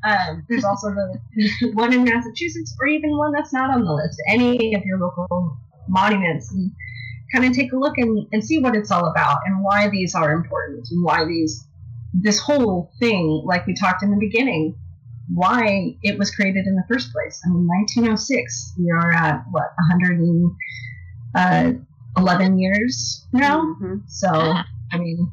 um, 0.03 0.45
there's 0.49 0.65
also 0.65 0.89
the 0.89 1.71
one 1.73 1.93
in 1.93 2.03
Massachusetts, 2.03 2.75
or 2.81 2.87
even 2.87 3.17
one 3.17 3.31
that's 3.31 3.53
not 3.53 3.73
on 3.73 3.85
the 3.85 3.93
list. 3.93 4.21
Any 4.27 4.75
of 4.75 4.83
your 4.83 4.99
local 4.99 5.57
monuments, 5.87 6.51
and 6.51 6.71
kind 7.33 7.45
of 7.45 7.53
take 7.53 7.71
a 7.73 7.77
look 7.77 7.97
and, 7.97 8.27
and 8.31 8.43
see 8.43 8.59
what 8.59 8.75
it's 8.75 8.91
all 8.91 9.05
about 9.05 9.37
and 9.45 9.63
why 9.63 9.89
these 9.89 10.15
are 10.15 10.31
important 10.31 10.87
and 10.91 11.03
why 11.03 11.25
these 11.25 11.65
this 12.21 12.39
whole 12.39 12.91
thing, 12.99 13.43
like 13.45 13.67
we 13.67 13.73
talked 13.73 14.01
in 14.01 14.09
the 14.09 14.17
beginning, 14.17 14.75
why 15.33 15.97
it 16.01 16.17
was 16.17 16.31
created 16.31 16.65
in 16.65 16.75
the 16.75 16.83
first 16.87 17.11
place. 17.11 17.41
I 17.45 17.49
mean, 17.49 17.67
1906, 17.67 18.75
we 18.79 18.89
are 18.91 19.11
at 19.11 19.43
what 19.51 19.73
111 19.89 20.53
uh, 21.35 22.55
years 22.55 23.27
now. 23.33 23.61
Mm-hmm. 23.61 23.95
So, 24.07 24.29
I 24.29 24.97
mean. 24.97 25.29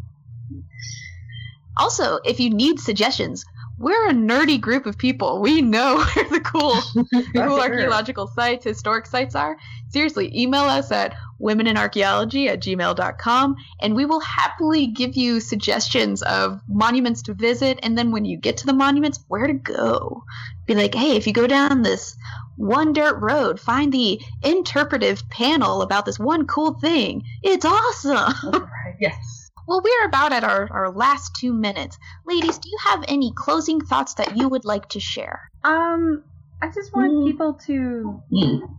Also, 1.77 2.19
if 2.25 2.41
you 2.41 2.51
need 2.51 2.81
suggestions, 2.81 3.45
we're 3.79 4.11
a 4.11 4.13
nerdy 4.13 4.61
group 4.61 4.87
of 4.87 4.97
people. 4.97 5.41
We 5.41 5.63
know 5.63 5.97
where 6.15 6.29
the 6.29 6.41
cool, 6.41 6.81
cool 7.35 7.61
archaeological 7.61 8.27
sites, 8.29 8.65
historic 8.65 9.07
sites 9.07 9.35
are. 9.35 9.57
Seriously, 9.89 10.31
email 10.39 10.63
us 10.63 10.93
at 10.93 11.17
womeninarchaeology 11.41 12.49
at 12.49 12.61
gmail.com 12.61 13.57
and 13.81 13.95
we 13.95 14.05
will 14.05 14.21
happily 14.21 14.87
give 14.87 15.17
you 15.17 15.41
suggestions 15.41 16.23
of 16.23 16.61
monuments 16.69 17.23
to 17.23 17.35
visit. 17.35 17.79
And 17.83 17.99
then 17.99 18.13
when 18.13 18.25
you 18.25 18.37
get 18.37 18.59
to 18.59 18.67
the 18.67 18.73
monuments, 18.73 19.19
where 19.29 19.47
to 19.47 19.55
go. 19.55 20.25
Be 20.67 20.75
like, 20.75 20.95
hey, 20.95 21.17
if 21.17 21.27
you 21.27 21.33
go 21.33 21.47
down 21.47 21.83
this 21.83 22.17
one 22.57 22.93
dirt 22.93 23.19
road, 23.21 23.59
find 23.59 23.93
the 23.93 24.21
interpretive 24.43 25.29
panel 25.29 25.83
about 25.83 26.07
this 26.07 26.19
one 26.19 26.47
cool 26.47 26.75
thing. 26.75 27.25
It's 27.43 27.65
awesome. 27.65 28.53
Right. 28.53 28.97
Yes. 29.01 29.42
Well, 29.67 29.81
we're 29.83 30.07
about 30.07 30.33
at 30.33 30.45
our, 30.45 30.69
our 30.71 30.91
last 30.91 31.37
two 31.37 31.53
minutes. 31.53 31.99
Ladies, 32.27 32.59
do 32.59 32.69
you 32.69 32.79
have 32.85 33.05
any 33.09 33.33
closing 33.35 33.81
thoughts 33.81 34.15
that 34.15 34.37
you 34.37 34.49
would 34.49 34.65
like 34.65 34.89
to 34.91 35.01
share? 35.01 35.51
Um, 35.65 36.25
I 36.61 36.69
just 36.69 36.95
want 36.95 37.13
mm. 37.13 37.27
people 37.27 37.55
to, 37.67 38.23
mm. 38.33 38.77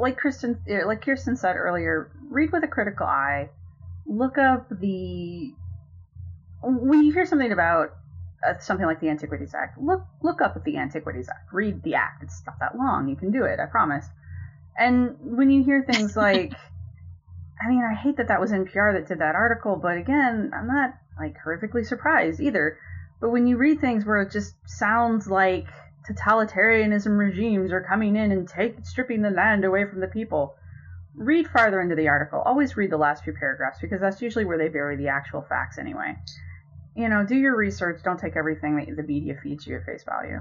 like 0.00 0.16
Kristen, 0.16 0.60
uh, 0.70 0.86
like 0.86 1.02
Kirsten 1.02 1.36
said 1.36 1.56
earlier, 1.56 2.10
read 2.28 2.52
with 2.52 2.64
a 2.64 2.68
critical 2.68 3.06
eye. 3.06 3.50
Look 4.06 4.38
up 4.38 4.68
the. 4.68 5.52
When 6.62 7.04
you 7.04 7.12
hear 7.12 7.26
something 7.26 7.52
about 7.52 7.90
uh, 8.46 8.58
something 8.58 8.86
like 8.86 9.00
the 9.00 9.08
Antiquities 9.08 9.54
Act, 9.54 9.78
look 9.78 10.04
look 10.22 10.40
up 10.40 10.56
at 10.56 10.64
the 10.64 10.76
Antiquities 10.76 11.28
Act. 11.28 11.52
Read 11.52 11.82
the 11.82 11.94
act. 11.94 12.22
It's 12.22 12.42
not 12.46 12.58
that 12.60 12.76
long. 12.76 13.08
You 13.08 13.16
can 13.16 13.30
do 13.30 13.44
it. 13.44 13.58
I 13.60 13.66
promise. 13.66 14.06
And 14.76 15.16
when 15.20 15.50
you 15.50 15.62
hear 15.64 15.84
things 15.84 16.16
like 16.16 16.52
I 17.64 17.68
mean, 17.68 17.82
I 17.82 17.94
hate 17.94 18.16
that 18.18 18.28
that 18.28 18.40
was 18.40 18.50
NPR 18.50 18.92
that 18.92 19.08
did 19.08 19.20
that 19.20 19.34
article, 19.34 19.76
but 19.76 19.96
again, 19.96 20.50
I'm 20.54 20.66
not 20.66 20.94
like 21.18 21.36
horrifically 21.44 21.86
surprised 21.86 22.40
either. 22.40 22.78
But 23.20 23.30
when 23.30 23.46
you 23.46 23.56
read 23.56 23.80
things 23.80 24.04
where 24.04 24.20
it 24.20 24.30
just 24.30 24.54
sounds 24.66 25.28
like 25.28 25.66
totalitarianism 26.08 27.16
regimes 27.16 27.72
are 27.72 27.80
coming 27.80 28.16
in 28.16 28.32
and 28.32 28.46
take 28.46 28.84
stripping 28.84 29.22
the 29.22 29.30
land 29.30 29.64
away 29.64 29.86
from 29.86 30.00
the 30.00 30.08
people, 30.08 30.56
read 31.14 31.46
farther 31.48 31.80
into 31.80 31.94
the 31.94 32.08
article. 32.08 32.42
Always 32.44 32.76
read 32.76 32.90
the 32.90 32.98
last 32.98 33.24
few 33.24 33.32
paragraphs 33.32 33.78
because 33.80 34.00
that's 34.00 34.20
usually 34.20 34.44
where 34.44 34.58
they 34.58 34.68
bury 34.68 34.96
the 34.96 35.08
actual 35.08 35.42
facts 35.48 35.78
anyway. 35.78 36.16
You 36.96 37.08
know, 37.08 37.24
do 37.24 37.36
your 37.36 37.56
research. 37.56 38.02
Don't 38.04 38.20
take 38.20 38.36
everything 38.36 38.76
that 38.76 38.94
the 38.96 39.02
media 39.02 39.36
feeds 39.42 39.66
you 39.66 39.76
at 39.76 39.86
face 39.86 40.04
value. 40.04 40.40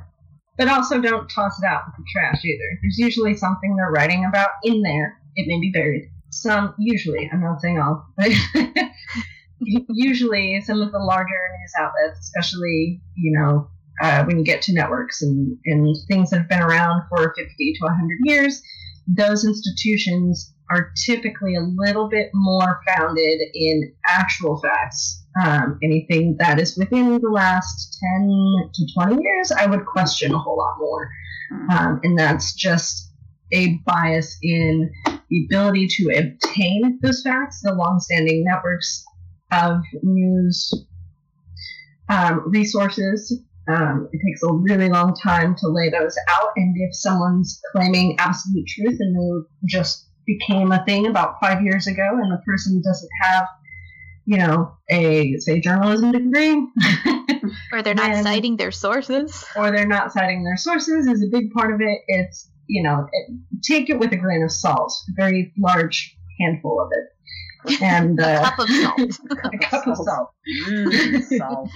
But 0.58 0.68
also 0.68 1.02
don't 1.02 1.30
toss 1.30 1.58
it 1.62 1.66
out 1.66 1.84
with 1.88 1.96
the 1.98 2.06
trash 2.12 2.44
either. 2.44 2.80
There's 2.82 2.98
usually 2.98 3.36
something 3.36 3.76
they're 3.76 3.90
writing 3.90 4.26
about 4.26 4.50
in 4.64 4.82
there. 4.82 5.20
It 5.36 5.48
may 5.48 5.60
be 5.60 5.72
buried. 5.72 6.12
Some, 6.42 6.74
usually, 6.78 7.30
I'm 7.32 7.42
not 7.42 7.62
saying 7.62 7.80
all, 7.80 8.06
but 8.18 8.32
usually 9.60 10.62
some 10.62 10.82
of 10.82 10.92
the 10.92 11.00
larger 11.00 11.30
news 11.30 11.74
outlets, 11.78 12.20
especially, 12.20 13.02
you 13.16 13.40
know, 13.40 13.70
uh, 14.02 14.24
when 14.26 14.40
you 14.40 14.44
get 14.44 14.62
to 14.64 14.74
networks 14.74 15.22
and, 15.22 15.58
and 15.66 15.96
things 16.08 16.30
that 16.30 16.40
have 16.40 16.50
been 16.50 16.62
around 16.62 17.04
for 17.10 17.34
50 17.38 17.74
to 17.74 17.86
100 17.86 18.18
years, 18.24 18.62
those 19.08 19.46
institutions 19.46 20.54
are 20.72 20.92
typically 21.06 21.56
a 21.56 21.62
little 21.62 22.10
bit 22.10 22.30
more 22.34 22.82
founded 22.88 23.40
in 23.54 23.94
actual 24.08 24.60
facts. 24.62 25.24
Um, 25.44 25.80
anything 25.84 26.38
that 26.40 26.60
is 26.60 26.78
within 26.78 27.20
the 27.20 27.30
last 27.30 27.98
10 28.18 28.72
to 28.74 28.88
20 28.94 29.24
years, 29.24 29.52
I 29.52 29.66
would 29.66 29.86
question 29.86 30.34
a 30.34 30.38
whole 30.38 30.58
lot 30.58 30.76
more. 30.80 31.10
Um, 31.70 32.00
and 32.04 32.18
that's 32.18 32.54
just 32.54 33.12
a 33.52 33.80
bias 33.86 34.38
in 34.42 34.92
the 35.34 35.46
ability 35.46 35.88
to 35.88 36.10
obtain 36.16 37.00
those 37.02 37.22
facts. 37.24 37.62
The 37.64 37.74
longstanding 37.74 38.46
networks 38.46 39.04
of 39.52 39.82
news 40.04 40.86
um, 42.10 42.44
resources. 42.48 43.42
Um, 43.68 44.10
it 44.12 44.20
takes 44.26 44.44
a 44.44 44.52
really 44.52 44.90
long 44.90 45.16
time 45.16 45.56
to 45.56 45.68
lay 45.70 45.90
those 45.90 46.16
out, 46.30 46.50
and 46.58 46.76
if 46.78 46.94
someone's 46.94 47.62
claiming 47.72 48.18
absolute 48.20 48.68
truth 48.68 48.98
and 49.00 49.16
they 49.16 49.48
just 49.68 50.10
became 50.28 50.72
a 50.74 50.84
thing 50.86 51.08
about 51.08 51.36
five 51.42 51.62
years 51.64 51.88
ago, 51.88 52.04
and 52.04 52.30
the 52.30 52.42
person 52.46 52.82
doesn't 52.86 53.10
have, 53.22 53.48
you 54.26 54.38
know, 54.38 54.78
a 54.90 55.38
say 55.40 55.62
journalism 55.62 56.12
degree, 56.12 56.68
or 57.72 57.82
they're 57.82 57.94
not 57.96 58.12
then, 58.12 58.24
citing 58.24 58.58
their 58.58 58.72
sources, 58.72 59.46
or 59.56 59.72
they're 59.72 59.88
not 59.88 60.12
citing 60.12 60.44
their 60.44 60.58
sources, 60.58 61.08
is 61.08 61.24
a 61.24 61.32
big 61.32 61.50
part 61.52 61.74
of 61.74 61.80
it. 61.80 62.00
It's 62.08 62.50
you 62.68 62.84
know, 62.84 63.08
take 63.62 63.90
it 63.90 64.00
with 64.00 64.12
a 64.14 64.18
grain 64.18 64.44
of 64.44 64.52
salt, 64.52 64.94
a 65.10 65.14
very 65.16 65.54
large 65.58 66.16
handful 66.40 66.82
of 66.82 66.90
it 66.92 67.14
and 67.82 68.20
uh, 68.20 68.52
a 68.58 68.58
cup 68.58 68.60
of 68.60 68.70
salt. 68.70 69.00
a 69.54 69.58
cup 69.58 69.88
of 69.88 69.98
salt. 69.98 70.30
Mm, 70.68 71.38
salt. 71.38 71.70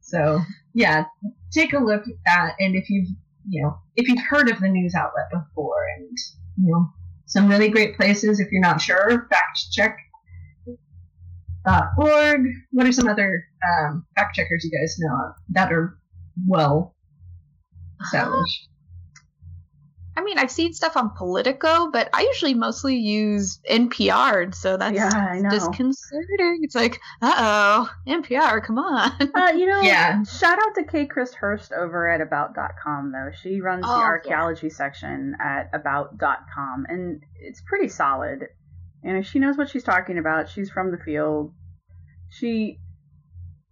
so 0.00 0.40
yeah, 0.74 1.04
take 1.52 1.72
a 1.72 1.78
look 1.78 2.04
at, 2.26 2.54
and 2.58 2.74
if 2.74 2.90
you've 2.90 3.08
you 3.48 3.62
know 3.62 3.78
if 3.96 4.08
you've 4.08 4.24
heard 4.28 4.50
of 4.50 4.60
the 4.60 4.68
news 4.68 4.94
outlet 4.94 5.30
before, 5.32 5.86
and 5.96 6.16
you 6.58 6.70
know 6.72 6.90
some 7.26 7.48
really 7.48 7.68
great 7.68 7.96
places. 7.96 8.40
If 8.40 8.50
you're 8.50 8.60
not 8.60 8.80
sure, 8.80 9.26
fact 9.30 9.70
check. 9.72 9.96
org. 11.96 12.46
What 12.72 12.86
are 12.86 12.92
some 12.92 13.08
other 13.08 13.44
um, 13.80 14.06
fact 14.16 14.34
checkers 14.34 14.64
you 14.64 14.78
guys 14.78 14.96
know 14.98 15.14
of 15.14 15.34
that 15.50 15.72
are 15.72 15.96
well 16.46 16.94
established? 18.02 18.68
I 20.16 20.22
mean, 20.22 20.38
I've 20.38 20.50
seen 20.50 20.74
stuff 20.74 20.96
on 20.96 21.10
Politico, 21.16 21.90
but 21.90 22.10
I 22.12 22.22
usually 22.22 22.52
mostly 22.52 22.96
use 22.96 23.58
NPR, 23.70 24.54
so 24.54 24.76
that's 24.76 24.94
yeah, 24.94 25.40
disconcerting. 25.48 26.60
It's 26.62 26.74
like, 26.74 27.00
uh 27.22 27.34
oh, 27.38 27.90
NPR, 28.06 28.62
come 28.62 28.78
on. 28.78 29.12
Uh, 29.34 29.52
you 29.56 29.66
know, 29.66 29.80
yeah. 29.82 30.22
shout 30.24 30.58
out 30.58 30.74
to 30.74 30.84
K. 30.84 31.06
Kris 31.06 31.32
Hirst 31.32 31.72
over 31.72 32.10
at 32.10 32.20
About.com, 32.20 33.12
though. 33.12 33.30
She 33.40 33.60
runs 33.60 33.84
oh, 33.86 33.96
the 33.96 34.02
archaeology 34.02 34.66
yeah. 34.66 34.74
section 34.74 35.36
at 35.40 35.70
About.com, 35.72 36.86
and 36.88 37.22
it's 37.40 37.62
pretty 37.62 37.88
solid. 37.88 38.48
And 39.02 39.24
she 39.24 39.38
knows 39.38 39.56
what 39.56 39.70
she's 39.70 39.84
talking 39.84 40.18
about. 40.18 40.50
She's 40.50 40.70
from 40.70 40.90
the 40.90 40.98
field. 40.98 41.54
She 42.28 42.78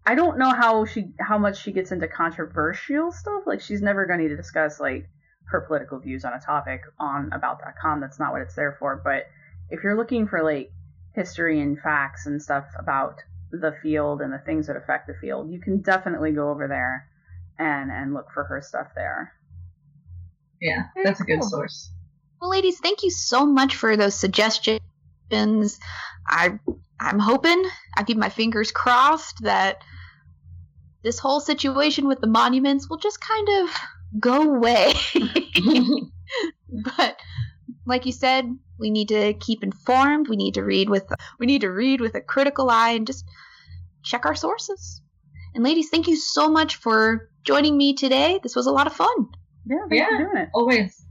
I 0.09 0.15
don't 0.15 0.39
know 0.39 0.55
how 0.55 0.87
she 0.87 1.11
how 1.21 1.37
much 1.37 1.63
she 1.63 1.71
gets 1.71 1.93
into 1.93 2.09
controversial 2.09 3.13
stuff. 3.13 3.43
Like 3.45 3.61
she's 3.61 3.83
never 3.83 4.07
going 4.07 4.27
to 4.27 4.35
discuss 4.35 4.81
like 4.81 5.07
her 5.51 5.61
political 5.61 5.99
views 5.99 6.25
on 6.25 6.33
a 6.33 6.41
topic 6.41 6.81
on 6.99 7.31
about.com. 7.31 8.01
That's 8.01 8.19
not 8.19 8.33
what 8.33 8.41
it's 8.41 8.55
there 8.55 8.75
for. 8.79 8.99
But 9.05 9.25
if 9.69 9.85
you're 9.85 9.99
looking 9.99 10.27
for 10.27 10.43
like 10.43 10.73
history 11.15 11.61
and 11.61 11.79
facts 11.79 12.25
and 12.25 12.41
stuff 12.41 12.65
about 12.79 13.17
the 13.51 13.75
field 13.83 14.23
and 14.23 14.33
the 14.33 14.39
things 14.39 14.69
that 14.69 14.77
affect 14.77 15.09
the 15.09 15.15
field, 15.21 15.51
you 15.51 15.61
can 15.61 15.83
definitely 15.83 16.33
go 16.33 16.49
over 16.49 16.67
there 16.69 17.07
and 17.59 17.91
and 17.91 18.15
look 18.15 18.31
for 18.33 18.45
her 18.45 18.63
stuff 18.63 18.87
there. 18.97 19.35
Yeah, 20.59 20.85
that's 21.05 21.21
a 21.21 21.25
good 21.25 21.45
source. 21.45 21.93
Well, 22.41 22.49
ladies, 22.49 22.79
thank 22.79 23.03
you 23.03 23.11
so 23.11 23.45
much 23.45 23.77
for 23.77 23.95
those 23.95 24.15
suggestions. 24.15 24.81
I 26.27 26.59
I'm 26.99 27.19
hoping 27.19 27.63
I 27.95 28.05
keep 28.05 28.17
my 28.17 28.31
fingers 28.31 28.73
crossed 28.73 29.43
that 29.43 29.83
this 31.03 31.19
whole 31.19 31.41
situation 31.41 32.07
with 32.07 32.21
the 32.21 32.27
monuments 32.27 32.89
will 32.89 32.99
just 32.99 33.21
kind 33.21 33.49
of 33.61 33.71
go 34.21 34.55
away. 34.55 34.93
but 36.97 37.19
like 37.87 38.07
you 38.07 38.13
said, 38.13 38.45
we 38.79 38.91
need 38.91 39.09
to 39.09 39.35
keep 39.35 39.63
informed. 39.63 40.29
We 40.29 40.37
need 40.37 40.55
to 40.55 40.65
read 40.65 40.91
with 40.91 41.05
we 41.39 41.47
need 41.47 41.63
to 41.63 41.71
read 41.71 42.01
with 42.01 42.15
a 42.15 42.21
critical 42.21 42.71
eye 42.71 42.91
and 42.91 43.07
just 43.07 43.25
check 44.03 44.27
our 44.27 44.35
sources. 44.35 45.03
And 45.55 45.65
ladies, 45.65 45.89
thank 45.89 46.07
you 46.07 46.17
so 46.17 46.49
much 46.49 46.77
for 46.77 47.31
joining 47.45 47.77
me 47.77 47.95
today. 47.95 48.39
This 48.43 48.55
was 48.55 48.67
a 48.67 48.73
lot 48.73 48.87
of 48.87 48.93
fun. 48.93 49.29
Yeah, 49.67 49.79
thanks 49.89 49.97
yeah, 49.97 50.09
for 50.09 50.25
doing 50.25 50.37
it. 50.37 50.49
Always 50.55 51.05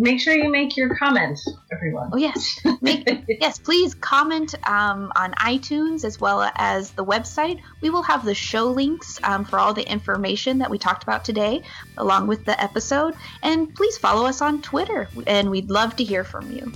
make 0.00 0.18
sure 0.18 0.34
you 0.34 0.50
make 0.50 0.76
your 0.76 0.96
comment, 0.96 1.38
everyone. 1.72 2.10
Oh 2.12 2.16
yes, 2.16 2.58
make, 2.80 3.06
yes, 3.28 3.58
please 3.58 3.94
comment 3.94 4.54
um, 4.68 5.12
on 5.14 5.32
iTunes 5.34 6.04
as 6.04 6.20
well 6.20 6.50
as 6.56 6.90
the 6.92 7.04
website. 7.04 7.60
We 7.82 7.90
will 7.90 8.02
have 8.02 8.24
the 8.24 8.34
show 8.34 8.66
links 8.66 9.20
um, 9.22 9.44
for 9.44 9.58
all 9.58 9.74
the 9.74 9.88
information 9.88 10.58
that 10.58 10.70
we 10.70 10.78
talked 10.78 11.02
about 11.02 11.24
today, 11.24 11.62
along 11.98 12.26
with 12.26 12.44
the 12.44 12.60
episode. 12.60 13.14
And 13.42 13.74
please 13.74 13.98
follow 13.98 14.26
us 14.26 14.40
on 14.40 14.62
Twitter, 14.62 15.08
and 15.26 15.50
we'd 15.50 15.70
love 15.70 15.96
to 15.96 16.04
hear 16.04 16.24
from 16.24 16.50
you. 16.50 16.72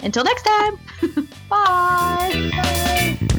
Until 0.00 0.24
next 0.24 0.42
time, 0.42 0.78
bye. 1.48 2.50
bye. 2.50 3.30